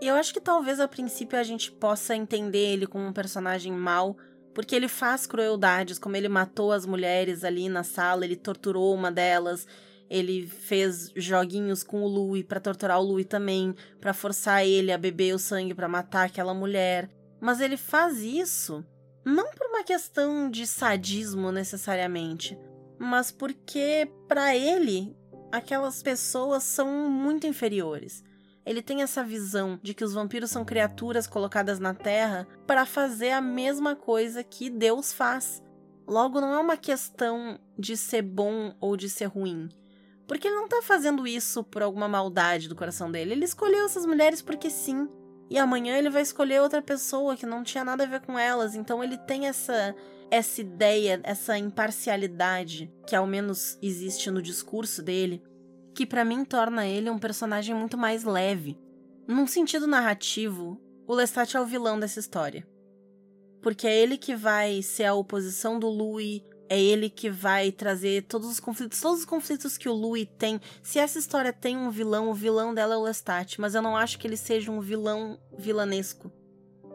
Eu 0.00 0.16
acho 0.16 0.34
que 0.34 0.40
talvez 0.40 0.80
a 0.80 0.88
princípio 0.88 1.38
a 1.38 1.44
gente 1.44 1.70
possa 1.70 2.16
entender 2.16 2.72
ele 2.72 2.88
como 2.88 3.06
um 3.06 3.12
personagem 3.12 3.70
mal, 3.70 4.16
porque 4.54 4.74
ele 4.74 4.88
faz 4.88 5.26
crueldades, 5.26 5.98
como 5.98 6.16
ele 6.16 6.28
matou 6.28 6.72
as 6.72 6.84
mulheres 6.84 7.44
ali 7.44 7.68
na 7.68 7.82
sala, 7.82 8.24
ele 8.24 8.36
torturou 8.36 8.94
uma 8.94 9.10
delas, 9.10 9.66
ele 10.10 10.46
fez 10.46 11.10
joguinhos 11.16 11.82
com 11.82 12.02
o 12.02 12.08
Louis 12.08 12.44
para 12.44 12.60
torturar 12.60 13.00
o 13.00 13.02
Louis 13.02 13.26
também, 13.26 13.74
para 14.00 14.12
forçar 14.12 14.66
ele 14.66 14.92
a 14.92 14.98
beber 14.98 15.34
o 15.34 15.38
sangue 15.38 15.74
para 15.74 15.88
matar 15.88 16.26
aquela 16.26 16.52
mulher. 16.52 17.10
Mas 17.40 17.60
ele 17.60 17.76
faz 17.76 18.18
isso 18.18 18.84
não 19.24 19.50
por 19.52 19.68
uma 19.68 19.84
questão 19.84 20.50
de 20.50 20.66
sadismo 20.66 21.50
necessariamente, 21.50 22.58
mas 22.98 23.30
porque 23.30 24.08
para 24.28 24.54
ele 24.54 25.16
aquelas 25.50 26.02
pessoas 26.02 26.62
são 26.62 27.10
muito 27.10 27.46
inferiores. 27.46 28.22
Ele 28.64 28.80
tem 28.80 29.02
essa 29.02 29.24
visão 29.24 29.78
de 29.82 29.92
que 29.92 30.04
os 30.04 30.14
vampiros 30.14 30.50
são 30.50 30.64
criaturas 30.64 31.26
colocadas 31.26 31.78
na 31.78 31.94
Terra 31.94 32.46
para 32.66 32.86
fazer 32.86 33.30
a 33.30 33.40
mesma 33.40 33.96
coisa 33.96 34.44
que 34.44 34.70
Deus 34.70 35.12
faz. 35.12 35.62
Logo, 36.06 36.40
não 36.40 36.52
é 36.52 36.58
uma 36.58 36.76
questão 36.76 37.58
de 37.78 37.96
ser 37.96 38.22
bom 38.22 38.74
ou 38.80 38.96
de 38.96 39.08
ser 39.08 39.26
ruim. 39.26 39.68
Porque 40.26 40.46
ele 40.46 40.56
não 40.56 40.68
tá 40.68 40.80
fazendo 40.82 41.26
isso 41.26 41.64
por 41.64 41.82
alguma 41.82 42.08
maldade 42.08 42.68
do 42.68 42.76
coração 42.76 43.10
dele. 43.10 43.32
Ele 43.32 43.44
escolheu 43.44 43.84
essas 43.84 44.06
mulheres 44.06 44.40
porque 44.40 44.70
sim. 44.70 45.08
e 45.50 45.58
amanhã 45.58 45.96
ele 45.96 46.08
vai 46.08 46.22
escolher 46.22 46.62
outra 46.62 46.80
pessoa 46.80 47.36
que 47.36 47.44
não 47.44 47.62
tinha 47.62 47.84
nada 47.84 48.04
a 48.04 48.06
ver 48.06 48.20
com 48.20 48.38
elas. 48.38 48.74
Então 48.74 49.02
ele 49.02 49.18
tem 49.18 49.46
essa 49.46 49.94
essa 50.30 50.62
ideia, 50.62 51.20
essa 51.24 51.58
imparcialidade 51.58 52.90
que 53.06 53.14
ao 53.14 53.26
menos 53.26 53.78
existe 53.82 54.30
no 54.30 54.40
discurso 54.40 55.02
dele, 55.02 55.42
que 55.94 56.06
para 56.06 56.24
mim 56.24 56.44
torna 56.44 56.86
ele 56.86 57.10
um 57.10 57.18
personagem 57.18 57.74
muito 57.74 57.96
mais 57.96 58.24
leve. 58.24 58.78
Num 59.26 59.46
sentido 59.46 59.86
narrativo, 59.86 60.80
o 61.06 61.14
Lestat 61.14 61.56
é 61.56 61.60
o 61.60 61.66
vilão 61.66 61.98
dessa 61.98 62.20
história. 62.20 62.66
Porque 63.62 63.86
é 63.86 63.96
ele 63.96 64.18
que 64.18 64.34
vai 64.34 64.82
ser 64.82 65.04
a 65.04 65.14
oposição 65.14 65.78
do 65.78 65.88
Louis, 65.88 66.42
é 66.68 66.80
ele 66.80 67.10
que 67.10 67.30
vai 67.30 67.70
trazer 67.70 68.22
todos 68.22 68.50
os 68.50 68.58
conflitos, 68.58 69.00
todos 69.00 69.20
os 69.20 69.24
conflitos 69.24 69.76
que 69.76 69.88
o 69.88 69.92
Louis 69.92 70.26
tem. 70.38 70.60
Se 70.82 70.98
essa 70.98 71.18
história 71.18 71.52
tem 71.52 71.76
um 71.76 71.90
vilão, 71.90 72.30
o 72.30 72.34
vilão 72.34 72.74
dela 72.74 72.94
é 72.94 72.96
o 72.96 73.02
Lestat, 73.02 73.60
mas 73.60 73.74
eu 73.74 73.82
não 73.82 73.96
acho 73.96 74.18
que 74.18 74.26
ele 74.26 74.36
seja 74.36 74.72
um 74.72 74.80
vilão 74.80 75.38
vilanesco. 75.56 76.32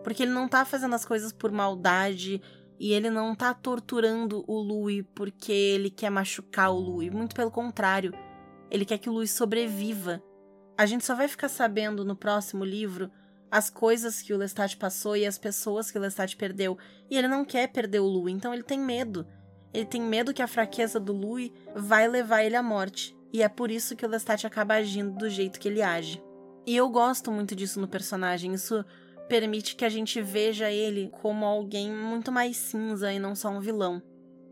Porque 0.04 0.24
ele 0.24 0.32
não 0.32 0.48
tá 0.48 0.66
fazendo 0.66 0.96
as 0.96 1.06
coisas 1.06 1.32
por 1.32 1.52
maldade 1.52 2.42
e 2.80 2.92
ele 2.92 3.10
não 3.10 3.36
tá 3.36 3.54
torturando 3.54 4.44
o 4.48 4.60
Louis 4.60 5.06
porque 5.14 5.52
ele 5.52 5.90
quer 5.90 6.10
machucar 6.10 6.72
o 6.72 6.80
Louis, 6.80 7.12
muito 7.12 7.36
pelo 7.36 7.52
contrário. 7.52 8.14
Ele 8.70 8.86
quer 8.86 8.98
que 8.98 9.10
o 9.10 9.14
Louis 9.14 9.32
sobreviva. 9.32 10.22
A 10.78 10.86
gente 10.86 11.06
só 11.06 11.16
vai 11.16 11.28
ficar 11.28 11.50
sabendo 11.50 12.06
no 12.06 12.16
próximo 12.16 12.64
livro 12.64 13.10
as 13.50 13.70
coisas 13.70 14.22
que 14.22 14.34
o 14.34 14.38
Lestat 14.38 14.76
passou 14.78 15.16
e 15.16 15.26
as 15.26 15.38
pessoas 15.38 15.90
que 15.90 15.98
o 15.98 16.02
Lestat 16.02 16.36
perdeu. 16.36 16.78
E 17.10 17.18
ele 17.18 17.28
não 17.28 17.46
quer 17.46 17.68
perder 17.68 18.00
o 18.00 18.06
Louis, 18.06 18.36
então 18.36 18.54
ele 18.54 18.64
tem 18.64 18.80
medo. 18.80 19.26
Ele 19.74 19.86
tem 19.86 20.02
medo 20.02 20.34
que 20.34 20.42
a 20.42 20.48
fraqueza 20.48 21.00
do 21.00 21.14
Louis 21.14 21.52
vai 21.76 22.08
levar 22.08 22.44
ele 22.44 22.56
à 22.56 22.64
morte. 22.64 23.16
E 23.32 23.42
é 23.42 23.50
por 23.50 23.72
isso 23.72 23.96
que 23.96 24.06
o 24.06 24.10
Lestat 24.10 24.46
acaba 24.46 24.76
agindo 24.76 25.18
do 25.18 25.30
jeito 25.30 25.60
que 25.60 25.68
ele 25.68 25.82
age. 25.82 26.22
E 26.66 26.76
eu 26.76 26.90
gosto 26.90 27.32
muito 27.32 27.56
disso 27.56 27.80
no 27.80 27.88
personagem. 27.88 28.54
Isso 28.54 28.84
permite 29.28 29.76
que 29.76 29.86
a 29.86 29.90
gente 29.90 30.22
veja 30.22 30.72
ele 30.72 31.10
como 31.22 31.46
alguém 31.46 31.92
muito 31.92 32.32
mais 32.32 32.58
cinza 32.58 33.12
e 33.12 33.20
não 33.20 33.36
só 33.36 33.50
um 33.50 33.60
vilão. 33.60 34.02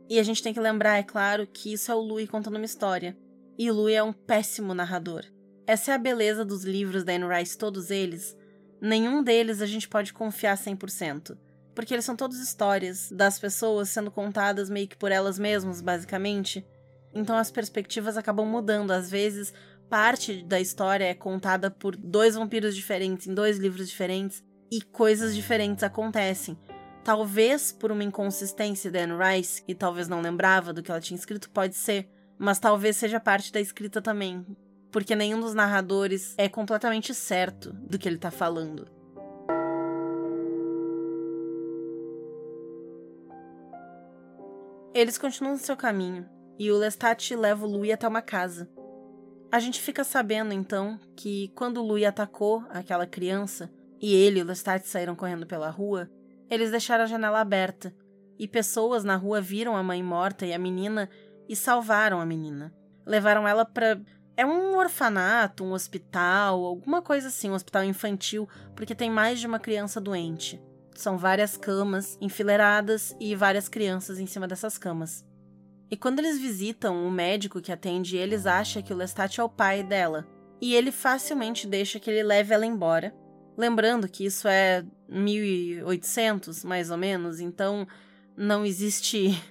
E 0.09 0.19
a 0.19 0.23
gente 0.23 0.43
tem 0.43 0.53
que 0.53 0.59
lembrar, 0.59 0.97
é 0.97 1.03
claro, 1.03 1.47
que 1.47 1.73
isso 1.73 1.91
é 1.91 1.95
o 1.95 1.99
Louis 1.99 2.29
contando 2.29 2.57
uma 2.57 2.65
história. 2.65 3.17
E 3.57 3.69
o 3.69 3.73
Louis 3.73 3.95
é 3.95 4.03
um 4.03 4.13
péssimo 4.13 4.73
narrador. 4.73 5.23
Essa 5.67 5.91
é 5.91 5.95
a 5.95 5.99
beleza 5.99 6.45
dos 6.45 6.63
livros 6.63 7.03
da 7.03 7.13
Anne 7.13 7.25
Rice, 7.27 7.57
todos 7.57 7.89
eles. 7.89 8.35
Nenhum 8.81 9.23
deles 9.23 9.61
a 9.61 9.65
gente 9.65 9.87
pode 9.87 10.13
confiar 10.13 10.57
100% 10.57 11.37
porque 11.75 11.93
eles 11.93 12.05
são 12.05 12.15
todos 12.15 12.39
histórias 12.39 13.11
das 13.11 13.37
pessoas 13.37 13.89
sendo 13.89 14.09
contadas 14.09 14.69
meio 14.69 14.87
que 14.87 14.95
por 14.95 15.11
elas 15.11 15.37
mesmas, 15.37 15.81
basicamente. 15.81 16.65
Então 17.13 17.37
as 17.37 17.51
perspectivas 17.51 18.17
acabam 18.17 18.47
mudando. 18.47 18.91
Às 18.91 19.11
vezes, 19.11 19.53
parte 19.89 20.41
da 20.41 20.59
história 20.59 21.03
é 21.03 21.13
contada 21.13 21.69
por 21.69 21.95
dois 21.97 22.35
vampiros 22.35 22.75
diferentes, 22.75 23.27
em 23.27 23.33
dois 23.33 23.57
livros 23.57 23.89
diferentes, 23.89 24.41
e 24.71 24.81
coisas 24.81 25.35
diferentes 25.35 25.83
acontecem. 25.83 26.57
Talvez 27.03 27.71
por 27.71 27.91
uma 27.91 28.03
inconsistência 28.03 28.89
da 28.89 29.01
Anne 29.01 29.13
Rice, 29.13 29.61
e 29.67 29.75
talvez 29.75 30.07
não 30.07 30.21
lembrava 30.21 30.73
do 30.73 30.81
que 30.81 30.89
ela 30.89 31.01
tinha 31.01 31.17
escrito, 31.17 31.49
pode 31.51 31.75
ser. 31.75 32.09
Mas 32.37 32.59
talvez 32.59 32.97
seja 32.97 33.19
parte 33.19 33.51
da 33.51 33.59
escrita 33.59 34.01
também. 34.01 34.45
Porque 34.91 35.15
nenhum 35.15 35.39
dos 35.39 35.53
narradores 35.53 36.33
é 36.37 36.47
completamente 36.47 37.13
certo 37.13 37.73
do 37.73 37.97
que 37.97 38.07
ele 38.07 38.17
tá 38.17 38.31
falando. 38.31 38.87
Eles 44.93 45.17
continuam 45.17 45.57
seu 45.57 45.75
caminho 45.75 46.25
e 46.57 46.71
o 46.71 46.77
Lestat 46.77 47.35
leva 47.35 47.65
o 47.65 47.69
Louis 47.69 47.91
até 47.91 48.07
uma 48.07 48.21
casa. 48.21 48.69
A 49.51 49.59
gente 49.59 49.81
fica 49.81 50.05
sabendo 50.05 50.53
então 50.53 50.97
que 51.15 51.51
quando 51.53 51.77
o 51.77 51.83
Louis 51.85 52.05
atacou 52.05 52.63
aquela 52.69 53.05
criança 53.05 53.69
e 54.01 54.15
ele 54.15 54.39
e 54.39 54.41
o 54.41 54.45
Lestat 54.45 54.87
saíram 54.87 55.15
correndo 55.15 55.45
pela 55.45 55.69
rua, 55.69 56.09
eles 56.49 56.71
deixaram 56.71 57.03
a 57.03 57.07
janela 57.07 57.41
aberta 57.41 57.93
e 58.39 58.47
pessoas 58.47 59.03
na 59.03 59.15
rua 59.15 59.41
viram 59.41 59.75
a 59.75 59.83
mãe 59.83 60.01
morta 60.01 60.45
e 60.45 60.53
a 60.53 60.59
menina 60.59 61.09
e 61.47 61.55
salvaram 61.55 62.19
a 62.19 62.25
menina. 62.25 62.73
Levaram 63.05 63.47
ela 63.47 63.65
para 63.65 63.99
é 64.37 64.45
um 64.45 64.75
orfanato, 64.75 65.63
um 65.63 65.71
hospital, 65.71 66.65
alguma 66.65 67.01
coisa 67.01 67.29
assim, 67.29 67.49
um 67.49 67.53
hospital 67.53 67.83
infantil, 67.85 68.49
porque 68.75 68.93
tem 68.93 69.09
mais 69.09 69.39
de 69.39 69.47
uma 69.47 69.59
criança 69.59 70.01
doente. 70.01 70.61
São 70.93 71.17
várias 71.17 71.55
camas 71.55 72.17
enfileiradas 72.19 73.15
e 73.19 73.35
várias 73.35 73.69
crianças 73.69 74.19
em 74.19 74.25
cima 74.25 74.47
dessas 74.47 74.77
camas. 74.77 75.25
E 75.89 75.95
quando 75.95 76.19
eles 76.19 76.39
visitam 76.39 77.07
o 77.07 77.11
médico 77.11 77.61
que 77.61 77.71
atende 77.71 78.17
eles, 78.17 78.45
acha 78.45 78.81
que 78.81 78.93
o 78.93 78.97
Lestat 78.97 79.39
é 79.39 79.43
o 79.43 79.49
pai 79.49 79.83
dela. 79.83 80.27
E 80.59 80.73
ele 80.75 80.91
facilmente 80.91 81.67
deixa 81.67 81.99
que 81.99 82.09
ele 82.09 82.23
leve 82.23 82.53
ela 82.53 82.65
embora. 82.65 83.15
Lembrando 83.57 84.09
que 84.09 84.25
isso 84.25 84.47
é 84.47 84.83
1800, 85.07 86.65
mais 86.65 86.89
ou 86.89 86.97
menos, 86.97 87.39
então 87.39 87.87
não 88.35 88.65
existe 88.65 89.41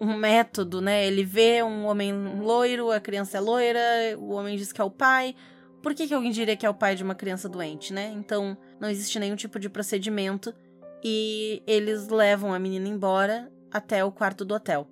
um 0.00 0.16
método, 0.16 0.80
né? 0.80 1.06
Ele 1.06 1.24
vê 1.24 1.62
um 1.62 1.86
homem 1.86 2.12
loiro, 2.40 2.90
a 2.90 3.00
criança 3.00 3.38
é 3.38 3.40
loira, 3.40 3.80
o 4.18 4.30
homem 4.30 4.56
diz 4.56 4.72
que 4.72 4.80
é 4.80 4.84
o 4.84 4.90
pai. 4.90 5.34
Por 5.82 5.94
que, 5.94 6.06
que 6.06 6.14
alguém 6.14 6.30
diria 6.30 6.56
que 6.56 6.66
é 6.66 6.70
o 6.70 6.74
pai 6.74 6.94
de 6.94 7.02
uma 7.02 7.14
criança 7.14 7.48
doente, 7.48 7.92
né? 7.92 8.12
Então 8.16 8.56
não 8.80 8.88
existe 8.88 9.18
nenhum 9.18 9.36
tipo 9.36 9.58
de 9.58 9.68
procedimento 9.68 10.52
e 11.02 11.62
eles 11.66 12.08
levam 12.08 12.52
a 12.52 12.58
menina 12.58 12.88
embora 12.88 13.50
até 13.70 14.04
o 14.04 14.12
quarto 14.12 14.44
do 14.44 14.54
hotel. 14.54 14.88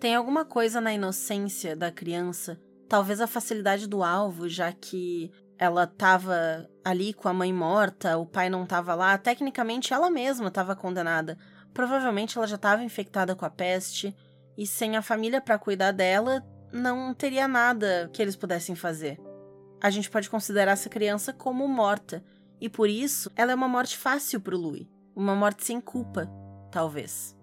Tem 0.00 0.14
alguma 0.14 0.44
coisa 0.44 0.80
na 0.80 0.92
inocência 0.92 1.76
da 1.76 1.92
criança, 1.92 2.60
talvez 2.88 3.20
a 3.20 3.26
facilidade 3.26 3.86
do 3.86 4.02
alvo, 4.02 4.48
já 4.48 4.72
que 4.72 5.30
ela 5.56 5.84
estava 5.84 6.68
ali 6.84 7.12
com 7.14 7.28
a 7.28 7.32
mãe 7.32 7.52
morta, 7.52 8.18
o 8.18 8.26
pai 8.26 8.50
não 8.50 8.64
estava 8.64 8.96
lá, 8.96 9.16
tecnicamente 9.16 9.94
ela 9.94 10.10
mesma 10.10 10.48
estava 10.48 10.74
condenada. 10.74 11.38
Provavelmente 11.72 12.36
ela 12.36 12.48
já 12.48 12.56
estava 12.56 12.82
infectada 12.82 13.36
com 13.36 13.44
a 13.44 13.50
peste 13.50 14.14
e 14.56 14.66
sem 14.66 14.96
a 14.96 15.02
família 15.02 15.40
para 15.40 15.58
cuidar 15.58 15.92
dela, 15.92 16.44
não 16.72 17.12
teria 17.14 17.46
nada 17.46 18.08
que 18.12 18.20
eles 18.20 18.36
pudessem 18.36 18.74
fazer. 18.74 19.20
A 19.80 19.90
gente 19.90 20.10
pode 20.10 20.30
considerar 20.30 20.72
essa 20.72 20.88
criança 20.88 21.32
como 21.32 21.66
morta, 21.68 22.24
e 22.60 22.68
por 22.68 22.88
isso 22.88 23.30
ela 23.34 23.52
é 23.52 23.54
uma 23.54 23.68
morte 23.68 23.96
fácil 23.96 24.40
para 24.40 24.54
o 24.54 24.58
Louis. 24.58 24.86
Uma 25.14 25.34
morte 25.34 25.64
sem 25.64 25.80
culpa, 25.80 26.30
talvez. 26.70 27.36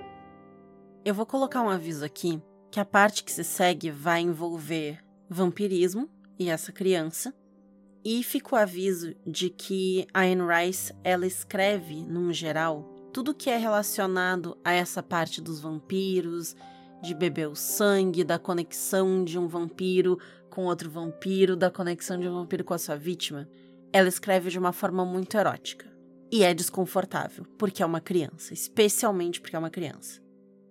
Eu 1.05 1.13
vou 1.13 1.25
colocar 1.25 1.61
um 1.61 1.69
aviso 1.69 2.03
aqui 2.03 2.41
que 2.71 2.79
a 2.79 2.85
parte 2.85 3.23
que 3.23 3.31
se 3.31 3.43
segue 3.43 3.91
vai 3.91 4.21
envolver 4.21 4.99
vampirismo 5.29 6.09
e 6.37 6.49
essa 6.49 6.71
criança. 6.71 7.33
E 8.03 8.23
fica 8.23 8.55
o 8.55 8.57
aviso 8.57 9.13
de 9.27 9.49
que 9.49 10.07
a 10.13 10.21
Anne 10.21 10.41
Rice 10.41 10.93
ela 11.03 11.27
escreve, 11.27 12.03
num 12.05 12.31
geral, 12.31 12.83
tudo 13.11 13.33
que 13.33 13.49
é 13.49 13.57
relacionado 13.57 14.57
a 14.63 14.71
essa 14.71 15.03
parte 15.03 15.41
dos 15.41 15.59
vampiros, 15.59 16.55
de 17.01 17.13
beber 17.13 17.47
o 17.47 17.55
sangue, 17.55 18.23
da 18.23 18.37
conexão 18.37 19.23
de 19.23 19.37
um 19.37 19.47
vampiro 19.47 20.19
com 20.49 20.65
outro 20.65 20.89
vampiro, 20.89 21.55
da 21.55 21.69
conexão 21.69 22.19
de 22.19 22.27
um 22.27 22.33
vampiro 22.33 22.63
com 22.63 22.73
a 22.73 22.77
sua 22.77 22.95
vítima. 22.95 23.47
Ela 23.93 24.09
escreve 24.09 24.49
de 24.49 24.59
uma 24.59 24.73
forma 24.73 25.05
muito 25.05 25.37
erótica. 25.37 25.87
E 26.31 26.43
é 26.43 26.53
desconfortável, 26.53 27.45
porque 27.57 27.81
é 27.81 27.85
uma 27.85 28.01
criança, 28.01 28.53
especialmente 28.53 29.41
porque 29.41 29.55
é 29.55 29.59
uma 29.59 29.69
criança. 29.69 30.21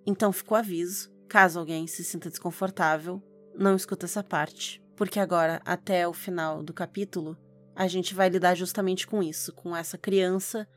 Então 0.06 0.32
fica 0.32 0.54
o 0.54 0.56
aviso, 0.56 1.10
caso 1.28 1.58
alguém 1.58 1.86
se 1.86 2.04
sinta 2.04 2.30
desconfortável, 2.30 3.20
não 3.56 3.74
escuta 3.74 4.06
essa 4.06 4.22
parte, 4.22 4.80
porque 4.96 5.18
agora, 5.18 5.60
até 5.64 6.06
o 6.06 6.12
final 6.12 6.62
do 6.62 6.72
capítulo, 6.72 7.36
a 7.74 7.88
gente 7.88 8.14
vai 8.14 8.28
lidar 8.28 8.54
justamente 8.54 9.06
com 9.06 9.22
isso, 9.22 9.52
com 9.52 9.74
essa 9.74 9.98
criança, 9.98 10.68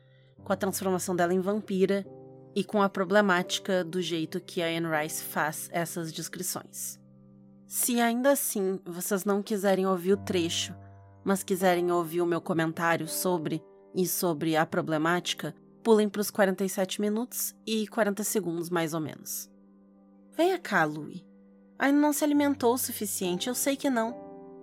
com 0.42 0.52
a 0.52 0.56
transformação 0.56 1.14
dela 1.14 1.32
em 1.32 1.40
vampira 1.40 2.04
e 2.54 2.62
com 2.62 2.82
a 2.82 2.88
problemática 2.88 3.82
do 3.82 4.00
jeito 4.00 4.40
que 4.40 4.62
a 4.62 4.66
Anne 4.66 4.88
Rice 4.88 5.22
faz 5.22 5.68
essas 5.72 6.12
descrições. 6.12 7.00
Se 7.66 8.00
ainda 8.00 8.32
assim 8.32 8.78
vocês 8.84 9.24
não 9.24 9.42
quiserem 9.42 9.86
ouvir 9.86 10.12
o 10.12 10.16
trecho, 10.16 10.74
mas 11.24 11.42
quiserem 11.42 11.90
ouvir 11.90 12.20
o 12.20 12.26
meu 12.26 12.40
comentário 12.40 13.08
sobre, 13.08 13.62
e 13.94 14.06
sobre 14.06 14.56
a 14.56 14.66
problemática, 14.66 15.54
pulem 15.82 16.08
para 16.08 16.20
os 16.20 16.30
47 16.30 17.00
minutos 17.00 17.54
e 17.66 17.86
40 17.88 18.24
segundos 18.24 18.70
mais 18.70 18.94
ou 18.94 19.00
menos. 19.00 19.50
Venha 20.36 20.58
cá, 20.58 20.84
Louie. 20.84 21.24
Ainda 21.78 21.98
não 21.98 22.12
se 22.12 22.24
alimentou 22.24 22.74
o 22.74 22.78
suficiente, 22.78 23.48
eu 23.48 23.54
sei 23.54 23.76
que 23.76 23.90
não. 23.90 24.14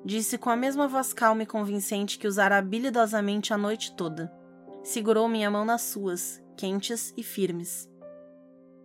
Disse 0.05 0.37
com 0.37 0.49
a 0.49 0.55
mesma 0.55 0.87
voz 0.87 1.13
calma 1.13 1.43
e 1.43 1.45
convincente 1.45 2.17
que 2.17 2.27
usara 2.27 2.57
habilidosamente 2.57 3.53
a 3.53 3.57
noite 3.57 3.93
toda. 3.95 4.31
Segurou 4.83 5.27
minha 5.27 5.51
mão 5.51 5.65
nas 5.65 5.81
suas, 5.81 6.41
quentes 6.59 7.13
e 7.15 7.23
firmes. 7.23 7.89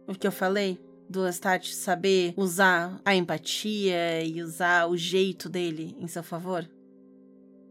O 0.06 0.14
que 0.14 0.26
eu 0.26 0.32
falei? 0.32 0.78
Do 1.10 1.22
Lestat 1.22 1.74
saber 1.74 2.32
usar 2.36 3.00
a 3.04 3.16
empatia 3.16 4.22
e 4.22 4.40
usar 4.40 4.86
o 4.86 4.96
jeito 4.96 5.48
dele 5.48 5.96
em 5.98 6.06
seu 6.06 6.22
favor? 6.22 6.70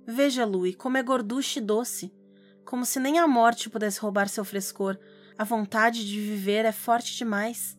Veja, 0.06 0.46
Louie, 0.46 0.74
como 0.74 0.98
é 0.98 1.04
gorducho 1.04 1.60
e 1.60 1.62
doce 1.62 2.12
como 2.66 2.86
se 2.86 3.00
nem 3.00 3.20
a 3.20 3.28
morte 3.28 3.70
pudesse 3.70 4.00
roubar 4.00 4.28
seu 4.28 4.44
frescor. 4.44 4.98
A 5.38 5.44
vontade 5.44 6.08
de 6.08 6.20
viver 6.20 6.66
é 6.66 6.72
forte 6.72 7.16
demais. 7.16 7.78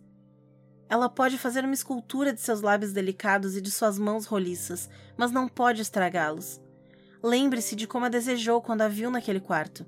Ela 0.89 1.09
pode 1.09 1.39
fazer 1.39 1.65
uma 1.65 1.75
escultura 1.75 2.33
de 2.33 2.41
seus 2.41 2.61
lábios 2.61 2.93
delicados 2.93 3.57
e 3.57 3.61
de 3.61 3.71
suas 3.71 3.99
mãos 3.99 4.27
roliças, 4.27 4.89
mas 5.17 5.31
não 5.31 5.49
pode 5.49 5.83
estragá-los. 5.83 6.61
Lembre-se 7.23 7.75
de 7.75 7.87
como 7.87 8.05
a 8.05 8.09
desejou 8.09 8.61
quando 8.61 8.83
a 8.83 8.89
viu 8.89 9.11
naquele 9.11 9.41
quarto. 9.41 9.87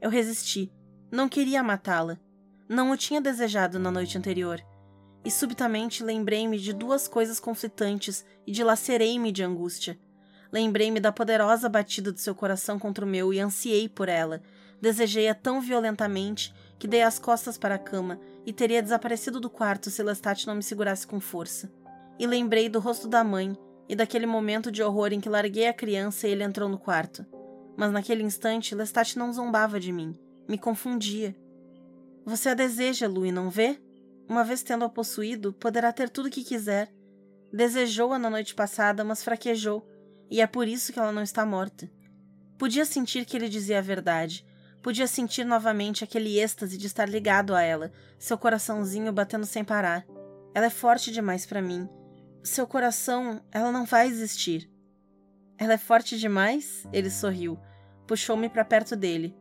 Eu 0.00 0.10
resisti. 0.10 0.72
Não 1.10 1.26
queria 1.26 1.62
matá-la. 1.62 2.18
Não 2.68 2.90
o 2.90 2.96
tinha 2.96 3.18
desejado 3.18 3.78
na 3.78 3.90
noite 3.90 4.18
anterior. 4.18 4.60
E 5.24 5.30
subitamente 5.30 6.04
lembrei-me 6.04 6.58
de 6.58 6.74
duas 6.74 7.08
coisas 7.08 7.40
conflitantes 7.40 8.26
e 8.46 8.52
dilacerei-me 8.52 9.32
de 9.32 9.42
angústia. 9.42 9.98
Lembrei-me 10.52 11.00
da 11.00 11.10
poderosa 11.10 11.66
batida 11.66 12.12
do 12.12 12.20
seu 12.20 12.34
coração 12.34 12.78
contra 12.78 13.06
o 13.06 13.08
meu 13.08 13.32
e 13.32 13.40
ansiei 13.40 13.88
por 13.88 14.06
ela. 14.06 14.42
Desejei-a 14.82 15.34
tão 15.34 15.62
violentamente 15.62 16.54
que 16.78 16.86
dei 16.86 17.02
as 17.02 17.18
costas 17.18 17.56
para 17.56 17.76
a 17.76 17.78
cama 17.78 18.20
e 18.44 18.52
teria 18.52 18.82
desaparecido 18.82 19.40
do 19.40 19.48
quarto 19.48 19.90
se 19.90 20.02
Lestat 20.02 20.46
não 20.46 20.56
me 20.56 20.62
segurasse 20.62 21.06
com 21.06 21.18
força. 21.18 21.72
E 22.18 22.26
lembrei 22.26 22.68
do 22.68 22.80
rosto 22.80 23.08
da 23.08 23.24
mãe 23.24 23.56
e 23.88 23.96
daquele 23.96 24.26
momento 24.26 24.70
de 24.70 24.82
horror 24.82 25.14
em 25.14 25.20
que 25.20 25.28
larguei 25.30 25.68
a 25.68 25.74
criança 25.74 26.28
e 26.28 26.32
ele 26.32 26.44
entrou 26.44 26.68
no 26.68 26.78
quarto. 26.78 27.24
Mas 27.78 27.90
naquele 27.90 28.22
instante, 28.22 28.74
Lestat 28.74 29.16
não 29.16 29.32
zombava 29.32 29.80
de 29.80 29.92
mim, 29.92 30.18
me 30.48 30.58
confundia. 30.58 31.36
Você 32.24 32.48
a 32.48 32.54
deseja, 32.54 33.06
Louis, 33.06 33.32
não 33.32 33.50
vê? 33.50 33.78
Uma 34.28 34.42
vez 34.42 34.62
tendo-a 34.62 34.88
possuído, 34.88 35.52
poderá 35.52 35.92
ter 35.92 36.08
tudo 36.08 36.26
o 36.26 36.30
que 36.30 36.42
quiser. 36.42 36.92
Desejou-a 37.52 38.18
na 38.18 38.28
noite 38.28 38.54
passada, 38.54 39.04
mas 39.04 39.22
fraquejou, 39.22 39.86
e 40.30 40.40
é 40.40 40.46
por 40.46 40.66
isso 40.66 40.92
que 40.92 40.98
ela 40.98 41.12
não 41.12 41.22
está 41.22 41.46
morta. 41.46 41.90
Podia 42.58 42.84
sentir 42.84 43.24
que 43.24 43.36
ele 43.36 43.48
dizia 43.48 43.78
a 43.78 43.82
verdade. 43.82 44.44
Podia 44.82 45.06
sentir 45.06 45.44
novamente 45.44 46.04
aquele 46.04 46.38
êxtase 46.38 46.76
de 46.76 46.86
estar 46.86 47.08
ligado 47.08 47.54
a 47.54 47.62
ela, 47.62 47.92
seu 48.18 48.36
coraçãozinho 48.36 49.12
batendo 49.12 49.46
sem 49.46 49.64
parar. 49.64 50.04
Ela 50.54 50.66
é 50.66 50.70
forte 50.70 51.12
demais 51.12 51.46
para 51.46 51.62
mim, 51.62 51.88
seu 52.42 52.66
coração, 52.66 53.42
ela 53.52 53.70
não 53.70 53.84
vai 53.84 54.06
existir. 54.06 54.70
Ela 55.58 55.74
é 55.74 55.78
forte 55.78 56.18
demais? 56.18 56.86
Ele 56.92 57.10
sorriu. 57.10 57.58
Puxou-me 58.06 58.48
para 58.48 58.64
perto 58.64 58.96
dele. 58.96 59.36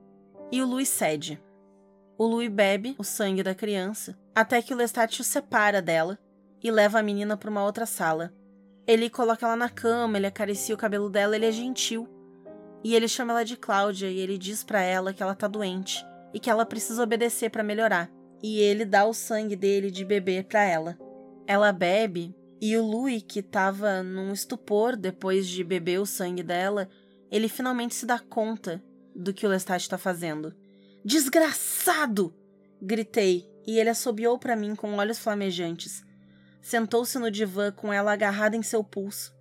E 0.50 0.62
o 0.62 0.66
Louis 0.66 0.88
cede. 0.88 1.42
O 2.18 2.26
Louis 2.26 2.50
bebe 2.50 2.96
o 2.98 3.04
sangue 3.04 3.44
da 3.44 3.54
criança, 3.54 4.18
até 4.34 4.62
que 4.62 4.74
o 4.74 4.78
Lestat 4.78 5.20
o 5.20 5.24
separa 5.24 5.82
dela 5.82 6.18
e 6.64 6.72
leva 6.72 7.00
a 7.00 7.04
menina 7.04 7.36
para 7.36 7.50
uma 7.50 7.66
outra 7.66 7.86
sala. 7.86 8.34
Ele 8.88 9.10
coloca 9.10 9.46
ela 9.46 9.58
na 9.58 9.70
cama, 9.70 10.18
ele 10.18 10.26
acaricia 10.26 10.74
o 10.74 10.78
cabelo 10.78 11.10
dela, 11.10 11.36
ele 11.36 11.46
é 11.46 11.52
gentil. 11.52 12.08
E 12.82 12.96
ele 12.96 13.10
chama 13.10 13.34
ela 13.34 13.44
de 13.44 13.58
Cláudia 13.58 14.10
e 14.10 14.20
ele 14.20 14.38
diz 14.38 14.64
para 14.64 14.82
ela 14.82 15.14
que 15.14 15.22
ela 15.22 15.36
tá 15.36 15.50
doente 15.50 16.06
e 16.34 16.40
que 16.40 16.50
ela 16.50 16.66
precisa 16.66 17.04
obedecer 17.04 17.50
para 17.50 17.62
melhorar. 17.62 18.10
E 18.42 18.62
ele 18.62 18.86
dá 18.86 19.06
o 19.06 19.14
sangue 19.14 19.56
dele 19.56 19.92
de 19.92 20.06
bebê 20.06 20.44
para 20.44 20.64
ela. 20.64 20.98
Ela 21.46 21.74
bebe 21.74 22.34
e 22.62 22.78
o 22.78 22.86
Louis, 22.86 23.22
que 23.22 23.40
estava 23.40 24.02
num 24.02 24.32
estupor 24.32 24.96
depois 24.96 25.46
de 25.46 25.62
beber 25.62 26.00
o 26.00 26.06
sangue 26.06 26.42
dela, 26.42 26.88
ele 27.30 27.50
finalmente 27.50 27.94
se 27.94 28.06
dá 28.06 28.18
conta 28.18 28.82
do 29.18 29.34
que 29.34 29.46
o 29.46 29.50
Lestat 29.50 29.82
está 29.82 29.98
fazendo. 29.98 30.54
Desgraçado! 31.04 32.34
Gritei, 32.82 33.50
e 33.66 33.80
ele 33.80 33.90
assobiou 33.90 34.38
para 34.38 34.56
mim 34.56 34.76
com 34.76 34.96
olhos 34.96 35.20
flamejantes. 35.20 36.04
Sentou-se 36.62 37.18
no 37.18 37.32
divã 37.32 37.72
com 37.72 37.92
ela 37.92 38.14
agarrada 38.14 38.56
em 38.56 38.62
seu 38.62 38.84
pulso. 38.84 39.34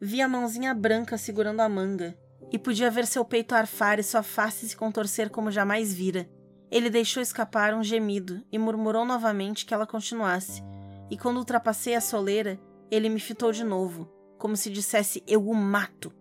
Vi 0.00 0.20
a 0.20 0.28
mãozinha 0.28 0.74
branca 0.74 1.16
segurando 1.16 1.60
a 1.60 1.68
manga, 1.68 2.18
e 2.50 2.58
podia 2.58 2.90
ver 2.90 3.06
seu 3.06 3.24
peito 3.24 3.54
arfar 3.54 3.98
e 3.98 4.02
sua 4.02 4.22
face 4.22 4.68
se 4.68 4.76
contorcer 4.76 5.30
como 5.30 5.50
jamais 5.50 5.94
vira. 5.94 6.28
Ele 6.70 6.90
deixou 6.90 7.22
escapar 7.22 7.74
um 7.74 7.82
gemido 7.82 8.44
e 8.50 8.58
murmurou 8.58 9.04
novamente 9.04 9.64
que 9.64 9.72
ela 9.72 9.86
continuasse 9.86 10.62
e 11.10 11.16
quando 11.16 11.38
ultrapassei 11.38 11.94
a 11.94 12.00
soleira, 12.00 12.58
ele 12.90 13.08
me 13.08 13.20
fitou 13.20 13.52
de 13.52 13.64
novo, 13.64 14.10
como 14.38 14.56
se 14.56 14.70
dissesse 14.70 15.22
eu 15.26 15.48
o 15.48 15.54
mato. 15.54 16.12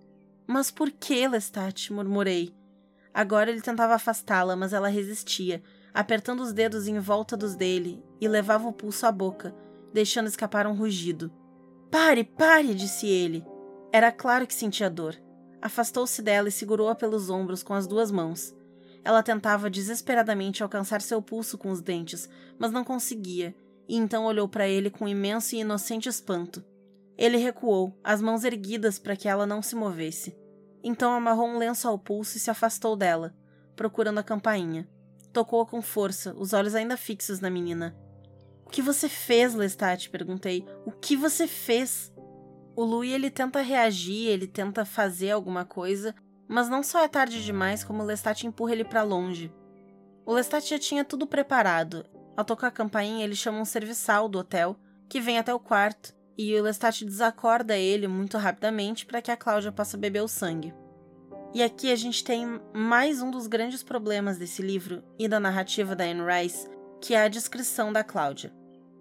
Mas 0.45 0.69
por 0.69 0.91
que, 0.91 1.27
Lestat? 1.27 1.91
murmurei. 1.91 2.53
Agora 3.13 3.51
ele 3.51 3.61
tentava 3.61 3.93
afastá-la, 3.93 4.55
mas 4.55 4.73
ela 4.73 4.87
resistia, 4.87 5.61
apertando 5.93 6.41
os 6.41 6.51
dedos 6.51 6.87
em 6.87 6.97
volta 6.99 7.37
dos 7.37 7.55
dele 7.55 8.03
e 8.19 8.27
levava 8.27 8.67
o 8.67 8.73
pulso 8.73 9.05
à 9.05 9.11
boca, 9.11 9.55
deixando 9.93 10.27
escapar 10.27 10.65
um 10.65 10.73
rugido. 10.73 11.31
Pare, 11.91 12.23
pare, 12.23 12.73
disse 12.73 13.07
ele. 13.07 13.45
Era 13.91 14.11
claro 14.11 14.47
que 14.47 14.53
sentia 14.53 14.89
dor. 14.89 15.15
Afastou-se 15.61 16.21
dela 16.21 16.49
e 16.49 16.51
segurou-a 16.51 16.95
pelos 16.95 17.29
ombros 17.29 17.61
com 17.61 17.73
as 17.75 17.85
duas 17.85 18.09
mãos. 18.09 18.55
Ela 19.03 19.21
tentava 19.21 19.69
desesperadamente 19.69 20.63
alcançar 20.63 21.01
seu 21.01 21.21
pulso 21.21 21.57
com 21.57 21.69
os 21.69 21.81
dentes, 21.81 22.27
mas 22.57 22.71
não 22.71 22.83
conseguia, 22.83 23.55
e 23.87 23.95
então 23.95 24.25
olhou 24.25 24.47
para 24.47 24.67
ele 24.67 24.89
com 24.89 25.07
imenso 25.07 25.55
e 25.55 25.59
inocente 25.59 26.09
espanto. 26.09 26.63
Ele 27.15 27.37
recuou, 27.37 27.95
as 28.03 28.21
mãos 28.21 28.43
erguidas 28.43 28.97
para 28.97 29.15
que 29.15 29.27
ela 29.27 29.45
não 29.45 29.61
se 29.61 29.75
movesse. 29.75 30.35
Então 30.83 31.13
amarrou 31.13 31.47
um 31.47 31.57
lenço 31.57 31.87
ao 31.87 31.97
pulso 31.97 32.35
e 32.35 32.39
se 32.39 32.51
afastou 32.51 32.95
dela, 32.95 33.33
procurando 33.75 34.19
a 34.19 34.23
campainha. 34.23 34.87
Tocou-a 35.31 35.65
com 35.65 35.81
força, 35.81 36.35
os 36.37 36.51
olhos 36.51 36.75
ainda 36.75 36.97
fixos 36.97 37.39
na 37.39 37.49
menina. 37.49 37.95
O 38.65 38.69
que 38.69 38.81
você 38.81 39.07
fez, 39.07 39.53
Lestat? 39.55 40.09
perguntei. 40.09 40.65
O 40.85 40.91
que 40.91 41.15
você 41.15 41.47
fez? 41.47 42.11
O 42.75 42.83
Louis 42.83 43.13
ele 43.13 43.29
tenta 43.29 43.61
reagir, 43.61 44.27
ele 44.27 44.47
tenta 44.47 44.83
fazer 44.83 45.31
alguma 45.31 45.63
coisa, 45.63 46.13
mas 46.47 46.67
não 46.67 46.83
só 46.83 46.99
é 46.99 47.07
tarde 47.07 47.43
demais 47.43 47.83
como 47.83 48.03
Lestat 48.03 48.45
empurra 48.45 48.73
ele 48.73 48.83
para 48.83 49.03
longe. 49.03 49.53
O 50.25 50.33
Lestat 50.33 50.69
já 50.69 50.79
tinha 50.79 51.05
tudo 51.05 51.27
preparado. 51.27 52.05
Ao 52.35 52.43
tocar 52.43 52.67
a 52.67 52.71
campainha, 52.71 53.23
ele 53.23 53.35
chama 53.35 53.59
um 53.59 53.65
serviçal 53.65 54.27
do 54.27 54.39
hotel, 54.39 54.75
que 55.07 55.21
vem 55.21 55.37
até 55.37 55.53
o 55.53 55.59
quarto, 55.59 56.15
e 56.37 56.55
o 56.59 56.63
Lestat 56.63 57.05
desacorda 57.05 57.77
ele 57.77 58.07
muito 58.07 58.37
rapidamente 58.37 59.05
para 59.05 59.21
que 59.21 59.31
a 59.31 59.37
Cláudia 59.37 59.71
possa 59.71 59.97
beber 59.97 60.23
o 60.23 60.27
sangue. 60.27 60.73
E 61.53 61.61
aqui 61.61 61.91
a 61.91 61.95
gente 61.95 62.23
tem 62.23 62.59
mais 62.73 63.21
um 63.21 63.29
dos 63.29 63.45
grandes 63.45 63.83
problemas 63.83 64.37
desse 64.37 64.61
livro 64.61 65.03
e 65.19 65.27
da 65.27 65.39
narrativa 65.39 65.95
da 65.95 66.03
Anne 66.03 66.23
Rice, 66.23 66.67
que 66.99 67.13
é 67.13 67.21
a 67.21 67.27
descrição 67.27 67.93
da 67.93 68.03
Cláudia. 68.03 68.51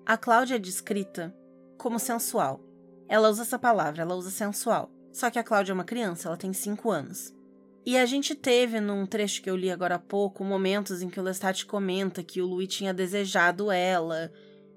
A 0.05 0.19
Cláudia 0.19 0.57
é 0.57 0.59
descrita 0.59 1.35
como 1.79 1.99
sensual. 1.99 2.61
Ela 3.09 3.31
usa 3.31 3.43
essa 3.43 3.59
palavra, 3.59 4.03
ela 4.03 4.15
usa 4.15 4.31
sensual. 4.31 4.91
Só 5.13 5.31
que 5.31 5.39
a 5.39 5.45
Cláudia 5.45 5.73
é 5.73 5.75
uma 5.75 5.85
criança, 5.85 6.29
ela 6.29 6.37
tem 6.37 6.53
5 6.53 6.91
anos. 6.91 7.35
E 7.85 7.97
a 7.97 8.07
gente 8.07 8.35
teve, 8.35 8.81
num 8.81 9.07
trecho 9.07 9.43
que 9.43 9.51
eu 9.51 9.57
li 9.57 9.71
agora 9.71 9.97
há 9.97 9.99
pouco, 9.99 10.45
momentos 10.45 11.03
em 11.03 11.09
que 11.09 11.19
o 11.19 11.23
Lestat 11.23 11.65
comenta 11.67 12.23
que 12.23 12.41
o 12.41 12.47
Louis 12.47 12.69
tinha 12.69 12.95
desejado 12.95 13.71
ela. 13.73 14.31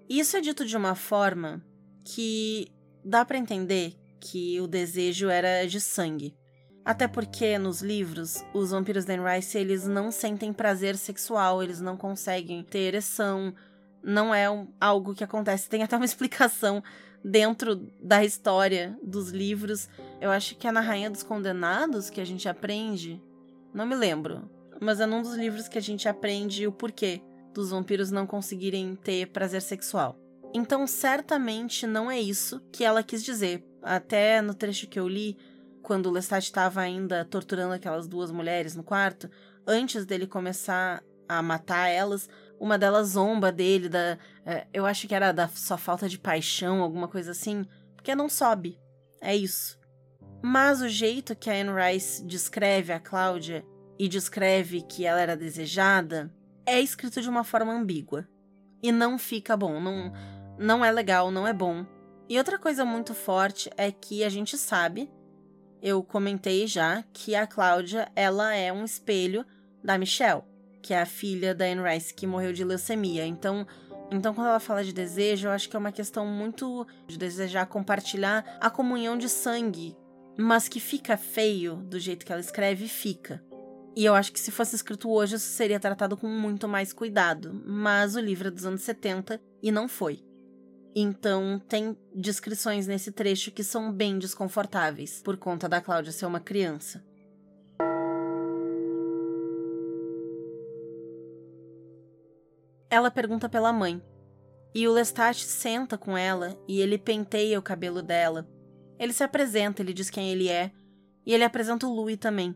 E 0.10 0.20
isso 0.20 0.36
é 0.38 0.42
dito 0.42 0.66
de 0.66 0.76
uma 0.76 0.96
forma 0.96 1.64
que 2.06 2.72
dá 3.04 3.26
para 3.26 3.38
entender 3.38 3.96
que 4.22 4.62
o 4.62 4.68
desejo 4.68 5.28
era 5.28 5.68
de 5.68 5.82
sangue. 5.82 6.36
Até 6.86 7.08
porque 7.08 7.58
nos 7.58 7.82
livros, 7.82 8.46
os 8.54 8.70
vampiros 8.70 9.06
Dan 9.06 9.24
Rice, 9.24 9.58
eles 9.58 9.88
não 9.88 10.12
sentem 10.12 10.54
prazer 10.54 10.96
sexual, 10.96 11.64
eles 11.64 11.82
não 11.82 11.98
conseguem 11.98 12.64
ter 12.64 12.80
ereção, 12.80 13.54
não 14.04 14.34
é 14.34 14.50
um, 14.50 14.68
algo 14.80 15.16
que 15.16 15.24
acontece. 15.24 15.68
Tem 15.68 15.82
até 15.82 15.98
uma 15.98 16.06
explicação 16.06 16.84
dentro 17.24 17.76
da 18.00 18.24
história 18.24 18.96
dos 19.02 19.32
livros. 19.32 19.90
Eu 20.22 20.30
acho 20.30 20.56
que 20.56 20.68
é 20.68 20.72
na 20.72 20.82
Rainha 20.82 21.10
dos 21.10 21.24
Condenados 21.24 22.12
que 22.12 22.22
a 22.22 22.26
gente 22.26 22.48
aprende. 22.48 23.20
Não 23.74 23.86
me 23.86 23.96
lembro. 23.96 24.48
Mas 24.80 25.00
é 25.00 25.08
num 25.08 25.24
dos 25.24 25.34
livros 25.34 25.68
que 25.68 25.80
a 25.80 25.82
gente 25.82 26.08
aprende 26.08 26.68
o 26.68 26.72
porquê 26.72 27.20
dos 27.52 27.72
vampiros 27.72 28.12
não 28.12 28.28
conseguirem 28.28 28.96
ter 28.96 29.28
prazer 29.28 29.62
sexual. 29.62 30.20
Então, 30.58 30.88
certamente 30.88 31.86
não 31.86 32.10
é 32.10 32.18
isso 32.18 32.62
que 32.72 32.86
ela 32.86 33.04
quis 33.04 33.22
dizer. 33.22 33.62
Até 33.84 34.42
no 34.42 34.54
trecho 34.54 34.88
que 34.88 34.98
eu 34.98 35.06
li, 35.06 35.38
quando 35.84 36.10
Lestat 36.10 36.46
estava 36.46 36.80
ainda 36.80 37.26
torturando 37.26 37.74
aquelas 37.74 38.08
duas 38.08 38.32
mulheres 38.32 38.74
no 38.74 38.82
quarto, 38.82 39.30
antes 39.68 40.06
dele 40.06 40.26
começar 40.26 41.04
a 41.28 41.42
matar 41.42 41.90
elas, 41.90 42.30
uma 42.58 42.78
delas 42.78 43.10
zomba 43.10 43.52
dele, 43.52 43.90
da, 43.90 44.18
é, 44.46 44.66
eu 44.74 44.86
acho 44.86 45.10
que 45.10 45.14
era 45.14 45.34
da 45.34 45.50
sua 45.50 45.78
falta 45.78 46.08
de 46.08 46.18
paixão, 46.18 46.82
alguma 46.82 47.10
coisa 47.10 47.32
assim, 47.32 47.66
porque 47.94 48.16
não 48.16 48.30
sobe. 48.30 48.80
É 49.20 49.36
isso. 49.36 49.78
Mas 50.42 50.80
o 50.80 50.88
jeito 50.88 51.36
que 51.36 51.50
a 51.50 51.54
Anne 51.54 51.72
Rice 51.72 52.26
descreve 52.26 52.94
a 52.94 53.00
Cláudia 53.02 53.66
e 54.00 54.08
descreve 54.08 54.84
que 54.84 55.06
ela 55.06 55.20
era 55.20 55.36
desejada 55.36 56.34
é 56.66 56.80
escrito 56.80 57.22
de 57.22 57.28
uma 57.28 57.44
forma 57.44 57.74
ambígua. 57.74 58.26
E 58.82 58.90
não 58.90 59.18
fica 59.18 59.58
bom, 59.58 59.82
não, 59.82 60.14
não 60.58 60.84
é 60.84 60.92
legal, 60.92 61.32
não 61.32 61.48
é 61.48 61.54
bom. 61.54 61.86
E 62.28 62.38
outra 62.38 62.58
coisa 62.58 62.84
muito 62.84 63.14
forte 63.14 63.70
é 63.78 63.92
que 63.92 64.24
a 64.24 64.30
gente 64.30 64.58
sabe, 64.58 65.12
eu 65.82 66.02
comentei 66.04 66.66
já, 66.66 67.04
que 67.14 67.36
a 67.36 67.46
Cláudia 67.46 68.12
ela 68.16 68.54
é 68.56 68.74
um 68.74 68.84
espelho 68.84 69.46
da 69.84 69.98
Michelle 69.98 70.44
que 70.86 70.94
é 70.94 71.02
a 71.02 71.06
filha 71.06 71.56
da 71.56 71.66
Anne 71.66 71.82
Rice, 71.82 72.14
que 72.14 72.28
morreu 72.28 72.54
de 72.54 72.64
leucemia. 72.64 73.26
Então, 73.26 73.66
então 74.12 74.36
quando 74.36 74.50
ela 74.50 74.60
fala 74.60 74.84
de 74.84 74.94
desejo, 74.94 75.48
eu 75.48 75.52
acho 75.52 75.68
que 75.68 75.76
é 75.76 75.80
uma 75.80 75.92
questão 75.92 76.28
muito 76.28 76.86
de 77.08 77.18
desejar 77.18 77.66
compartilhar 77.66 78.46
a 78.62 78.70
comunhão 78.70 79.18
de 79.18 79.28
sangue, 79.28 79.98
mas 80.38 80.68
que 80.68 80.80
fica 80.80 81.18
feio 81.18 81.78
do 81.78 82.00
jeito 82.00 82.24
que 82.24 82.32
ela 82.32 82.40
escreve, 82.40 82.88
fica. 82.88 83.44
E 83.96 84.06
eu 84.06 84.14
acho 84.14 84.32
que 84.32 84.40
se 84.40 84.52
fosse 84.52 84.76
escrito 84.76 85.10
hoje, 85.10 85.38
isso 85.38 85.50
seria 85.50 85.80
tratado 85.80 86.16
com 86.16 86.28
muito 86.28 86.68
mais 86.68 86.94
cuidado, 86.94 87.64
mas 87.66 88.16
o 88.16 88.20
livro 88.20 88.50
é 88.50 88.52
dos 88.52 88.66
anos 88.66 88.82
70 88.82 89.42
e 89.64 89.72
não 89.72 89.88
foi. 89.88 90.24
Então, 90.98 91.62
tem 91.68 91.98
descrições 92.16 92.88
nesse 92.88 93.12
trecho 93.12 93.52
que 93.52 93.66
são 93.66 93.92
bem 93.92 94.18
desconfortáveis, 94.18 95.22
por 95.22 95.36
conta 95.36 95.68
da 95.68 95.82
Cláudia 95.82 96.14
ser 96.14 96.26
uma 96.26 96.40
criança. 96.40 97.04
Ela 102.90 103.12
pergunta 103.12 103.50
pela 103.50 103.74
mãe. 103.74 104.02
E 104.74 104.88
o 104.88 104.94
Lestat 104.94 105.44
senta 105.44 105.98
com 105.98 106.18
ela 106.18 106.58
e 106.66 106.80
ele 106.80 106.98
penteia 106.98 107.60
o 107.60 107.62
cabelo 107.62 108.02
dela. 108.02 108.48
Ele 108.98 109.12
se 109.12 109.24
apresenta, 109.24 109.82
ele 109.82 109.94
diz 109.94 110.10
quem 110.10 110.32
ele 110.32 110.48
é, 110.48 110.72
e 111.26 111.34
ele 111.34 111.44
apresenta 111.44 111.86
o 111.86 111.94
Louis 111.94 112.18
também. 112.18 112.56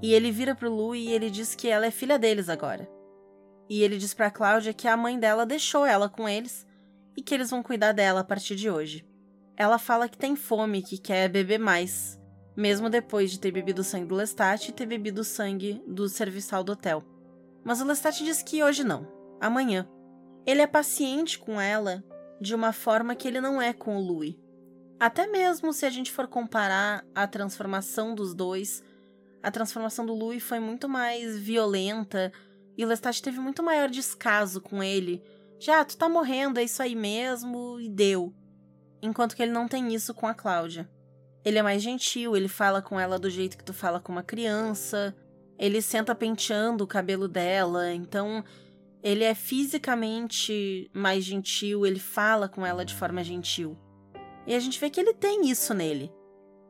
E 0.00 0.14
ele 0.14 0.30
vira 0.30 0.54
pro 0.54 0.72
Louis 0.72 1.04
e 1.04 1.10
ele 1.10 1.28
diz 1.28 1.56
que 1.56 1.66
ela 1.68 1.86
é 1.86 1.90
filha 1.90 2.16
deles 2.16 2.48
agora. 2.48 2.88
E 3.68 3.82
ele 3.82 3.98
diz 3.98 4.14
pra 4.14 4.30
Cláudia 4.30 4.72
que 4.72 4.86
a 4.86 4.96
mãe 4.96 5.18
dela 5.18 5.44
deixou 5.44 5.84
ela 5.84 6.08
com 6.08 6.28
eles 6.28 6.69
e 7.20 7.22
que 7.22 7.34
eles 7.34 7.50
vão 7.50 7.62
cuidar 7.62 7.92
dela 7.92 8.20
a 8.20 8.24
partir 8.24 8.56
de 8.56 8.70
hoje. 8.70 9.06
Ela 9.54 9.78
fala 9.78 10.08
que 10.08 10.16
tem 10.16 10.34
fome, 10.34 10.80
que 10.80 10.96
quer 10.96 11.28
beber 11.28 11.58
mais, 11.58 12.18
mesmo 12.56 12.88
depois 12.88 13.30
de 13.30 13.38
ter 13.38 13.50
bebido 13.50 13.82
o 13.82 13.84
sangue 13.84 14.06
do 14.06 14.14
Lestat 14.14 14.66
e 14.66 14.72
ter 14.72 14.86
bebido 14.86 15.20
o 15.20 15.24
sangue 15.24 15.84
do 15.86 16.08
serviçal 16.08 16.64
do 16.64 16.72
hotel. 16.72 17.04
Mas 17.62 17.82
o 17.82 17.84
Lestat 17.84 18.24
diz 18.24 18.42
que 18.42 18.64
hoje 18.64 18.82
não, 18.82 19.06
amanhã. 19.38 19.86
Ele 20.46 20.62
é 20.62 20.66
paciente 20.66 21.38
com 21.38 21.60
ela 21.60 22.02
de 22.40 22.54
uma 22.54 22.72
forma 22.72 23.14
que 23.14 23.28
ele 23.28 23.38
não 23.38 23.60
é 23.60 23.74
com 23.74 23.98
o 23.98 24.00
Louis. 24.00 24.34
Até 24.98 25.26
mesmo 25.26 25.74
se 25.74 25.84
a 25.84 25.90
gente 25.90 26.10
for 26.10 26.26
comparar 26.26 27.04
a 27.14 27.26
transformação 27.26 28.14
dos 28.14 28.32
dois, 28.32 28.82
a 29.42 29.50
transformação 29.50 30.06
do 30.06 30.14
Louis 30.14 30.42
foi 30.42 30.58
muito 30.58 30.88
mais 30.88 31.38
violenta 31.38 32.32
e 32.78 32.84
o 32.84 32.88
Lestat 32.88 33.20
teve 33.20 33.38
muito 33.40 33.62
maior 33.62 33.90
descaso 33.90 34.58
com 34.58 34.82
ele. 34.82 35.22
Já, 35.60 35.84
tu 35.84 35.94
tá 35.94 36.08
morrendo, 36.08 36.58
é 36.58 36.64
isso 36.64 36.82
aí 36.82 36.96
mesmo, 36.96 37.78
e 37.78 37.86
deu. 37.86 38.34
Enquanto 39.02 39.36
que 39.36 39.42
ele 39.42 39.52
não 39.52 39.68
tem 39.68 39.92
isso 39.92 40.14
com 40.14 40.26
a 40.26 40.32
Cláudia. 40.32 40.90
Ele 41.44 41.58
é 41.58 41.62
mais 41.62 41.82
gentil, 41.82 42.34
ele 42.34 42.48
fala 42.48 42.80
com 42.80 42.98
ela 42.98 43.18
do 43.18 43.28
jeito 43.28 43.58
que 43.58 43.64
tu 43.64 43.74
fala 43.74 44.00
com 44.00 44.10
uma 44.10 44.22
criança, 44.22 45.14
ele 45.58 45.82
senta 45.82 46.14
penteando 46.14 46.82
o 46.82 46.86
cabelo 46.86 47.28
dela, 47.28 47.92
então 47.92 48.42
ele 49.02 49.22
é 49.22 49.34
fisicamente 49.34 50.90
mais 50.94 51.24
gentil, 51.24 51.84
ele 51.84 52.00
fala 52.00 52.48
com 52.48 52.64
ela 52.64 52.82
de 52.82 52.94
forma 52.94 53.22
gentil. 53.22 53.76
E 54.46 54.54
a 54.54 54.58
gente 54.58 54.80
vê 54.80 54.88
que 54.88 54.98
ele 54.98 55.12
tem 55.12 55.50
isso 55.50 55.74
nele. 55.74 56.10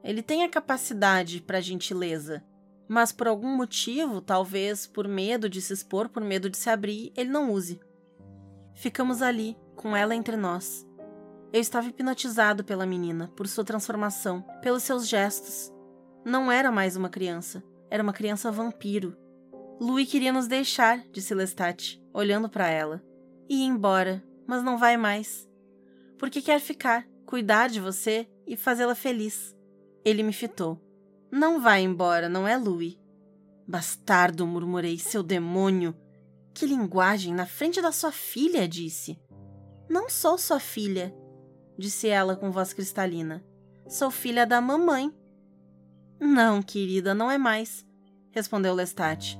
Ele 0.03 0.20
tem 0.20 0.43
a 0.43 0.49
capacidade 0.49 1.41
para 1.41 1.61
gentileza, 1.61 2.45
mas 2.88 3.12
por 3.12 3.28
algum 3.28 3.57
motivo, 3.57 4.20
talvez 4.20 4.84
por 4.84 5.07
medo 5.07 5.49
de 5.49 5.62
se 5.62 5.72
expor, 5.72 6.09
por 6.09 6.24
medo 6.24 6.51
de 6.51 6.57
se 6.59 6.68
abrir, 6.68 7.12
ele 7.16 7.30
não 7.30 7.53
use. 7.53 7.78
Ficamos 8.80 9.20
ali, 9.20 9.58
com 9.76 9.94
ela 9.94 10.14
entre 10.14 10.38
nós. 10.38 10.88
Eu 11.52 11.60
estava 11.60 11.88
hipnotizado 11.88 12.64
pela 12.64 12.86
menina, 12.86 13.30
por 13.36 13.46
sua 13.46 13.62
transformação, 13.62 14.40
pelos 14.62 14.84
seus 14.84 15.06
gestos. 15.06 15.70
Não 16.24 16.50
era 16.50 16.72
mais 16.72 16.96
uma 16.96 17.10
criança, 17.10 17.62
era 17.90 18.02
uma 18.02 18.14
criança 18.14 18.50
vampiro. 18.50 19.14
Louis 19.78 20.08
queria 20.08 20.32
nos 20.32 20.48
deixar, 20.48 21.04
disse 21.12 21.34
Lestat, 21.34 22.02
olhando 22.14 22.48
para 22.48 22.70
ela. 22.70 23.04
E 23.50 23.56
ir 23.56 23.66
embora, 23.66 24.24
mas 24.46 24.62
não 24.62 24.78
vai 24.78 24.96
mais. 24.96 25.46
Porque 26.18 26.40
quer 26.40 26.58
ficar, 26.58 27.06
cuidar 27.26 27.68
de 27.68 27.80
você 27.80 28.26
e 28.46 28.56
fazê-la 28.56 28.94
feliz. 28.94 29.54
Ele 30.02 30.22
me 30.22 30.32
fitou. 30.32 30.80
Não 31.30 31.60
vai 31.60 31.82
embora, 31.82 32.30
não 32.30 32.48
é, 32.48 32.56
Louis? 32.56 32.98
Bastardo, 33.68 34.46
murmurei, 34.46 34.98
seu 34.98 35.22
demônio. 35.22 35.94
Que 36.53 36.66
linguagem 36.66 37.32
na 37.34 37.46
frente 37.46 37.80
da 37.80 37.92
sua 37.92 38.12
filha, 38.12 38.68
disse. 38.68 39.18
Não 39.88 40.09
sou 40.09 40.36
sua 40.38 40.61
filha, 40.61 41.14
disse 41.78 42.09
ela 42.09 42.36
com 42.36 42.51
voz 42.51 42.72
cristalina. 42.72 43.44
Sou 43.88 44.11
filha 44.11 44.46
da 44.46 44.61
mamãe. 44.61 45.12
Não, 46.20 46.62
querida, 46.62 47.14
não 47.14 47.30
é 47.30 47.38
mais, 47.38 47.84
respondeu 48.30 48.74
Lestat. 48.74 49.38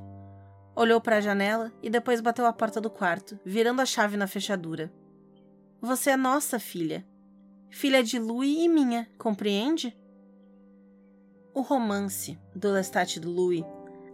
Olhou 0.75 1.01
para 1.01 1.17
a 1.17 1.21
janela 1.21 1.73
e 1.83 1.91
depois 1.91 2.21
bateu 2.21 2.47
a 2.47 2.53
porta 2.53 2.81
do 2.81 2.89
quarto, 2.89 3.39
virando 3.45 3.83
a 3.83 3.87
chave 3.87 4.17
na 4.17 4.27
fechadura. 4.27 4.93
Você 5.81 6.11
é 6.11 6.17
nossa 6.17 6.59
filha. 6.59 7.07
Filha 7.69 8.03
de 8.03 8.19
Louis 8.19 8.59
e 8.59 8.69
minha, 8.69 9.09
compreende? 9.19 9.97
O 11.55 11.61
romance 11.61 12.39
do 12.55 12.73
Lestat 12.73 13.17
e 13.17 13.21
do 13.21 13.31
Louis, 13.31 13.65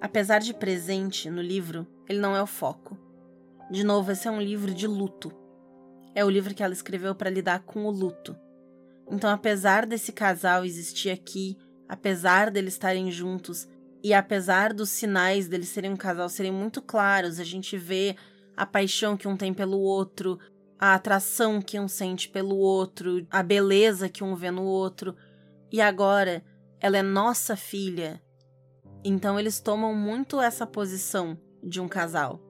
apesar 0.00 0.40
de 0.40 0.54
presente 0.54 1.30
no 1.30 1.42
livro, 1.42 1.86
ele 2.08 2.18
não 2.18 2.36
é 2.36 2.42
o 2.42 2.46
foco. 2.46 2.98
De 3.70 3.82
novo, 3.82 4.12
esse 4.12 4.28
é 4.28 4.30
um 4.30 4.40
livro 4.40 4.72
de 4.72 4.86
luto. 4.86 5.32
É 6.14 6.24
o 6.24 6.30
livro 6.30 6.54
que 6.54 6.62
ela 6.62 6.72
escreveu 6.72 7.14
para 7.14 7.30
lidar 7.30 7.60
com 7.60 7.84
o 7.84 7.90
luto. 7.90 8.36
Então, 9.10 9.30
apesar 9.30 9.86
desse 9.86 10.12
casal 10.12 10.64
existir 10.64 11.10
aqui, 11.10 11.56
apesar 11.88 12.50
deles 12.50 12.74
estarem 12.74 13.10
juntos, 13.10 13.68
e 14.02 14.14
apesar 14.14 14.72
dos 14.72 14.90
sinais 14.90 15.48
deles 15.48 15.68
serem 15.68 15.92
um 15.92 15.96
casal 15.96 16.28
serem 16.28 16.52
muito 16.52 16.80
claros, 16.80 17.40
a 17.40 17.44
gente 17.44 17.76
vê 17.76 18.16
a 18.56 18.64
paixão 18.64 19.16
que 19.16 19.26
um 19.26 19.36
tem 19.36 19.52
pelo 19.52 19.78
outro, 19.78 20.38
a 20.78 20.94
atração 20.94 21.60
que 21.60 21.78
um 21.78 21.88
sente 21.88 22.28
pelo 22.28 22.56
outro, 22.56 23.26
a 23.30 23.42
beleza 23.42 24.08
que 24.08 24.22
um 24.22 24.34
vê 24.34 24.50
no 24.50 24.62
outro. 24.62 25.16
E 25.72 25.80
agora, 25.80 26.44
ela 26.80 26.98
é 26.98 27.02
nossa 27.02 27.56
filha. 27.56 28.22
Então 29.08 29.38
eles 29.38 29.60
tomam 29.60 29.94
muito 29.94 30.40
essa 30.40 30.66
posição 30.66 31.38
de 31.62 31.80
um 31.80 31.86
casal. 31.86 32.40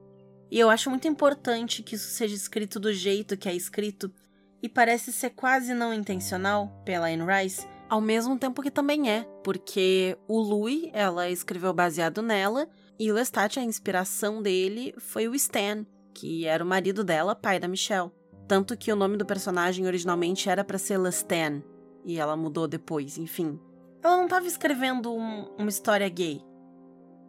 E 0.49 0.57
eu 0.57 0.71
acho 0.71 0.89
muito 0.89 1.07
importante 1.07 1.83
que 1.83 1.93
isso 1.93 2.09
seja 2.09 2.33
escrito 2.33 2.79
do 2.79 2.91
jeito 2.91 3.37
que 3.37 3.47
é 3.47 3.53
escrito, 3.53 4.11
e 4.59 4.67
parece 4.67 5.13
ser 5.13 5.29
quase 5.29 5.75
não 5.75 5.93
intencional 5.93 6.81
pela 6.83 7.09
Anne 7.09 7.23
Rice, 7.23 7.67
ao 7.87 8.01
mesmo 8.01 8.39
tempo 8.39 8.63
que 8.63 8.71
também 8.71 9.07
é, 9.07 9.21
porque 9.43 10.17
o 10.27 10.39
Louis, 10.39 10.89
ela 10.93 11.29
escreveu 11.29 11.71
baseado 11.75 12.23
nela, 12.23 12.67
e 12.97 13.11
o 13.11 13.13
Lestat, 13.13 13.59
a 13.59 13.63
inspiração 13.63 14.41
dele 14.41 14.95
foi 14.97 15.27
o 15.27 15.35
Stan, 15.35 15.85
que 16.11 16.47
era 16.47 16.63
o 16.63 16.67
marido 16.67 17.03
dela, 17.03 17.35
pai 17.35 17.59
da 17.59 17.67
Michelle. 17.67 18.09
Tanto 18.47 18.75
que 18.75 18.91
o 18.91 18.95
nome 18.95 19.15
do 19.15 19.27
personagem 19.27 19.85
originalmente 19.85 20.49
era 20.49 20.63
para 20.63 20.79
ser 20.79 20.97
Lestan, 20.97 21.61
e 22.03 22.17
ela 22.17 22.35
mudou 22.35 22.67
depois, 22.67 23.19
enfim. 23.19 23.59
Ela 24.01 24.17
não 24.17 24.23
estava 24.23 24.47
escrevendo 24.47 25.13
um, 25.13 25.53
uma 25.57 25.69
história 25.69 26.07
gay. 26.09 26.46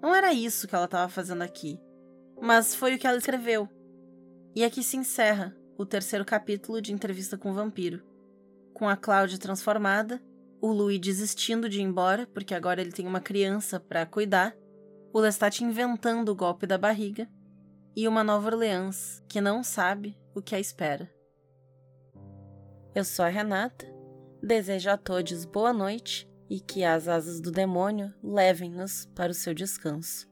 Não 0.00 0.14
era 0.14 0.32
isso 0.32 0.66
que 0.68 0.74
ela 0.74 0.84
estava 0.84 1.08
fazendo 1.08 1.42
aqui. 1.42 1.80
Mas 2.40 2.74
foi 2.74 2.94
o 2.94 2.98
que 2.98 3.06
ela 3.06 3.18
escreveu. 3.18 3.68
E 4.54 4.64
aqui 4.64 4.82
se 4.82 4.96
encerra 4.96 5.56
o 5.76 5.84
terceiro 5.84 6.24
capítulo 6.24 6.80
de 6.80 6.92
Entrevista 6.92 7.36
com 7.36 7.50
o 7.50 7.54
Vampiro. 7.54 8.02
Com 8.74 8.88
a 8.88 8.96
Cláudia 8.96 9.38
transformada 9.38 10.20
o 10.60 10.72
Louis 10.72 10.98
desistindo 10.98 11.68
de 11.68 11.80
ir 11.80 11.84
embora, 11.84 12.26
porque 12.26 12.54
agora 12.54 12.80
ele 12.80 12.92
tem 12.92 13.06
uma 13.06 13.20
criança 13.20 13.78
para 13.78 14.06
cuidar, 14.06 14.56
o 15.12 15.20
Lestat 15.20 15.62
inventando 15.62 16.30
o 16.30 16.34
golpe 16.34 16.66
da 16.66 16.76
barriga, 16.76 17.28
e 17.94 18.06
uma 18.06 18.24
Nova 18.24 18.48
Orleans 18.48 19.22
que 19.28 19.40
não 19.40 19.62
sabe 19.62 20.16
o 20.34 20.42
que 20.42 20.54
a 20.54 20.60
espera. 20.60 21.10
Eu 22.94 23.04
sou 23.04 23.24
a 23.24 23.28
Renata, 23.28 23.86
desejo 24.42 24.90
a 24.90 24.96
todos 24.96 25.44
boa 25.44 25.72
noite 25.72 26.28
e 26.48 26.60
que 26.60 26.84
as 26.84 27.08
asas 27.08 27.40
do 27.40 27.50
demônio 27.50 28.12
levem-nos 28.22 29.06
para 29.14 29.32
o 29.32 29.34
seu 29.34 29.52
descanso. 29.52 30.28